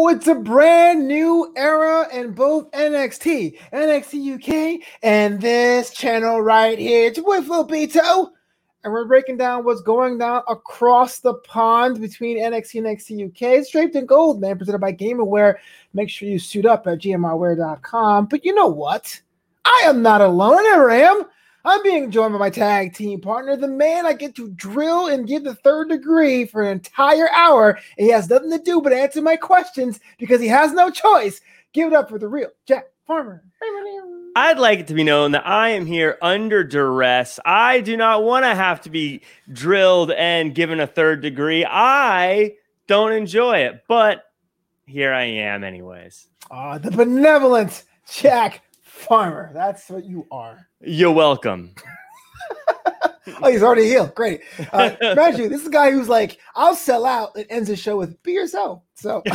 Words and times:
Oh, 0.00 0.06
it's 0.06 0.28
a 0.28 0.34
brand 0.36 1.08
new 1.08 1.52
era 1.56 2.06
in 2.12 2.30
both 2.30 2.70
NXT, 2.70 3.58
NXT 3.72 4.34
UK, 4.36 4.86
and 5.02 5.40
this 5.40 5.90
channel 5.90 6.40
right 6.40 6.78
here. 6.78 7.08
It's 7.08 7.18
with 7.20 7.48
Lobito, 7.48 8.30
and 8.84 8.92
we're 8.92 9.06
breaking 9.06 9.38
down 9.38 9.64
what's 9.64 9.80
going 9.80 10.16
down 10.16 10.42
across 10.46 11.18
the 11.18 11.34
pond 11.34 12.00
between 12.00 12.38
NXT 12.38 12.78
and 12.78 12.96
NXT 12.96 13.26
UK. 13.26 13.58
It's 13.58 13.72
draped 13.72 13.96
in 13.96 14.06
gold, 14.06 14.40
man, 14.40 14.56
presented 14.56 14.78
by 14.78 14.92
GamerWare. 14.92 15.56
Make 15.94 16.10
sure 16.10 16.28
you 16.28 16.38
suit 16.38 16.64
up 16.64 16.86
at 16.86 17.00
gmrware.com. 17.00 18.26
But 18.26 18.44
you 18.44 18.54
know 18.54 18.68
what? 18.68 19.20
I 19.64 19.82
am 19.86 20.00
not 20.00 20.20
alone. 20.20 20.58
I 20.58 20.62
never 20.62 20.90
am. 20.90 21.24
I'm 21.68 21.82
being 21.82 22.10
joined 22.10 22.32
by 22.32 22.38
my 22.38 22.50
tag 22.50 22.94
team 22.94 23.20
partner, 23.20 23.54
the 23.54 23.68
man 23.68 24.06
I 24.06 24.14
get 24.14 24.34
to 24.36 24.48
drill 24.52 25.08
and 25.08 25.28
give 25.28 25.44
the 25.44 25.54
third 25.54 25.90
degree 25.90 26.46
for 26.46 26.62
an 26.62 26.72
entire 26.72 27.28
hour. 27.30 27.78
And 27.98 28.06
he 28.06 28.10
has 28.10 28.30
nothing 28.30 28.50
to 28.52 28.58
do 28.58 28.80
but 28.80 28.94
answer 28.94 29.20
my 29.20 29.36
questions 29.36 30.00
because 30.18 30.40
he 30.40 30.48
has 30.48 30.72
no 30.72 30.90
choice. 30.90 31.42
Give 31.74 31.88
it 31.88 31.94
up 31.94 32.08
for 32.08 32.18
the 32.18 32.26
real 32.26 32.48
Jack 32.66 32.86
Farmer. 33.06 33.44
I'd 34.34 34.58
like 34.58 34.78
it 34.78 34.86
to 34.86 34.94
be 34.94 35.04
known 35.04 35.32
that 35.32 35.46
I 35.46 35.70
am 35.70 35.84
here 35.84 36.16
under 36.22 36.64
duress. 36.64 37.38
I 37.44 37.80
do 37.80 37.96
not 37.96 38.22
want 38.22 38.44
to 38.44 38.54
have 38.54 38.80
to 38.82 38.90
be 38.90 39.22
drilled 39.52 40.12
and 40.12 40.54
given 40.54 40.80
a 40.80 40.86
third 40.86 41.20
degree. 41.20 41.66
I 41.68 42.54
don't 42.86 43.12
enjoy 43.12 43.58
it, 43.58 43.82
but 43.88 44.24
here 44.86 45.12
I 45.12 45.24
am, 45.24 45.64
anyways. 45.64 46.28
Ah, 46.50 46.70
uh, 46.70 46.78
the 46.78 46.90
benevolent 46.90 47.84
Jack 48.10 48.62
Farmer. 48.98 49.50
That's 49.54 49.88
what 49.88 50.04
you 50.04 50.26
are. 50.30 50.68
You're 50.80 51.12
welcome. 51.12 51.74
oh, 53.42 53.50
he's 53.50 53.62
already 53.62 53.86
healed. 53.86 54.14
Great. 54.14 54.40
Uh, 54.72 54.90
imagine 55.00 55.42
you, 55.42 55.48
this 55.48 55.62
is 55.62 55.68
a 55.68 55.70
guy 55.70 55.90
who's 55.92 56.08
like, 56.08 56.38
I'll 56.56 56.74
sell 56.74 57.06
out 57.06 57.36
and 57.36 57.46
ends 57.48 57.68
the 57.68 57.76
show 57.76 57.96
with 57.96 58.20
be 58.22 58.32
yourself. 58.32 58.82
So 58.94 59.22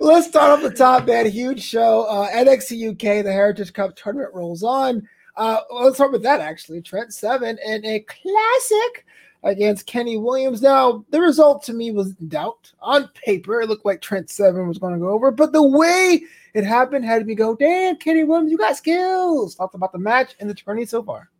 let's 0.00 0.26
start 0.26 0.50
off 0.50 0.62
the 0.62 0.74
top, 0.76 1.06
man. 1.06 1.30
Huge 1.30 1.62
show. 1.62 2.02
Uh, 2.04 2.28
NXT 2.30 2.90
UK, 2.90 3.24
the 3.24 3.32
Heritage 3.32 3.72
Cup 3.72 3.94
tournament 3.94 4.34
rolls 4.34 4.64
on. 4.64 5.08
Uh, 5.36 5.60
let's 5.70 5.96
start 5.96 6.12
with 6.12 6.22
that 6.22 6.40
actually. 6.40 6.82
Trent 6.82 7.14
Seven 7.14 7.58
and 7.64 7.84
a 7.84 8.00
classic 8.00 9.06
against 9.42 9.86
Kenny 9.86 10.16
Williams. 10.16 10.62
Now, 10.62 11.04
the 11.10 11.20
result 11.20 11.62
to 11.64 11.72
me 11.72 11.90
was 11.90 12.14
in 12.20 12.28
doubt. 12.28 12.72
On 12.80 13.08
paper, 13.08 13.60
it 13.60 13.68
looked 13.68 13.84
like 13.84 14.00
Trent 14.00 14.30
Seven 14.30 14.68
was 14.68 14.78
going 14.78 14.94
to 14.94 15.00
go 15.00 15.10
over, 15.10 15.30
but 15.30 15.52
the 15.52 15.66
way 15.66 16.22
it 16.54 16.64
happened 16.64 17.04
had 17.04 17.26
me 17.26 17.34
go, 17.34 17.54
damn, 17.54 17.96
Kenny 17.96 18.24
Williams, 18.24 18.50
you 18.50 18.58
got 18.58 18.76
skills. 18.76 19.54
Talked 19.54 19.74
about 19.74 19.92
the 19.92 19.98
match 19.98 20.34
and 20.40 20.48
the 20.48 20.54
tourney 20.54 20.86
so 20.86 21.02
far. 21.02 21.30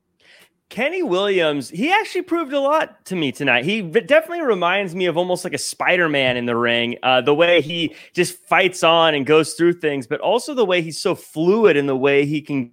Kenny 0.68 1.02
Williams, 1.02 1.70
he 1.70 1.92
actually 1.92 2.22
proved 2.22 2.52
a 2.52 2.58
lot 2.58 3.04
to 3.06 3.14
me 3.14 3.30
tonight. 3.30 3.64
He 3.64 3.82
definitely 3.82 4.42
reminds 4.42 4.96
me 4.96 5.06
of 5.06 5.16
almost 5.16 5.44
like 5.44 5.54
a 5.54 5.58
Spider 5.58 6.08
Man 6.08 6.36
in 6.36 6.46
the 6.46 6.56
ring. 6.56 6.96
Uh, 7.04 7.20
the 7.20 7.34
way 7.34 7.60
he 7.60 7.94
just 8.14 8.36
fights 8.48 8.82
on 8.82 9.14
and 9.14 9.24
goes 9.24 9.54
through 9.54 9.74
things, 9.74 10.08
but 10.08 10.20
also 10.20 10.54
the 10.54 10.64
way 10.64 10.82
he's 10.82 11.00
so 11.00 11.14
fluid 11.14 11.76
in 11.76 11.86
the 11.86 11.96
way 11.96 12.26
he 12.26 12.40
can 12.40 12.72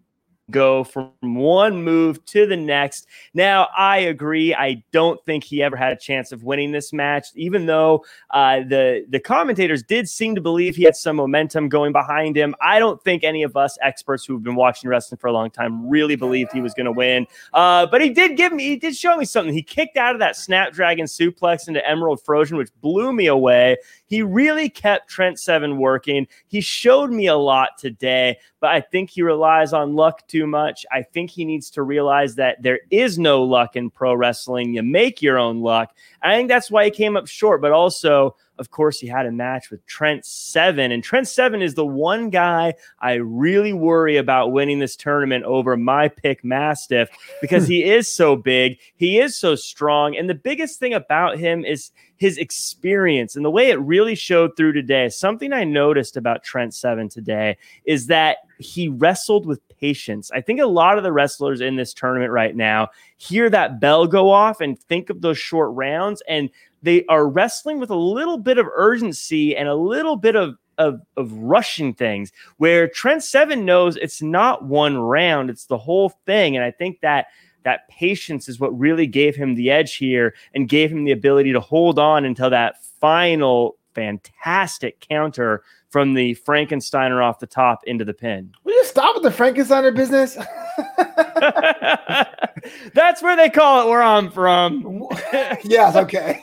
go 0.53 0.85
from 0.85 1.11
one 1.21 1.83
move 1.83 2.23
to 2.25 2.45
the 2.45 2.55
next. 2.55 3.07
Now, 3.33 3.67
I 3.75 3.97
agree. 3.97 4.53
I 4.53 4.83
don't 4.93 5.19
think 5.25 5.43
he 5.43 5.61
ever 5.61 5.75
had 5.75 5.91
a 5.91 5.97
chance 5.97 6.31
of 6.31 6.43
winning 6.43 6.71
this 6.71 6.93
match, 6.93 7.27
even 7.35 7.65
though 7.65 8.05
uh, 8.29 8.59
the 8.59 9.05
the 9.09 9.19
commentators 9.19 9.83
did 9.83 10.07
seem 10.07 10.35
to 10.35 10.41
believe 10.41 10.75
he 10.75 10.83
had 10.83 10.95
some 10.95 11.17
momentum 11.17 11.67
going 11.67 11.91
behind 11.91 12.37
him. 12.37 12.55
I 12.61 12.79
don't 12.79 13.03
think 13.03 13.23
any 13.23 13.43
of 13.43 13.57
us 13.57 13.77
experts 13.81 14.23
who've 14.23 14.43
been 14.43 14.55
watching 14.55 14.89
wrestling 14.89 15.17
for 15.17 15.27
a 15.27 15.33
long 15.33 15.49
time 15.49 15.89
really 15.89 16.15
believed 16.15 16.51
he 16.53 16.61
was 16.61 16.73
going 16.73 16.85
to 16.85 16.91
win. 16.91 17.27
Uh, 17.53 17.87
but 17.87 18.01
he 18.01 18.09
did 18.09 18.37
give 18.37 18.53
me, 18.53 18.63
he 18.69 18.75
did 18.75 18.95
show 18.95 19.17
me 19.17 19.25
something. 19.25 19.53
He 19.53 19.63
kicked 19.63 19.97
out 19.97 20.15
of 20.15 20.19
that 20.19 20.35
Snapdragon 20.35 21.07
suplex 21.07 21.67
into 21.67 21.85
Emerald 21.87 22.21
Flowsion, 22.21 22.57
which 22.57 22.69
blew 22.81 23.11
me 23.11 23.25
away. 23.25 23.77
He 24.05 24.21
really 24.21 24.69
kept 24.69 25.09
Trent 25.09 25.39
Seven 25.39 25.79
working. 25.79 26.27
He 26.47 26.61
showed 26.61 27.11
me 27.11 27.27
a 27.27 27.35
lot 27.35 27.71
today, 27.79 28.37
but 28.63 28.71
I 28.71 28.79
think 28.79 29.09
he 29.09 29.23
relies 29.23 29.73
on 29.73 29.93
luck 29.93 30.25
too 30.29 30.47
much. 30.47 30.85
I 30.89 31.01
think 31.01 31.29
he 31.29 31.43
needs 31.43 31.69
to 31.71 31.83
realize 31.83 32.35
that 32.35 32.63
there 32.63 32.79
is 32.91 33.19
no 33.19 33.43
luck 33.43 33.75
in 33.75 33.89
pro 33.89 34.13
wrestling. 34.15 34.73
You 34.73 34.81
make 34.83 35.21
your 35.21 35.37
own 35.37 35.59
luck. 35.59 35.93
I 36.21 36.33
think 36.33 36.47
that's 36.47 36.71
why 36.71 36.85
he 36.85 36.91
came 36.91 37.17
up 37.17 37.27
short, 37.27 37.61
but 37.61 37.73
also 37.73 38.37
of 38.59 38.71
course, 38.71 38.99
he 38.99 39.07
had 39.07 39.25
a 39.25 39.31
match 39.31 39.71
with 39.71 39.85
Trent 39.85 40.25
Seven, 40.25 40.91
and 40.91 41.03
Trent 41.03 41.27
Seven 41.27 41.61
is 41.61 41.73
the 41.73 41.85
one 41.85 42.29
guy 42.29 42.75
I 42.99 43.13
really 43.15 43.73
worry 43.73 44.17
about 44.17 44.51
winning 44.51 44.79
this 44.79 44.95
tournament 44.95 45.43
over 45.45 45.75
my 45.75 46.07
pick 46.07 46.43
Mastiff 46.43 47.09
because 47.41 47.67
he 47.67 47.83
is 47.91 48.07
so 48.07 48.35
big, 48.35 48.77
he 48.95 49.19
is 49.19 49.35
so 49.35 49.55
strong, 49.55 50.15
and 50.15 50.29
the 50.29 50.35
biggest 50.35 50.79
thing 50.79 50.93
about 50.93 51.37
him 51.37 51.65
is 51.65 51.91
his 52.17 52.37
experience 52.37 53.35
and 53.35 53.43
the 53.43 53.51
way 53.51 53.69
it 53.69 53.79
really 53.81 54.15
showed 54.15 54.55
through 54.55 54.71
today. 54.71 55.09
Something 55.09 55.51
I 55.51 55.65
noticed 55.65 56.15
about 56.15 56.43
Trent 56.43 56.73
Seven 56.73 57.09
today 57.09 57.57
is 57.85 58.07
that 58.07 58.37
he 58.59 58.87
wrestled 58.87 59.45
with 59.45 59.67
patience. 59.67 60.31
I 60.31 60.39
think 60.39 60.61
a 60.61 60.65
lot 60.65 60.97
of 60.97 61.03
the 61.03 61.11
wrestlers 61.11 61.59
in 61.59 61.75
this 61.75 61.93
tournament 61.93 62.31
right 62.31 62.55
now 62.55 62.89
hear 63.17 63.49
that 63.49 63.81
bell 63.81 64.07
go 64.07 64.29
off 64.29 64.61
and 64.61 64.79
think 64.79 65.09
of 65.09 65.19
those 65.19 65.37
short 65.37 65.71
rounds 65.73 66.23
and 66.27 66.49
they 66.83 67.05
are 67.05 67.27
wrestling 67.27 67.79
with 67.79 67.89
a 67.89 67.95
little 67.95 68.37
bit 68.37 68.57
of 68.57 68.67
urgency 68.73 69.55
and 69.55 69.67
a 69.67 69.75
little 69.75 70.15
bit 70.15 70.35
of 70.35 70.57
of, 70.77 71.01
of 71.17 71.31
rushing 71.33 71.93
things 71.93 72.31
where 72.57 72.87
Trent 72.87 73.23
Seven 73.23 73.63
knows 73.65 73.95
it's 73.95 74.21
not 74.21 74.65
one 74.65 74.97
round, 74.97 75.49
it's 75.49 75.65
the 75.65 75.77
whole 75.77 76.09
thing. 76.25 76.55
And 76.55 76.65
I 76.65 76.71
think 76.71 77.01
that 77.01 77.27
that 77.63 77.87
patience 77.89 78.49
is 78.49 78.59
what 78.59 78.77
really 78.77 79.07
gave 79.07 79.35
him 79.35 79.55
the 79.55 79.71
edge 79.71 79.95
here 79.95 80.33
and 80.53 80.67
gave 80.67 80.91
him 80.91 81.05
the 81.05 81.11
ability 81.11 81.53
to 81.53 81.59
hold 81.59 81.97
on 81.97 82.25
until 82.25 82.49
that 82.49 82.83
final 82.99 83.77
fantastic 83.93 84.99
counter 84.99 85.63
from 85.89 86.13
the 86.13 86.35
Frankensteiner 86.35 87.23
off 87.23 87.39
the 87.39 87.47
top 87.47 87.83
into 87.85 88.03
the 88.03 88.13
pin. 88.13 88.51
Will 88.63 88.73
you 88.73 88.85
stop 88.85 89.15
with 89.15 89.23
the 89.23 89.29
Frankensteiner 89.29 89.95
business? 89.95 90.37
That's 92.93 93.21
where 93.21 93.35
they 93.35 93.49
call 93.49 93.85
it 93.85 93.89
where 93.89 94.01
I'm 94.01 94.31
from. 94.31 95.07
yes, 95.63 95.95
okay. 95.95 96.39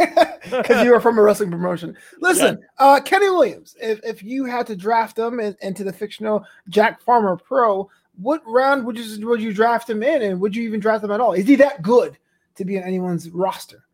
Because 0.51 0.85
you 0.85 0.95
are 0.95 1.01
from 1.01 1.19
a 1.19 1.23
wrestling 1.23 1.51
promotion. 1.51 1.97
Listen, 2.21 2.59
yeah. 2.61 2.87
uh, 2.87 3.01
Kenny 3.01 3.29
Williams, 3.29 3.77
if, 3.81 4.01
if 4.05 4.23
you 4.23 4.45
had 4.45 4.67
to 4.69 4.77
draft 4.77 5.19
him 5.19 5.41
in, 5.41 5.57
into 5.63 5.85
the 5.85 5.93
fictional 5.93 6.45
Jack 6.69 7.01
Farmer 7.03 7.37
Pro, 7.37 7.91
what 8.17 8.43
round 8.47 8.85
would 8.85 8.99
you 8.99 9.27
would 9.27 9.41
you 9.41 9.53
draft 9.53 9.89
him 9.89 10.03
in, 10.03 10.23
and 10.23 10.41
would 10.41 10.55
you 10.55 10.63
even 10.65 10.81
draft 10.81 11.03
him 11.03 11.11
at 11.11 11.21
all? 11.21 11.33
Is 11.33 11.47
he 11.47 11.55
that 11.57 11.81
good 11.81 12.19
to 12.57 12.65
be 12.65 12.77
on 12.77 12.85
anyone's 12.85 13.31
roster? 13.31 13.85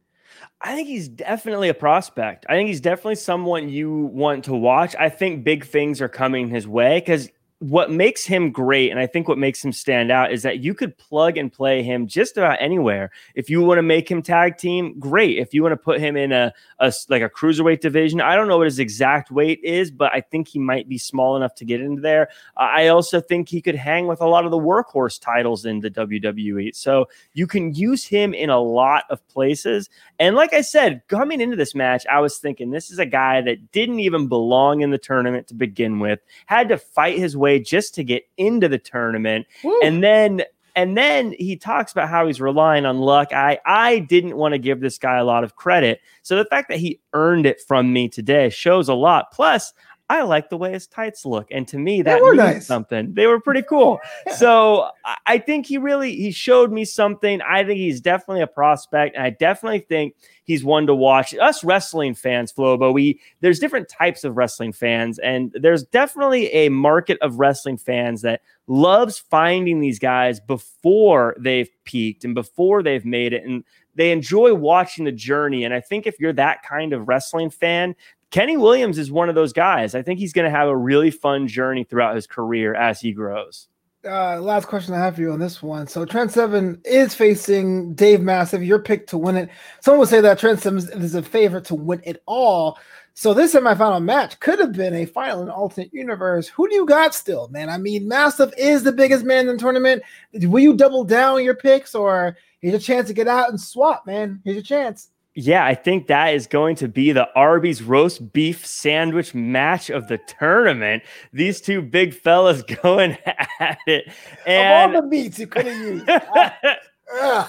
I 0.61 0.75
think 0.75 0.89
he's 0.89 1.09
definitely 1.09 1.69
a 1.69 1.75
prospect. 1.75 2.47
I 2.49 2.55
think 2.55 2.69
he's 2.69 2.81
definitely 2.81 3.17
someone 3.17 3.69
you 3.69 3.93
want 3.93 4.45
to 4.47 4.55
watch. 4.55 4.97
I 4.99 5.11
think 5.11 5.45
big 5.45 5.65
things 5.65 6.01
are 6.01 6.09
coming 6.09 6.49
his 6.49 6.67
way 6.67 6.99
because 7.01 7.31
what 7.61 7.91
makes 7.91 8.27
him 8.27 8.53
great 8.53 8.91
and 8.91 9.01
I 9.01 9.07
think 9.07 9.29
what 9.29 9.39
makes 9.39 9.65
him 9.65 9.73
stand 9.73 10.13
out 10.13 10.31
is 10.31 10.43
that 10.43 10.59
you 10.59 10.75
could 10.75 10.97
plug 10.99 11.39
and 11.39 11.51
play 11.51 11.83
him 11.83 12.07
just 12.07 12.37
about 12.37 12.59
anywhere. 12.61 13.11
If 13.35 13.49
you 13.49 13.63
want 13.63 13.79
to 13.79 13.83
make 13.83 14.11
him 14.11 14.21
tag 14.21 14.59
team, 14.59 14.99
great. 14.99 15.39
If 15.39 15.55
you 15.55 15.63
want 15.63 15.73
to 15.73 15.79
put 15.79 15.99
him 15.99 16.19
in 16.19 16.33
a, 16.33 16.53
a 16.81 16.93
like 17.09 17.23
a 17.23 17.31
cruiserweight 17.31 17.81
division, 17.81 18.21
I 18.21 18.37
don't 18.37 18.47
know 18.47 18.59
what 18.59 18.67
his 18.67 18.79
exact 18.79 19.31
weight 19.31 19.61
is, 19.65 19.91
but 19.91 20.13
I 20.13 20.21
think 20.21 20.49
he 20.49 20.59
might 20.59 20.87
be 20.87 20.99
small 20.99 21.35
enough 21.35 21.55
to 21.55 21.65
get 21.65 21.81
into 21.81 22.03
there. 22.03 22.29
I 22.59 22.89
also 22.89 23.23
think 23.23 23.49
he 23.49 23.63
could 23.63 23.75
hang 23.75 24.07
with 24.07 24.21
a 24.21 24.29
lot 24.29 24.45
of 24.45 24.51
the 24.51 24.59
workhorse 24.59 25.19
titles 25.19 25.65
in 25.65 25.81
the 25.81 25.91
WWE. 25.91 26.77
So 26.77 27.09
you 27.33 27.47
can 27.47 27.75
use 27.75 28.05
him 28.05 28.35
in 28.35 28.51
a 28.51 28.61
lot 28.61 29.05
of 29.09 29.27
places. 29.29 29.89
And 30.19 30.37
like 30.37 30.53
I 30.53 30.61
said, 30.61 31.03
coming 31.09 31.41
into 31.41 31.57
this 31.57 31.75
match, 31.75 32.05
I 32.11 32.21
was 32.21 32.37
thinking 32.37 32.71
this 32.71 32.91
is 32.91 32.99
a 32.99 33.07
guy 33.07 33.41
that 33.41 33.73
didn't 33.73 34.01
even 34.01 34.29
belong 34.29 34.83
in 34.83 34.91
the 34.91 34.99
tournament 34.99 35.47
to 35.49 35.55
begin 35.55 36.01
with, 36.01 36.21
had 36.45 36.69
to 36.69 36.77
fight 36.77 37.19
his 37.19 37.35
way 37.35 37.46
way 37.47 37.61
just 37.61 37.95
to 37.95 38.05
get 38.05 38.25
into 38.37 38.69
the 38.69 38.79
tournament. 38.79 39.47
Woo. 39.63 39.81
And 39.83 40.03
then 40.03 40.43
and 40.75 40.97
then 40.97 41.35
he 41.39 41.57
talks 41.57 41.91
about 41.93 42.11
how 42.11 42.27
he's 42.27 42.41
relying 42.41 42.85
on 42.85 42.99
luck. 42.99 43.33
I 43.33 43.59
I 43.65 44.01
didn't 44.01 44.37
want 44.37 44.53
to 44.53 44.59
give 44.59 44.81
this 44.81 44.99
guy 44.99 45.17
a 45.17 45.25
lot 45.25 45.45
of 45.45 45.57
credit. 45.57 46.01
So 46.23 46.37
the 46.37 46.45
fact 46.45 46.69
that 46.69 46.79
he 46.79 47.01
earned 47.15 47.47
it 47.47 47.63
from 47.67 47.93
me 47.93 48.09
today 48.09 48.51
shows 48.51 48.89
a 48.89 48.95
lot. 48.95 49.31
Plus, 49.33 49.73
I 50.09 50.23
like 50.23 50.51
the 50.51 50.57
way 50.57 50.73
his 50.73 50.87
tights 50.87 51.27
look, 51.27 51.49
and 51.51 51.67
to 51.69 51.79
me 51.79 52.03
that 52.03 52.23
means 52.23 52.37
nice. 52.37 52.67
something. 52.67 53.15
They 53.15 53.27
were 53.27 53.41
pretty 53.41 53.63
cool. 53.63 53.99
yeah. 54.27 54.35
So 54.47 54.91
I 55.27 55.39
think 55.39 55.67
he 55.67 55.79
really 55.79 56.15
he 56.15 56.31
showed 56.31 56.71
me 56.71 56.85
something. 56.85 57.41
I 57.43 57.65
think 57.65 57.79
he's 57.79 58.01
definitely 58.01 58.43
a 58.43 58.47
prospect, 58.47 59.17
and 59.17 59.25
I 59.25 59.31
definitely 59.31 59.81
think 59.81 60.15
he's 60.45 60.63
one 60.63 60.87
to 60.87 60.95
watch. 60.95 61.35
Us 61.35 61.65
wrestling 61.65 62.15
fans, 62.15 62.53
Flobo, 62.53 62.93
we 62.93 63.21
there's 63.41 63.59
different 63.59 63.89
types 63.89 64.23
of 64.23 64.37
wrestling 64.37 64.73
fans, 64.73 65.19
and 65.19 65.53
there's 65.61 65.83
definitely 65.85 66.53
a 66.53 66.69
market 66.69 67.19
of 67.21 67.41
wrestling 67.41 67.77
fans 67.77 68.23
that 68.23 68.43
loves 68.69 69.19
finding 69.19 69.81
these 69.81 69.99
guys 69.99 70.39
before 70.39 71.37
they've 71.39 71.71
peaked 71.85 72.25
and 72.25 72.35
before 72.35 72.83
they've 72.83 73.05
made 73.05 73.33
it, 73.33 73.45
and 73.45 73.65
they 73.97 74.13
enjoy 74.13 74.55
watching 74.55 75.05
the 75.05 75.13
journey. 75.13 75.65
And 75.65 75.75
I 75.75 75.81
think 75.81 76.07
if 76.07 76.21
you're 76.21 76.33
that 76.35 76.63
kind 76.63 76.93
of 76.93 77.09
wrestling 77.09 77.51
fan, 77.51 77.97
Kenny 78.31 78.57
Williams 78.57 78.99
is 78.99 79.11
one 79.11 79.29
of 79.29 79.35
those 79.35 79.53
guys. 79.53 79.95
I 79.95 80.03
think 80.03 80.19
he's 80.19 80.33
going 80.33 80.45
to 80.51 80.57
have 80.57 80.69
a 80.69 80.77
really 80.77 81.11
fun 81.11 81.47
journey 81.49 81.85
throughout 81.85 82.17
his 82.17 82.27
career 82.27 82.75
as 82.75 83.01
he 83.01 83.13
grows. 83.13 83.69
uh, 84.07 84.41
last 84.41 84.67
question 84.67 84.95
I 84.95 84.99
have 84.99 85.17
for 85.17 85.21
you 85.21 85.33
on 85.33 85.39
this 85.41 85.63
one. 85.63 85.87
So 85.87 86.05
Trent 86.05 86.31
Seven 86.33 86.81
is 86.85 87.15
facing 87.15 87.95
Dave 87.95 88.21
Mastiff. 88.21 88.63
Your 88.63 88.79
pick 88.79 89.07
to 89.09 89.19
win 89.19 89.37
it. 89.37 89.51
Someone 89.81 90.01
would 90.01 90.09
say 90.09 90.21
that 90.21 90.39
Trent 90.39 90.61
Seven 90.61 90.79
is 91.03 91.15
a 91.15 91.23
favorite 91.23 91.65
to 91.67 91.75
win 91.75 92.01
it 92.05 92.23
all. 92.27 92.79
So 93.15 93.33
this 93.33 93.55
semifinal 93.55 94.05
match 94.05 94.39
could 94.41 94.59
have 94.59 94.75
been 94.75 94.95
a 94.95 95.07
final 95.07 95.43
in 95.43 95.49
alternate 95.49 95.93
universe. 95.93 96.49
Who 96.49 96.69
do 96.69 96.75
you 96.75 96.85
got 96.85 97.15
still, 97.15 97.49
man? 97.49 97.71
I 97.71 97.79
mean, 97.79 98.07
Mastiff 98.07 98.53
is 98.59 98.83
the 98.83 98.93
biggest 98.93 99.25
man 99.25 99.49
in 99.49 99.57
the 99.57 99.63
tournament. 99.63 100.03
Will 100.35 100.61
you 100.61 100.75
double 100.75 101.03
down 101.03 101.43
your 101.43 101.55
picks, 101.55 101.95
or 101.95 102.37
here's 102.61 102.75
a 102.75 102.79
chance 102.79 103.09
to 103.09 103.15
get 103.15 103.27
out 103.27 103.49
and 103.49 103.59
swap, 103.61 104.07
man? 104.07 104.41
Here's 104.45 104.57
your 104.57 104.63
chance. 104.63 105.09
Yeah, 105.39 105.67
I 105.67 105.75
think 105.75 106.07
that 106.07 106.29
is 106.29 106.47
going 106.47 106.77
to 106.77 106.89
be 106.89 107.13
the 107.13 107.29
Arby's 107.35 107.83
roast 107.83 108.33
beef 108.33 108.65
sandwich 108.65 109.35
match 109.35 109.91
of 109.91 110.09
the 110.09 110.17
tournament. 110.17 111.03
These 111.31 111.61
two 111.61 111.83
big 111.83 112.15
fellas 112.15 112.63
going 112.83 113.19
at 113.27 113.79
it. 113.87 114.11
And 114.47 114.93
of 114.93 114.97
all 114.97 115.03
the 115.03 115.09
meats 115.09 115.39
you 115.39 115.47
could 115.47 115.67
have 115.67 115.77
used. 115.77 116.09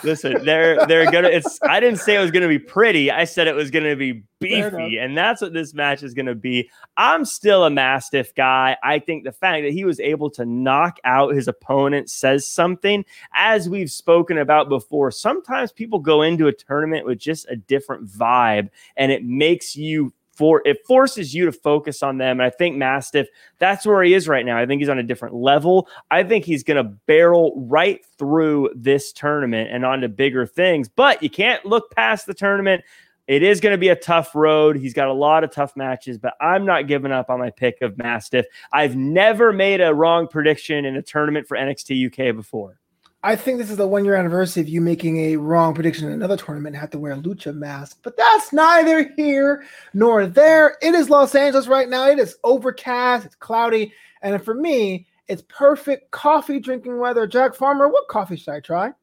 Listen, 0.04 0.44
they're 0.45 0.86
they're 0.86 1.09
gonna. 1.12 1.30
It's. 1.30 1.59
I 1.63 1.80
didn't 1.80 2.00
say 2.00 2.15
it 2.15 2.19
was 2.19 2.31
gonna 2.31 2.48
be 2.48 2.59
pretty. 2.59 3.09
I 3.09 3.24
said 3.24 3.48
it 3.48 3.56
was 3.56 3.71
gonna 3.71 3.95
be 3.95 4.24
beefy, 4.39 4.98
and 4.98 5.18
that's 5.18 5.42
what 5.42 5.54
this 5.54 5.74
match 5.74 6.04
is 6.04 6.13
gonna 6.13 6.36
be. 6.36 6.69
I'm 6.95 7.25
still 7.25 7.63
a 7.63 7.69
Mastiff 7.69 8.36
guy. 8.36 8.77
I 8.83 9.00
think 9.00 9.24
the 9.24 9.31
fact 9.31 9.63
that 9.63 9.74
he 9.74 9.83
was 9.83 10.00
able 10.00 10.30
to 10.31 10.45
knock 10.45 11.00
out 11.04 11.33
his 11.33 11.48
opponent 11.48 12.09
says 12.09 12.48
something. 12.48 13.04
As 13.33 13.68
we've 13.68 13.92
spoken 13.92 14.38
about 14.38 14.69
before, 14.69 15.09
sometimes 15.09 15.71
people 15.71 16.00
go 16.00 16.21
into 16.21 16.48
a 16.48 16.54
tournament 16.54 17.06
with 17.06 17.18
just 17.18 17.48
a 17.50 17.56
different 17.56 18.07
vibe, 18.07 18.69
and 18.95 19.12
it 19.12 19.24
makes 19.24 19.75
you 19.75 20.13
for 20.38 20.62
it 20.66 20.86
forces 20.86 21.34
you 21.34 21.45
to 21.45 21.51
focus 21.51 22.04
on 22.04 22.19
them. 22.19 22.39
And 22.39 22.45
I 22.45 22.51
think 22.51 22.78
Mastiff, 22.78 23.28
that's 23.57 23.86
where 23.86 24.04
he 24.04 24.13
is 24.13 24.28
right 24.28 24.45
now. 24.45 24.57
I 24.57 24.68
think 24.68 24.80
he's 24.80 24.89
on 24.89 25.00
a 25.00 25.04
different 25.04 25.34
level. 25.34 25.88
I 26.12 26.24
think 26.24 26.45
he's 26.45 26.63
going 26.63 26.78
to 26.78 26.84
barrel 26.84 27.54
right 27.68 28.06
through 28.19 28.69
this 28.75 29.12
tournament 29.12 29.72
and 29.72 29.84
onto 29.84 30.07
bigger 30.07 30.45
things. 30.45 30.88
But 30.88 31.24
you 31.24 31.30
can't 31.30 31.66
look 31.66 31.89
past 31.95 32.28
the 32.28 32.36
tournament. 32.36 32.84
It 33.28 33.44
is 33.44 33.60
going 33.60 33.74
to 33.74 33.78
be 33.78 33.89
a 33.89 33.95
tough 33.95 34.36
road. 34.36 34.78
He's 34.78 34.94
got 34.94 35.07
a 35.07 35.13
lot 35.13 35.44
of 35.44 35.51
tough 35.51 35.75
matches, 35.75 36.18
but 36.18 36.36
I'm 36.40 36.66
not 36.66 36.88
giving 36.88 37.12
up 37.12 37.30
on 37.30 37.40
my 37.40 37.50
pick 37.50 37.81
of 37.81 37.98
Mastiff. 37.98 38.45
I've 38.72 38.95
never 38.95 39.51
made 39.51 39.81
a 39.81 39.94
wrong 39.94 40.28
prediction 40.28 40.86
in 40.86 40.95
a 40.95 41.01
tournament 41.01 41.48
for 41.48 41.57
NXT 41.57 42.07
UK 42.07 42.36
before. 42.36 42.80
I 43.28 43.36
think 43.36 43.58
this 43.58 43.70
is 43.70 43.76
the 43.76 43.86
one 43.86 44.06
year 44.06 44.16
anniversary 44.16 44.62
of 44.62 44.70
you 44.70 44.80
making 44.80 45.18
a 45.18 45.36
wrong 45.36 45.74
prediction 45.74 46.08
in 46.08 46.14
another 46.14 46.38
tournament 46.38 46.76
and 46.76 46.80
have 46.80 46.92
to 46.92 46.98
wear 46.98 47.12
a 47.12 47.18
lucha 47.18 47.54
mask. 47.54 48.00
But 48.02 48.16
that's 48.16 48.54
neither 48.54 49.12
here 49.18 49.66
nor 49.94 50.26
there. 50.26 50.78
It 50.82 50.96
is 50.96 51.10
Los 51.10 51.36
Angeles 51.36 51.68
right 51.68 51.90
now. 51.90 52.08
It 52.08 52.20
is 52.20 52.38
overcast, 52.46 53.26
it's 53.26 53.36
cloudy. 53.36 53.92
And 54.22 54.42
for 54.42 54.54
me, 54.54 55.08
it's 55.28 55.44
perfect 55.50 56.10
coffee 56.12 56.62
drinking 56.62 57.00
weather. 57.00 57.28
Jack 57.28 57.54
Farmer, 57.54 57.90
what 57.90 58.08
coffee 58.08 58.38
should 58.38 58.54
I 58.54 58.62
try? 58.62 58.94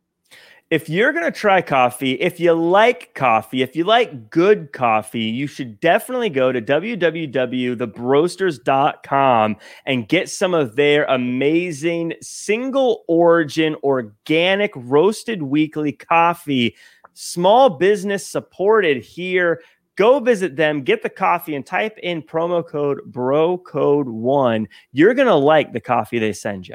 If 0.74 0.88
you're 0.88 1.12
going 1.12 1.24
to 1.24 1.30
try 1.30 1.62
coffee, 1.62 2.14
if 2.14 2.40
you 2.40 2.52
like 2.52 3.14
coffee, 3.14 3.62
if 3.62 3.76
you 3.76 3.84
like 3.84 4.28
good 4.28 4.72
coffee, 4.72 5.20
you 5.20 5.46
should 5.46 5.78
definitely 5.78 6.30
go 6.30 6.50
to 6.50 6.60
www.thebroasters.com 6.60 9.56
and 9.86 10.08
get 10.08 10.28
some 10.28 10.52
of 10.52 10.74
their 10.74 11.04
amazing 11.04 12.12
single 12.20 13.04
origin 13.06 13.76
organic 13.84 14.72
roasted 14.74 15.44
weekly 15.44 15.92
coffee. 15.92 16.74
Small 17.12 17.70
business 17.70 18.26
supported 18.26 19.04
here. 19.04 19.62
Go 19.94 20.18
visit 20.18 20.56
them, 20.56 20.82
get 20.82 21.04
the 21.04 21.08
coffee, 21.08 21.54
and 21.54 21.64
type 21.64 21.96
in 21.98 22.20
promo 22.20 22.66
code 22.66 23.00
BRO 23.06 23.58
code 23.58 24.08
one. 24.08 24.66
You're 24.90 25.14
going 25.14 25.28
to 25.28 25.36
like 25.36 25.72
the 25.72 25.78
coffee 25.78 26.18
they 26.18 26.32
send 26.32 26.66
you 26.66 26.74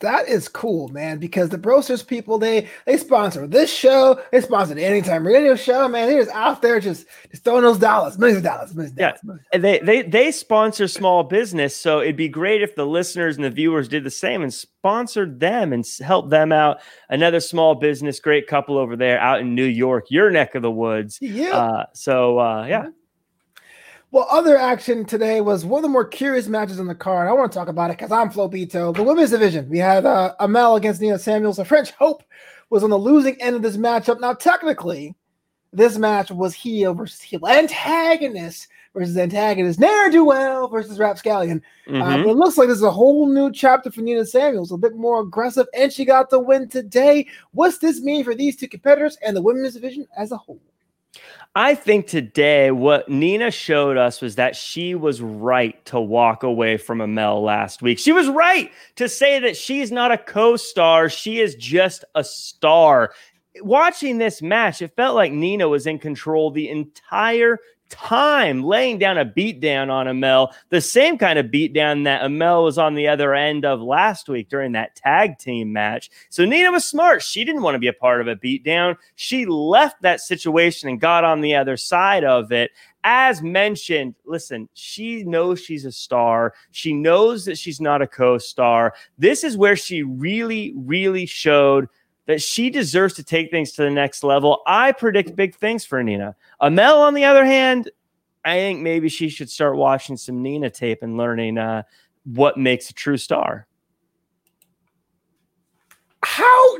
that 0.00 0.28
is 0.28 0.48
cool, 0.48 0.88
man. 0.88 1.18
Because 1.18 1.48
the 1.48 1.58
Brosters 1.58 2.02
people, 2.02 2.38
they 2.38 2.68
they 2.86 2.96
sponsor 2.96 3.46
this 3.46 3.72
show, 3.72 4.20
they 4.32 4.40
sponsor 4.40 4.74
the 4.74 4.84
Anytime 4.84 5.26
Radio 5.26 5.54
show, 5.54 5.88
man. 5.88 6.08
They're 6.08 6.22
just 6.24 6.34
out 6.34 6.62
there 6.62 6.80
just, 6.80 7.06
just 7.30 7.44
throwing 7.44 7.62
those 7.62 7.78
dollars, 7.78 8.18
millions 8.18 8.38
of 8.38 8.44
dollars, 8.44 8.74
millions 8.74 8.92
of 8.92 8.98
dollars. 8.98 9.18
yeah. 9.22 9.28
dollars. 9.52 9.62
They 9.62 9.78
they 9.78 10.02
they 10.02 10.32
sponsor 10.32 10.88
small 10.88 11.22
business, 11.22 11.76
so 11.76 12.00
it'd 12.00 12.16
be 12.16 12.28
great 12.28 12.62
if 12.62 12.74
the 12.74 12.86
listeners 12.86 13.36
and 13.36 13.44
the 13.44 13.50
viewers 13.50 13.88
did 13.88 14.04
the 14.04 14.10
same 14.10 14.42
and 14.42 14.52
sponsored 14.52 15.40
them 15.40 15.72
and 15.72 15.84
help 16.00 16.30
them 16.30 16.52
out. 16.52 16.80
Another 17.08 17.40
small 17.40 17.74
business, 17.74 18.20
great 18.20 18.46
couple 18.46 18.76
over 18.76 18.96
there 18.96 19.20
out 19.20 19.40
in 19.40 19.54
New 19.54 19.64
York, 19.64 20.06
your 20.10 20.30
neck 20.30 20.54
of 20.54 20.62
the 20.62 20.70
woods. 20.70 21.18
Yeah. 21.20 21.56
Uh, 21.56 21.86
so 21.94 22.38
uh, 22.38 22.66
yeah. 22.66 22.88
Well, 24.14 24.28
other 24.30 24.56
action 24.56 25.04
today 25.04 25.40
was 25.40 25.64
one 25.64 25.80
of 25.80 25.82
the 25.82 25.88
more 25.88 26.04
curious 26.04 26.46
matches 26.46 26.78
on 26.78 26.86
the 26.86 26.94
card. 26.94 27.26
I 27.26 27.32
want 27.32 27.50
to 27.50 27.58
talk 27.58 27.66
about 27.66 27.90
it 27.90 27.98
because 27.98 28.12
I'm 28.12 28.30
Flo 28.30 28.48
Bito. 28.48 28.94
The 28.94 29.02
women's 29.02 29.30
division. 29.30 29.68
We 29.68 29.78
had 29.78 30.06
uh, 30.06 30.36
Amale 30.38 30.76
against 30.76 31.00
Nina 31.00 31.18
Samuels. 31.18 31.56
The 31.56 31.64
French 31.64 31.90
Hope 31.90 32.22
was 32.70 32.84
on 32.84 32.90
the 32.90 32.96
losing 32.96 33.34
end 33.42 33.56
of 33.56 33.62
this 33.62 33.76
matchup. 33.76 34.20
Now, 34.20 34.32
technically, 34.32 35.16
this 35.72 35.98
match 35.98 36.30
was 36.30 36.54
heel 36.54 36.94
versus 36.94 37.20
heel. 37.22 37.44
Antagonist 37.44 38.68
versus 38.94 39.16
antagonist. 39.16 39.80
Ne'er 39.80 40.10
do 40.10 40.24
well 40.24 40.68
versus 40.68 40.96
Rapscallion. 40.96 41.60
Uh, 41.88 41.90
mm-hmm. 41.90 42.02
Uh, 42.02 42.16
but 42.18 42.28
it 42.28 42.36
looks 42.36 42.56
like 42.56 42.68
this 42.68 42.76
is 42.76 42.84
a 42.84 42.92
whole 42.92 43.26
new 43.26 43.50
chapter 43.50 43.90
for 43.90 44.00
Nina 44.00 44.24
Samuels, 44.24 44.70
a 44.70 44.76
bit 44.76 44.94
more 44.94 45.22
aggressive, 45.22 45.66
and 45.76 45.92
she 45.92 46.04
got 46.04 46.30
the 46.30 46.38
win 46.38 46.68
today. 46.68 47.26
What's 47.50 47.78
this 47.78 48.00
mean 48.00 48.22
for 48.22 48.36
these 48.36 48.54
two 48.54 48.68
competitors 48.68 49.18
and 49.26 49.36
the 49.36 49.42
women's 49.42 49.74
division 49.74 50.06
as 50.16 50.30
a 50.30 50.36
whole? 50.36 50.60
I 51.56 51.76
think 51.76 52.08
today 52.08 52.72
what 52.72 53.08
Nina 53.08 53.52
showed 53.52 53.96
us 53.96 54.20
was 54.20 54.34
that 54.34 54.56
she 54.56 54.96
was 54.96 55.20
right 55.20 55.82
to 55.86 56.00
walk 56.00 56.42
away 56.42 56.76
from 56.76 56.98
Amale 56.98 57.44
last 57.44 57.80
week. 57.80 58.00
She 58.00 58.10
was 58.10 58.28
right 58.28 58.72
to 58.96 59.08
say 59.08 59.38
that 59.38 59.56
she's 59.56 59.92
not 59.92 60.10
a 60.10 60.18
co 60.18 60.56
star, 60.56 61.08
she 61.08 61.40
is 61.40 61.54
just 61.54 62.04
a 62.16 62.24
star. 62.24 63.12
Watching 63.60 64.18
this 64.18 64.42
match, 64.42 64.82
it 64.82 64.96
felt 64.96 65.14
like 65.14 65.30
Nina 65.30 65.68
was 65.68 65.86
in 65.86 66.00
control 66.00 66.50
the 66.50 66.68
entire 66.68 67.60
time 67.90 68.62
laying 68.62 68.98
down 68.98 69.18
a 69.18 69.24
beatdown 69.24 69.90
on 69.90 70.06
Amale, 70.06 70.52
the 70.70 70.80
same 70.80 71.18
kind 71.18 71.38
of 71.38 71.46
beatdown 71.46 72.04
that 72.04 72.22
Amale 72.22 72.64
was 72.64 72.78
on 72.78 72.94
the 72.94 73.08
other 73.08 73.34
end 73.34 73.64
of 73.64 73.80
last 73.80 74.28
week 74.28 74.48
during 74.48 74.72
that 74.72 74.96
tag 74.96 75.38
team 75.38 75.72
match. 75.72 76.10
So 76.30 76.44
Nina 76.44 76.70
was 76.70 76.84
smart. 76.84 77.22
She 77.22 77.44
didn't 77.44 77.62
want 77.62 77.74
to 77.74 77.78
be 77.78 77.88
a 77.88 77.92
part 77.92 78.20
of 78.20 78.28
a 78.28 78.36
beatdown. 78.36 78.96
She 79.16 79.46
left 79.46 80.02
that 80.02 80.20
situation 80.20 80.88
and 80.88 81.00
got 81.00 81.24
on 81.24 81.40
the 81.40 81.54
other 81.54 81.76
side 81.76 82.24
of 82.24 82.52
it. 82.52 82.70
As 83.06 83.42
mentioned, 83.42 84.14
listen, 84.24 84.68
she 84.72 85.24
knows 85.24 85.60
she's 85.60 85.84
a 85.84 85.92
star. 85.92 86.54
She 86.70 86.94
knows 86.94 87.44
that 87.44 87.58
she's 87.58 87.80
not 87.80 88.00
a 88.00 88.06
co 88.06 88.38
star. 88.38 88.94
This 89.18 89.44
is 89.44 89.58
where 89.58 89.76
she 89.76 90.02
really, 90.02 90.72
really 90.74 91.26
showed 91.26 91.88
that 92.26 92.40
she 92.40 92.70
deserves 92.70 93.14
to 93.14 93.24
take 93.24 93.50
things 93.50 93.72
to 93.72 93.82
the 93.82 93.90
next 93.90 94.24
level. 94.24 94.62
I 94.66 94.92
predict 94.92 95.36
big 95.36 95.54
things 95.54 95.84
for 95.84 96.02
Nina. 96.02 96.34
Amale, 96.60 97.00
on 97.00 97.14
the 97.14 97.24
other 97.24 97.44
hand, 97.44 97.90
I 98.44 98.56
think 98.56 98.80
maybe 98.80 99.08
she 99.08 99.28
should 99.28 99.50
start 99.50 99.76
watching 99.76 100.16
some 100.16 100.42
Nina 100.42 100.70
tape 100.70 101.02
and 101.02 101.16
learning 101.16 101.58
uh, 101.58 101.82
what 102.24 102.56
makes 102.56 102.90
a 102.90 102.94
true 102.94 103.16
star. 103.16 103.66
How 106.22 106.78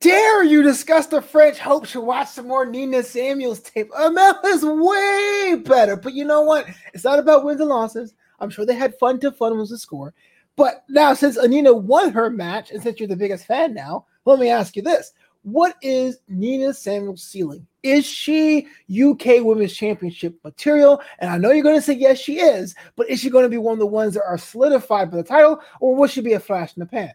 dare 0.00 0.44
you 0.44 0.62
discuss 0.62 1.06
the 1.06 1.20
French 1.20 1.58
Hope 1.58 1.86
should 1.86 2.02
watch 2.02 2.28
some 2.28 2.48
more 2.48 2.66
Nina 2.66 3.02
Samuels 3.02 3.60
tape? 3.60 3.90
Amale 3.90 4.44
is 4.46 4.64
way 4.64 5.62
better, 5.64 5.96
but 5.96 6.14
you 6.14 6.24
know 6.24 6.42
what? 6.42 6.66
It's 6.92 7.04
not 7.04 7.18
about 7.18 7.44
wins 7.44 7.60
and 7.60 7.68
losses. 7.68 8.14
I'm 8.40 8.50
sure 8.50 8.66
they 8.66 8.74
had 8.74 8.98
fun 8.98 9.20
to 9.20 9.32
fun 9.32 9.56
was 9.56 9.70
the 9.70 9.78
score. 9.78 10.14
But 10.56 10.84
now, 10.88 11.14
since 11.14 11.36
Anina 11.36 11.72
won 11.72 12.12
her 12.12 12.30
match, 12.30 12.70
and 12.70 12.82
since 12.82 13.00
you're 13.00 13.08
the 13.08 13.16
biggest 13.16 13.46
fan 13.46 13.74
now, 13.74 14.06
let 14.24 14.38
me 14.38 14.48
ask 14.48 14.76
you 14.76 14.82
this. 14.82 15.12
What 15.42 15.76
is 15.82 16.18
Nina 16.26 16.72
Samuel's 16.72 17.22
ceiling? 17.22 17.66
Is 17.82 18.06
she 18.06 18.66
UK 18.90 19.44
Women's 19.44 19.74
Championship 19.74 20.34
material? 20.42 21.02
And 21.18 21.30
I 21.30 21.36
know 21.36 21.50
you're 21.50 21.62
going 21.62 21.76
to 21.76 21.82
say 21.82 21.92
yes, 21.92 22.18
she 22.18 22.40
is, 22.40 22.74
but 22.96 23.10
is 23.10 23.20
she 23.20 23.28
going 23.28 23.44
to 23.44 23.50
be 23.50 23.58
one 23.58 23.74
of 23.74 23.78
the 23.78 23.86
ones 23.86 24.14
that 24.14 24.24
are 24.26 24.38
solidified 24.38 25.10
for 25.10 25.16
the 25.16 25.22
title, 25.22 25.60
or 25.80 25.94
will 25.94 26.08
she 26.08 26.22
be 26.22 26.32
a 26.32 26.40
flash 26.40 26.74
in 26.74 26.80
the 26.80 26.86
pan? 26.86 27.12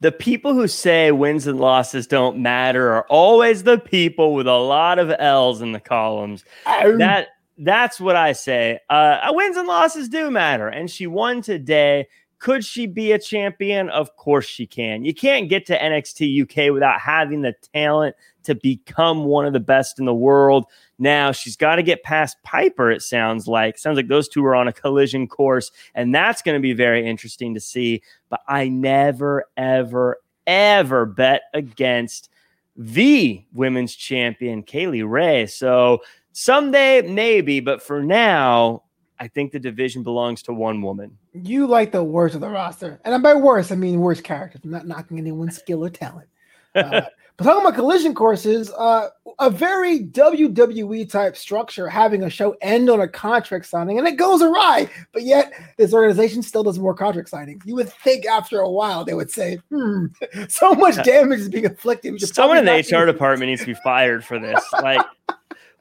The 0.00 0.10
people 0.10 0.54
who 0.54 0.66
say 0.66 1.12
wins 1.12 1.46
and 1.46 1.60
losses 1.60 2.08
don't 2.08 2.38
matter 2.38 2.92
are 2.92 3.06
always 3.08 3.62
the 3.62 3.78
people 3.78 4.34
with 4.34 4.48
a 4.48 4.56
lot 4.56 4.98
of 4.98 5.12
L's 5.16 5.60
in 5.60 5.70
the 5.70 5.80
columns. 5.80 6.44
Um, 6.66 6.98
that 6.98 7.28
that's 7.58 8.00
what 8.00 8.16
I 8.16 8.32
say. 8.32 8.80
Uh, 8.90 9.18
wins 9.30 9.56
and 9.56 9.68
losses 9.68 10.08
do 10.08 10.30
matter, 10.30 10.68
and 10.68 10.90
she 10.90 11.06
won 11.06 11.42
today. 11.42 12.08
Could 12.38 12.64
she 12.64 12.86
be 12.86 13.12
a 13.12 13.18
champion? 13.18 13.88
Of 13.88 14.14
course 14.16 14.46
she 14.46 14.66
can. 14.66 15.04
You 15.04 15.12
can't 15.12 15.48
get 15.48 15.66
to 15.66 15.78
NXT 15.78 16.42
UK 16.42 16.72
without 16.72 17.00
having 17.00 17.42
the 17.42 17.54
talent 17.74 18.14
to 18.44 18.54
become 18.54 19.24
one 19.24 19.44
of 19.44 19.52
the 19.52 19.60
best 19.60 19.98
in 19.98 20.04
the 20.04 20.14
world. 20.14 20.66
Now 20.98 21.32
she's 21.32 21.56
got 21.56 21.76
to 21.76 21.82
get 21.82 22.04
past 22.04 22.36
Piper, 22.44 22.90
it 22.90 23.02
sounds 23.02 23.48
like. 23.48 23.76
Sounds 23.76 23.96
like 23.96 24.08
those 24.08 24.28
two 24.28 24.44
are 24.44 24.54
on 24.54 24.68
a 24.68 24.72
collision 24.72 25.26
course, 25.26 25.70
and 25.94 26.14
that's 26.14 26.42
going 26.42 26.56
to 26.56 26.62
be 26.62 26.72
very 26.72 27.06
interesting 27.06 27.54
to 27.54 27.60
see. 27.60 28.02
But 28.28 28.40
I 28.46 28.68
never, 28.68 29.46
ever, 29.56 30.18
ever 30.46 31.06
bet 31.06 31.42
against 31.54 32.30
the 32.76 33.44
women's 33.52 33.96
champion, 33.96 34.62
Kay 34.62 34.86
Lee 34.86 35.02
Ray. 35.02 35.46
So 35.46 36.02
someday, 36.32 37.02
maybe, 37.02 37.58
but 37.58 37.82
for 37.82 38.02
now, 38.02 38.84
I 39.20 39.28
think 39.28 39.52
the 39.52 39.58
division 39.58 40.02
belongs 40.02 40.42
to 40.44 40.52
one 40.52 40.80
woman. 40.80 41.16
You 41.32 41.66
like 41.66 41.92
the 41.92 42.04
worst 42.04 42.34
of 42.34 42.40
the 42.40 42.48
roster, 42.48 43.00
and 43.04 43.22
by 43.22 43.34
worst, 43.34 43.72
I 43.72 43.74
mean 43.74 44.00
worst 44.00 44.24
characters. 44.24 44.60
I'm 44.64 44.70
not 44.70 44.86
knocking 44.86 45.18
anyone's 45.18 45.56
skill 45.56 45.84
or 45.84 45.90
talent. 45.90 46.28
Uh, 46.74 47.02
but 47.36 47.44
talking 47.44 47.62
about 47.62 47.74
collision 47.74 48.14
courses, 48.14 48.70
uh, 48.72 49.08
a 49.38 49.50
very 49.50 50.00
WWE 50.00 51.10
type 51.10 51.36
structure, 51.36 51.88
having 51.88 52.22
a 52.24 52.30
show 52.30 52.56
end 52.60 52.90
on 52.90 53.00
a 53.00 53.08
contract 53.08 53.66
signing, 53.66 53.98
and 53.98 54.06
it 54.06 54.16
goes 54.16 54.42
awry. 54.42 54.88
But 55.12 55.22
yet, 55.22 55.52
this 55.76 55.92
organization 55.92 56.42
still 56.42 56.62
does 56.62 56.78
more 56.78 56.94
contract 56.94 57.30
signings. 57.30 57.62
You 57.64 57.74
would 57.76 57.92
think 57.92 58.26
after 58.26 58.60
a 58.60 58.70
while 58.70 59.04
they 59.04 59.14
would 59.14 59.30
say, 59.30 59.58
"Hmm, 59.70 60.06
so 60.48 60.74
much 60.74 61.02
damage 61.04 61.40
is 61.40 61.48
being 61.48 61.64
inflicted." 61.64 62.20
Someone 62.20 62.58
in 62.58 62.64
the 62.64 62.72
HR 62.72 63.04
department 63.04 63.50
needs 63.50 63.62
to 63.62 63.68
be 63.68 63.80
fired 63.82 64.24
for 64.24 64.38
this. 64.38 64.64
Like, 64.72 65.04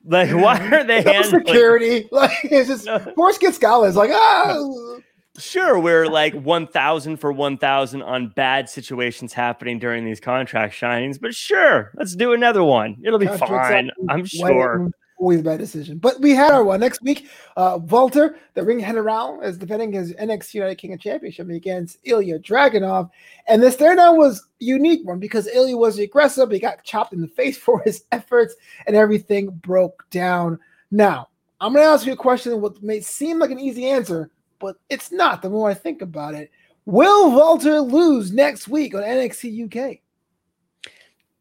like 0.07 0.31
why 0.31 0.59
are 0.59 0.83
they 0.83 1.03
no 1.03 1.21
security? 1.21 2.07
Like 2.11 2.31
it's 2.43 2.69
just 2.69 2.87
more 3.15 3.33
Skid 3.33 3.53
Scholars. 3.53 3.95
Like 3.95 4.11
ah. 4.13 4.97
Sure, 5.37 5.79
we're 5.79 6.07
like 6.07 6.33
1,000 6.33 7.17
for 7.17 7.31
1,000 7.31 8.01
on 8.01 8.29
bad 8.29 8.67
situations 8.67 9.33
happening 9.33 9.77
during 9.77 10.03
these 10.03 10.19
contract 10.19 10.73
shinings, 10.73 11.19
but 11.19 11.35
sure, 11.35 11.91
let's 11.95 12.15
do 12.15 12.33
another 12.33 12.63
one. 12.63 12.97
It'll 13.05 13.19
be 13.19 13.27
fine. 13.27 13.91
I'm 14.09 14.25
sure. 14.25 14.89
Always 15.17 15.41
bad 15.41 15.57
decision. 15.57 15.97
But 15.97 16.21
we 16.21 16.35
had 16.35 16.51
our 16.51 16.63
one 16.63 16.79
next 16.79 17.01
week. 17.01 17.27
Uh, 17.55 17.79
Walter, 17.81 18.37
the 18.53 18.63
ring 18.63 18.79
general, 18.79 19.41
is 19.41 19.57
defending 19.57 19.91
his 19.91 20.13
NXT 20.13 20.53
United 20.53 20.75
King 20.75 20.95
Championship 20.99 21.49
against 21.49 21.97
Ilya 22.03 22.39
Dragunov. 22.39 23.09
And 23.47 23.61
this 23.61 23.75
down 23.75 24.15
was 24.15 24.47
unique 24.59 25.07
one 25.07 25.19
because 25.19 25.47
Ilya 25.47 25.75
was 25.75 25.97
aggressive. 25.97 26.51
He 26.51 26.59
got 26.59 26.83
chopped 26.83 27.13
in 27.13 27.21
the 27.21 27.27
face 27.27 27.57
for 27.67 27.81
his 27.81 28.03
efforts, 28.11 28.55
and 28.85 28.95
everything 28.95 29.49
broke 29.49 30.07
down. 30.11 30.59
Now, 30.91 31.29
I'm 31.59 31.73
going 31.73 31.83
to 31.83 31.89
ask 31.89 32.05
you 32.05 32.13
a 32.13 32.17
question 32.17 32.61
what 32.61 32.83
may 32.83 33.01
seem 33.01 33.39
like 33.39 33.49
an 33.49 33.59
easy 33.59 33.87
answer, 33.87 34.29
but 34.59 34.75
it's 34.89 35.11
not 35.11 35.41
the 35.41 35.49
more 35.49 35.69
I 35.69 35.73
think 35.73 36.03
about 36.03 36.35
it. 36.35 36.51
Will 36.85 37.31
Walter 37.31 37.81
lose 37.81 38.31
next 38.31 38.67
week 38.67 38.93
on 38.93 39.01
NXT 39.01 39.65
UK? 39.65 39.99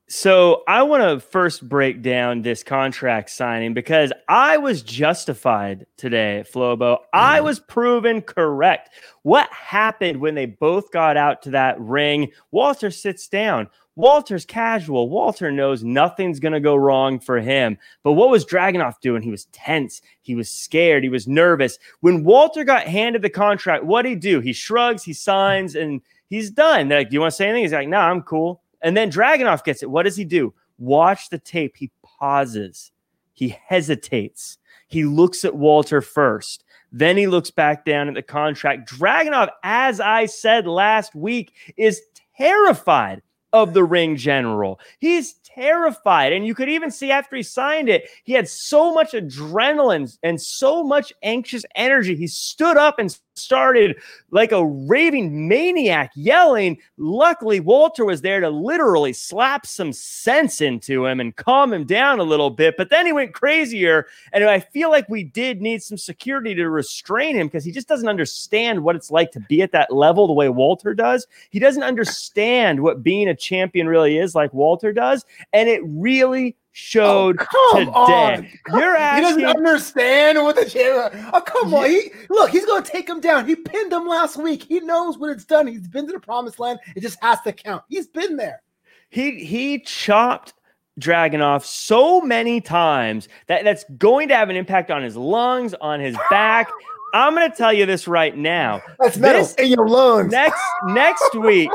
So 0.09 0.63
I 0.69 0.85
want 0.85 1.03
to 1.03 1.19
first 1.19 1.69
break 1.69 2.01
down 2.01 2.43
this 2.43 2.63
contract 2.63 3.29
signing 3.29 3.75
because 3.75 4.13
I 4.29 4.57
was 4.57 4.83
justified 4.83 5.85
today, 5.97 6.45
Flobo. 6.49 6.99
I 7.13 7.39
mm-hmm. 7.39 7.47
was 7.47 7.59
proven 7.59 8.23
correct. 8.23 8.91
What 9.23 9.51
happened 9.53 10.21
when 10.21 10.37
they 10.37 10.47
both 10.47 10.93
got 10.93 11.17
out 11.17 11.43
to 11.43 11.51
that 11.51 11.81
ring? 11.81 12.31
Walter 12.53 12.93
sits 12.93 13.27
down. 13.27 13.69
Walter's 13.97 14.45
casual. 14.45 15.09
Walter 15.09 15.51
knows 15.51 15.83
nothing's 15.83 16.39
going 16.39 16.53
to 16.53 16.61
go 16.61 16.77
wrong 16.77 17.19
for 17.19 17.41
him. 17.41 17.77
But 18.05 18.13
what 18.13 18.31
was 18.31 18.45
Dragunov 18.45 19.01
doing? 19.01 19.23
He 19.23 19.31
was 19.33 19.47
tense. 19.47 20.03
He 20.21 20.37
was 20.37 20.49
scared. 20.49 21.03
He 21.03 21.09
was 21.09 21.27
nervous. 21.27 21.81
When 22.01 22.23
Walter 22.23 22.63
got 22.63 22.87
handed 22.87 23.23
the 23.23 23.31
contract, 23.31 23.83
what 23.83 24.03
did 24.03 24.11
he 24.11 24.15
do? 24.15 24.39
He 24.39 24.53
shrugs, 24.53 25.03
he 25.03 25.15
signs, 25.15 25.75
and 25.75 26.01
he's 26.29 26.51
done. 26.51 26.87
They're 26.87 27.01
like, 27.01 27.11
Do 27.11 27.15
you 27.15 27.21
want 27.21 27.33
to 27.33 27.37
say 27.37 27.49
anything? 27.49 27.65
He's 27.65 27.73
like, 27.73 27.89
No, 27.89 27.99
I'm 27.99 28.23
cool. 28.23 28.63
And 28.83 28.97
then 28.97 29.11
Dragunov 29.11 29.65
gets 29.65 29.83
it. 29.83 29.91
What 29.91 30.05
does 30.05 30.17
he 30.17 30.25
do? 30.25 30.55
Watch 30.79 31.31
the 31.31 31.39
tape. 31.39 31.77
He 31.77 31.91
pauses. 32.03 32.93
He 33.33 33.57
hesitates. 33.67 34.59
He 34.89 35.05
looks 35.05 35.45
at 35.45 35.57
Walter 35.57 36.01
first. 36.01 36.65
Then 36.93 37.17
he 37.17 37.27
looks 37.27 37.51
back 37.51 37.85
down 37.85 38.09
at 38.09 38.15
the 38.15 38.23
contract. 38.23 38.91
Dragunov, 38.91 39.51
as 39.63 40.01
I 40.01 40.27
said 40.27 40.67
last 40.67 41.15
week, 41.15 41.53
is 41.77 42.01
terrified 42.37 43.23
of 43.53 43.75
the 43.75 43.85
ring 43.85 44.17
general. 44.17 44.79
He's 44.99 45.35
terrified. 45.45 46.33
And 46.33 46.47
you 46.47 46.55
could 46.55 46.69
even 46.69 46.91
see 46.91 47.11
after 47.11 47.37
he 47.37 47.43
signed 47.43 47.89
it, 47.89 48.09
he 48.25 48.33
had 48.33 48.49
so 48.49 48.93
much 48.93 49.13
adrenaline 49.13 50.17
and 50.23 50.41
so 50.41 50.85
much 50.85 51.13
anxious 51.23 51.65
energy. 51.75 52.15
He 52.15 52.27
stood 52.27 52.77
up 52.77 52.99
and 52.99 53.17
started 53.39 53.97
like 54.31 54.53
a 54.53 54.65
raving 54.65 55.49
maniac 55.49 56.13
yelling. 56.15 56.79
Luckily, 56.97 57.61
Walter 57.61 58.05
was 58.05 58.21
there 58.21 58.41
to 58.41 58.51
literally 58.51 59.13
slap 59.13 59.67
some 59.67 59.93
sense 59.93 60.61
into 60.61 61.07
him 61.07 61.21
and 61.21 61.37
calm 61.37 61.73
him 61.73 61.85
down 61.85 62.21
a 62.21 62.25
little 62.25 62.51
bit. 62.51 62.77
But 62.77 62.91
then 62.91 63.07
he 63.07 63.13
went 63.13 63.35
crazier. 63.35 64.07
And 64.33 64.45
I 64.45 64.61
feel 64.61 64.91
like 64.91 65.09
we 65.09 65.25
did 65.25 65.61
need 65.61 65.83
some 65.83 65.99
security 65.99 66.55
to 66.55 66.69
restrain 66.69 67.37
him 67.37 67.47
because 67.47 67.65
he 67.65 67.73
just 67.73 67.89
doesn't 67.89 68.09
understand 68.09 68.83
what 68.83 68.97
it's 68.97 69.11
like 69.11 69.31
to 69.33 69.41
be 69.41 69.63
at 69.63 69.73
that 69.73 69.93
level 69.93 70.27
the 70.27 70.33
way 70.33 70.49
Walter 70.49 70.95
does. 70.95 71.27
He 71.51 71.59
doesn't 71.59 71.83
understand 71.83 72.81
what 72.81 73.03
being 73.03 73.29
a 73.29 73.35
champion 73.35 73.89
really 73.89 74.19
is 74.19 74.35
like 74.35 74.53
Walter 74.53 74.93
does. 74.93 75.25
And 75.53 75.69
it 75.69 75.83
really 75.85 76.57
Oh, 76.77 77.33
showed 77.33 77.39
Oh, 77.41 77.47
come 77.73 77.85
today. 77.87 77.91
on. 77.95 78.79
You're 78.79 79.15
He 79.15 79.21
doesn't 79.23 79.45
understand 79.47 80.43
what 80.43 80.57
the 80.57 80.67
champion. 80.69 81.31
Oh, 81.33 81.41
come 81.41 81.73
on. 81.73 81.89
He, 81.89 82.11
look, 82.29 82.51
he's 82.51 82.67
going 82.67 82.83
to 82.83 82.91
take 82.91 83.09
him 83.09 83.19
down. 83.21 83.47
He 83.49 83.57
pinned 83.57 83.91
him 83.93 84.07
last 84.07 84.37
week. 84.37 84.63
He 84.65 84.81
knows 84.81 85.17
when 85.17 85.31
it's 85.31 85.47
done. 85.47 85.67
He's 85.67 85.89
been 85.89 86.07
to 86.07 86.13
the 86.13 86.21
promised 86.21 86.59
land. 86.59 86.79
It 86.95 87.01
just 87.01 87.19
has 87.23 87.41
to 87.43 87.53
count. 87.53 87.83
He's 87.89 88.09
been 88.09 88.37
there. 88.37 88.63
He 89.09 89.43
he 89.43 89.79
chopped 89.79 90.53
Dragunov 91.01 91.65
so 91.65 92.21
many 92.21 92.61
times 92.61 93.29
that 93.47 93.65
that's 93.65 93.85
going 93.97 94.29
to 94.29 94.37
have 94.37 94.51
an 94.51 94.57
impact 94.57 94.91
on 94.91 95.03
his 95.03 95.17
lungs, 95.17 95.73
on 95.81 95.99
his 96.01 96.17
back. 96.31 96.69
I'm 97.17 97.35
going 97.35 97.51
to 97.51 97.57
tell 97.57 97.73
you 97.73 97.87
this 97.87 98.07
right 98.07 98.37
now. 98.37 98.83
That's 99.01 99.17
metal 99.17 99.41
This- 99.41 99.55
in 99.55 99.69
your 99.69 99.89
lungs. 99.89 100.31
Next 100.31 100.63
next 100.89 101.35
week, 101.35 101.71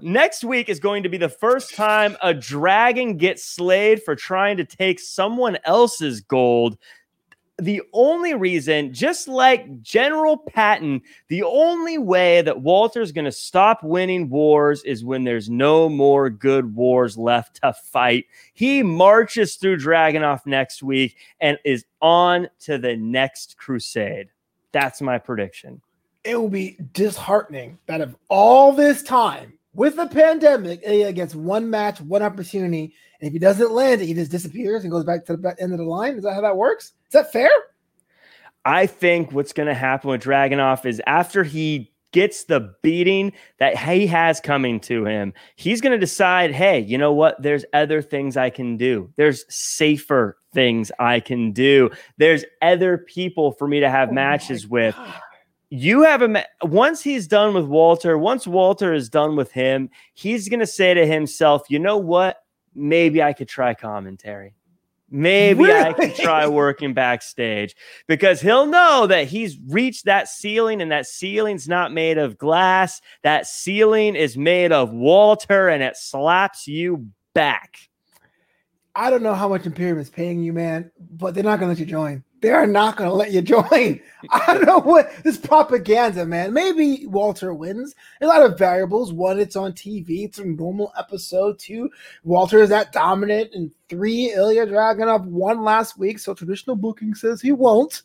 next 0.00 0.42
week 0.42 0.68
is 0.68 0.80
going 0.80 1.04
to 1.04 1.08
be 1.08 1.18
the 1.18 1.28
first 1.28 1.76
time 1.76 2.16
a 2.20 2.34
dragon 2.34 3.16
gets 3.16 3.44
slayed 3.44 4.02
for 4.02 4.16
trying 4.16 4.56
to 4.56 4.64
take 4.64 4.98
someone 4.98 5.56
else's 5.64 6.20
gold. 6.20 6.78
The 7.58 7.80
only 7.92 8.34
reason, 8.34 8.92
just 8.92 9.28
like 9.28 9.82
General 9.82 10.36
Patton, 10.36 11.02
the 11.28 11.44
only 11.44 11.96
way 11.96 12.42
that 12.42 12.62
Walter's 12.62 13.12
going 13.12 13.26
to 13.26 13.30
stop 13.30 13.84
winning 13.84 14.30
wars 14.30 14.82
is 14.82 15.04
when 15.04 15.22
there's 15.22 15.48
no 15.48 15.88
more 15.88 16.28
good 16.28 16.74
wars 16.74 17.16
left 17.16 17.60
to 17.62 17.72
fight. 17.72 18.24
He 18.54 18.82
marches 18.82 19.54
through 19.54 19.76
Dragunov 19.76 20.44
next 20.44 20.82
week 20.82 21.16
and 21.40 21.56
is 21.64 21.84
on 22.00 22.48
to 22.60 22.78
the 22.78 22.96
next 22.96 23.56
crusade. 23.58 24.30
That's 24.72 25.00
my 25.00 25.18
prediction. 25.18 25.80
it 26.24 26.36
will 26.36 26.48
be 26.48 26.76
disheartening 26.92 27.78
that 27.86 28.00
of 28.00 28.16
all 28.28 28.72
this 28.72 29.02
time 29.02 29.58
with 29.74 29.96
the 29.96 30.06
pandemic, 30.06 30.80
Ilya 30.84 31.12
gets 31.12 31.34
one 31.34 31.70
match, 31.70 32.00
one 32.00 32.22
opportunity, 32.22 32.94
and 33.20 33.28
if 33.28 33.32
he 33.32 33.38
doesn't 33.38 33.72
land 33.72 34.02
it, 34.02 34.06
he 34.06 34.14
just 34.14 34.30
disappears 34.30 34.82
and 34.82 34.90
goes 34.92 35.04
back 35.04 35.24
to 35.26 35.36
the 35.36 35.56
end 35.58 35.72
of 35.72 35.78
the 35.78 35.84
line. 35.84 36.16
Is 36.16 36.24
that 36.24 36.34
how 36.34 36.42
that 36.42 36.56
works? 36.56 36.92
Is 37.06 37.12
that 37.12 37.32
fair? 37.32 37.50
I 38.64 38.86
think 38.86 39.32
what's 39.32 39.52
going 39.52 39.68
to 39.68 39.74
happen 39.74 40.10
with 40.10 40.22
Dragunov 40.22 40.84
is 40.86 41.00
after 41.06 41.42
he 41.42 41.91
gets 42.12 42.44
the 42.44 42.74
beating 42.82 43.32
that 43.58 43.76
he 43.76 44.06
has 44.06 44.40
coming 44.40 44.78
to 44.80 45.04
him, 45.04 45.32
he's 45.56 45.80
going 45.80 45.92
to 45.92 45.98
decide, 45.98 46.52
hey, 46.52 46.80
you 46.80 46.96
know 46.98 47.12
what? 47.12 47.40
There's 47.42 47.64
other 47.72 48.02
things 48.02 48.36
I 48.36 48.50
can 48.50 48.76
do. 48.76 49.10
There's 49.16 49.44
safer 49.48 50.36
things 50.52 50.92
I 50.98 51.20
can 51.20 51.52
do. 51.52 51.90
There's 52.18 52.44
other 52.60 52.98
people 52.98 53.52
for 53.52 53.66
me 53.66 53.80
to 53.80 53.90
have 53.90 54.10
Oh 54.10 54.12
matches 54.12 54.66
with. 54.66 54.94
God. 54.94 55.14
You 55.70 56.02
have 56.02 56.20
a 56.20 56.28
ma- 56.28 56.42
once 56.62 57.00
he's 57.00 57.26
done 57.26 57.54
with 57.54 57.64
Walter, 57.64 58.18
once 58.18 58.46
Walter 58.46 58.92
is 58.92 59.08
done 59.08 59.36
with 59.36 59.52
him, 59.52 59.88
he's 60.12 60.50
going 60.50 60.60
to 60.60 60.66
say 60.66 60.92
to 60.92 61.06
himself, 61.06 61.62
you 61.70 61.78
know 61.78 61.96
what? 61.96 62.44
Maybe 62.74 63.22
I 63.22 63.32
could 63.32 63.48
try 63.48 63.72
commentary. 63.72 64.54
Maybe 65.14 65.70
I 65.70 65.92
could 65.92 66.14
try 66.14 66.46
working 66.46 66.94
backstage 66.94 67.76
because 68.08 68.40
he'll 68.40 68.64
know 68.64 69.06
that 69.06 69.26
he's 69.26 69.58
reached 69.68 70.06
that 70.06 70.26
ceiling 70.26 70.80
and 70.80 70.90
that 70.90 71.06
ceiling's 71.06 71.68
not 71.68 71.92
made 71.92 72.16
of 72.16 72.38
glass. 72.38 73.02
That 73.22 73.46
ceiling 73.46 74.16
is 74.16 74.38
made 74.38 74.72
of 74.72 74.90
Walter 74.90 75.68
and 75.68 75.82
it 75.82 75.98
slaps 75.98 76.66
you 76.66 77.08
back. 77.34 77.76
I 78.94 79.10
don't 79.10 79.22
know 79.22 79.34
how 79.34 79.48
much 79.48 79.66
Imperium 79.66 79.98
is 79.98 80.08
paying 80.08 80.42
you, 80.42 80.54
man, 80.54 80.90
but 80.98 81.34
they're 81.34 81.44
not 81.44 81.60
going 81.60 81.74
to 81.74 81.78
let 81.78 81.78
you 81.78 81.86
join. 81.86 82.24
They 82.42 82.50
are 82.50 82.66
not 82.66 82.96
going 82.96 83.08
to 83.08 83.14
let 83.14 83.30
you 83.30 83.40
join. 83.40 84.00
I 84.30 84.54
don't 84.54 84.66
know 84.66 84.80
what 84.80 85.12
this 85.22 85.38
propaganda, 85.38 86.26
man. 86.26 86.52
Maybe 86.52 87.06
Walter 87.06 87.54
wins. 87.54 87.94
A 88.20 88.26
lot 88.26 88.42
of 88.42 88.58
variables. 88.58 89.12
One, 89.12 89.38
it's 89.38 89.54
on 89.54 89.72
TV. 89.72 90.24
It's 90.24 90.40
a 90.40 90.44
normal 90.44 90.92
episode. 90.98 91.60
Two, 91.60 91.88
Walter 92.24 92.58
is 92.58 92.68
that 92.70 92.92
dominant. 92.92 93.54
And 93.54 93.70
three, 93.88 94.32
Ilya 94.32 94.66
Dragunov 94.66 95.24
won 95.24 95.62
last 95.62 95.96
week. 95.96 96.18
So 96.18 96.34
traditional 96.34 96.74
booking 96.74 97.14
says 97.14 97.40
he 97.40 97.52
won't. 97.52 98.02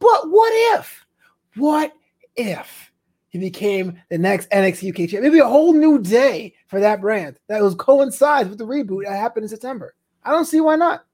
But 0.00 0.28
what 0.28 0.52
if? 0.78 1.06
What 1.56 1.94
if 2.36 2.92
he 3.30 3.38
became 3.38 3.98
the 4.10 4.18
next 4.18 4.50
NXT 4.50 4.90
UK 4.90 4.96
champion? 4.96 5.22
Maybe 5.22 5.38
a 5.38 5.48
whole 5.48 5.72
new 5.72 5.98
day 5.98 6.54
for 6.66 6.78
that 6.78 7.00
brand 7.00 7.40
that 7.48 7.62
was 7.62 7.74
coincides 7.74 8.50
with 8.50 8.58
the 8.58 8.66
reboot 8.66 9.06
that 9.06 9.16
happened 9.16 9.44
in 9.44 9.48
September. 9.48 9.94
I 10.24 10.32
don't 10.32 10.44
see 10.44 10.60
why 10.60 10.76
not. 10.76 11.06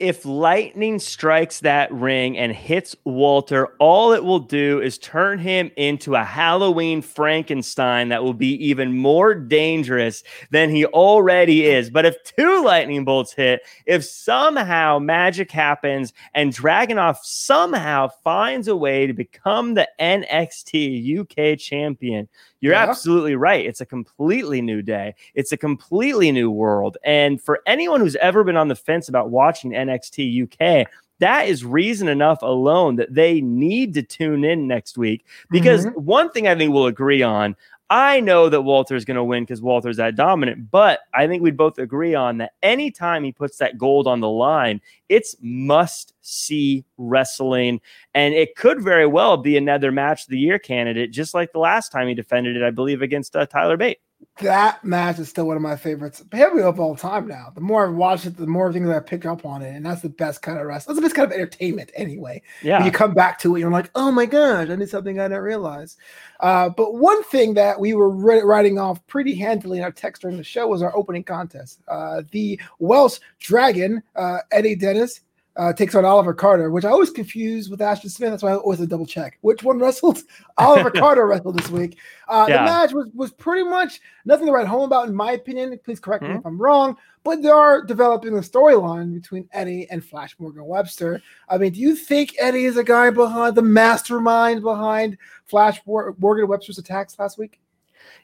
If 0.00 0.24
lightning 0.24 0.98
strikes 0.98 1.60
that 1.60 1.92
ring 1.92 2.36
and 2.36 2.52
hits 2.52 2.96
Walter, 3.04 3.68
all 3.78 4.12
it 4.12 4.24
will 4.24 4.40
do 4.40 4.80
is 4.80 4.98
turn 4.98 5.38
him 5.38 5.70
into 5.76 6.16
a 6.16 6.24
Halloween 6.24 7.00
Frankenstein 7.00 8.08
that 8.08 8.24
will 8.24 8.34
be 8.34 8.54
even 8.66 8.96
more 8.96 9.34
dangerous 9.34 10.24
than 10.50 10.68
he 10.68 10.84
already 10.86 11.66
is. 11.66 11.90
But 11.90 12.06
if 12.06 12.16
two 12.24 12.64
lightning 12.64 13.04
bolts 13.04 13.32
hit, 13.32 13.60
if 13.86 14.04
somehow 14.04 14.98
magic 14.98 15.52
happens 15.52 16.12
and 16.34 16.52
Dragunov 16.52 17.18
somehow 17.22 18.08
finds 18.24 18.66
a 18.66 18.76
way 18.76 19.06
to 19.06 19.12
become 19.12 19.74
the 19.74 19.88
NXT 20.00 21.20
UK 21.20 21.56
champion, 21.56 22.28
you're 22.64 22.72
yeah. 22.72 22.88
absolutely 22.88 23.36
right. 23.36 23.66
It's 23.66 23.82
a 23.82 23.86
completely 23.86 24.62
new 24.62 24.80
day. 24.80 25.14
It's 25.34 25.52
a 25.52 25.56
completely 25.56 26.32
new 26.32 26.50
world. 26.50 26.96
And 27.04 27.38
for 27.38 27.60
anyone 27.66 28.00
who's 28.00 28.16
ever 28.16 28.42
been 28.42 28.56
on 28.56 28.68
the 28.68 28.74
fence 28.74 29.08
about 29.08 29.28
watching 29.28 29.74
NXT 29.86 30.44
UK, 30.44 30.88
that 31.20 31.48
is 31.48 31.64
reason 31.64 32.08
enough 32.08 32.42
alone 32.42 32.96
that 32.96 33.14
they 33.14 33.40
need 33.40 33.94
to 33.94 34.02
tune 34.02 34.44
in 34.44 34.66
next 34.66 34.98
week. 34.98 35.24
Because 35.50 35.86
mm-hmm. 35.86 36.00
one 36.00 36.30
thing 36.30 36.48
I 36.48 36.54
think 36.54 36.72
we'll 36.72 36.86
agree 36.86 37.22
on 37.22 37.56
I 37.90 38.20
know 38.20 38.48
that 38.48 38.62
Walter's 38.62 39.04
going 39.04 39.16
to 39.16 39.24
win 39.24 39.44
because 39.44 39.60
Walter's 39.60 39.98
that 39.98 40.16
dominant, 40.16 40.70
but 40.70 41.00
I 41.12 41.26
think 41.26 41.42
we'd 41.42 41.56
both 41.56 41.78
agree 41.78 42.14
on 42.14 42.38
that 42.38 42.52
anytime 42.62 43.24
he 43.24 43.30
puts 43.30 43.58
that 43.58 43.76
gold 43.76 44.06
on 44.06 44.20
the 44.20 44.28
line, 44.28 44.80
it's 45.10 45.36
must 45.42 46.14
see 46.22 46.84
wrestling. 46.96 47.80
And 48.14 48.32
it 48.32 48.56
could 48.56 48.82
very 48.82 49.06
well 49.06 49.36
be 49.36 49.56
another 49.56 49.92
match 49.92 50.22
of 50.22 50.28
the 50.30 50.38
year 50.38 50.58
candidate, 50.58 51.12
just 51.12 51.34
like 51.34 51.52
the 51.52 51.58
last 51.58 51.92
time 51.92 52.08
he 52.08 52.14
defended 52.14 52.56
it, 52.56 52.62
I 52.62 52.70
believe, 52.70 53.02
against 53.02 53.36
uh, 53.36 53.44
Tyler 53.44 53.76
Bate 53.76 53.98
that 54.40 54.84
match 54.84 55.18
is 55.18 55.28
still 55.28 55.46
one 55.46 55.56
of 55.56 55.62
my 55.62 55.76
favorites, 55.76 56.22
heavy 56.32 56.60
of 56.60 56.80
all 56.80 56.96
time. 56.96 57.28
Now, 57.28 57.52
the 57.54 57.60
more 57.60 57.86
I 57.86 57.90
watch 57.90 58.26
it, 58.26 58.36
the 58.36 58.46
more 58.46 58.72
things 58.72 58.88
I 58.88 59.00
pick 59.00 59.24
up 59.24 59.44
on 59.44 59.62
it, 59.62 59.74
and 59.74 59.86
that's 59.86 60.02
the 60.02 60.08
best 60.08 60.42
kind 60.42 60.58
of 60.58 60.66
wrestling. 60.66 60.94
That's 60.94 61.02
the 61.02 61.08
best 61.08 61.16
kind 61.16 61.26
of 61.26 61.32
entertainment, 61.32 61.90
anyway. 61.94 62.42
Yeah, 62.62 62.78
when 62.78 62.86
you 62.86 62.92
come 62.92 63.14
back 63.14 63.38
to 63.40 63.56
it, 63.56 63.60
you're 63.60 63.70
like, 63.70 63.90
oh 63.94 64.10
my 64.10 64.26
gosh, 64.26 64.68
I 64.68 64.76
did 64.76 64.88
something 64.88 65.18
I 65.18 65.28
didn't 65.28 65.42
realize. 65.42 65.96
Uh, 66.40 66.68
but 66.68 66.94
one 66.94 67.22
thing 67.24 67.54
that 67.54 67.78
we 67.78 67.94
were 67.94 68.10
writing 68.10 68.78
off 68.78 69.04
pretty 69.06 69.34
handily 69.34 69.78
in 69.78 69.84
our 69.84 69.92
text 69.92 70.22
during 70.22 70.36
the 70.36 70.44
show 70.44 70.66
was 70.66 70.82
our 70.82 70.94
opening 70.96 71.24
contest. 71.24 71.80
Uh, 71.88 72.22
the 72.30 72.60
Welsh 72.78 73.18
Dragon, 73.38 74.02
uh, 74.16 74.38
Eddie 74.50 74.76
Dennis, 74.76 75.20
uh, 75.56 75.72
takes 75.72 75.94
on 75.94 76.04
Oliver 76.04 76.34
Carter, 76.34 76.70
which 76.70 76.84
I 76.84 76.90
always 76.90 77.10
confuse 77.10 77.70
with 77.70 77.80
Ashton 77.80 78.10
Smith. 78.10 78.30
That's 78.30 78.42
why 78.42 78.52
I 78.52 78.56
always 78.56 78.80
double 78.80 79.06
check 79.06 79.38
which 79.42 79.62
one 79.62 79.78
wrestled. 79.80 80.20
Oliver 80.58 80.90
Carter 80.90 81.26
wrestled 81.26 81.58
this 81.58 81.70
week. 81.70 81.98
Uh, 82.28 82.46
yeah. 82.48 82.58
The 82.58 82.64
match 82.64 82.92
was 82.92 83.08
was 83.14 83.32
pretty 83.32 83.68
much 83.68 84.00
nothing 84.24 84.46
to 84.46 84.52
write 84.52 84.66
home 84.66 84.82
about, 84.82 85.08
in 85.08 85.14
my 85.14 85.32
opinion. 85.32 85.78
Please 85.84 86.00
correct 86.00 86.24
mm-hmm. 86.24 86.34
me 86.34 86.38
if 86.38 86.46
I'm 86.46 86.60
wrong, 86.60 86.96
but 87.22 87.42
they 87.42 87.50
are 87.50 87.84
developing 87.84 88.36
a 88.36 88.40
storyline 88.40 89.14
between 89.14 89.48
Eddie 89.52 89.88
and 89.90 90.04
Flash 90.04 90.34
Morgan 90.38 90.64
Webster. 90.64 91.22
I 91.48 91.58
mean, 91.58 91.72
do 91.72 91.80
you 91.80 91.94
think 91.94 92.34
Eddie 92.38 92.64
is 92.64 92.76
a 92.76 92.84
guy 92.84 93.10
behind 93.10 93.54
the 93.54 93.62
mastermind 93.62 94.62
behind 94.62 95.18
Flash 95.44 95.80
Morgan 95.86 96.48
Webster's 96.48 96.78
attacks 96.78 97.18
last 97.18 97.38
week? 97.38 97.60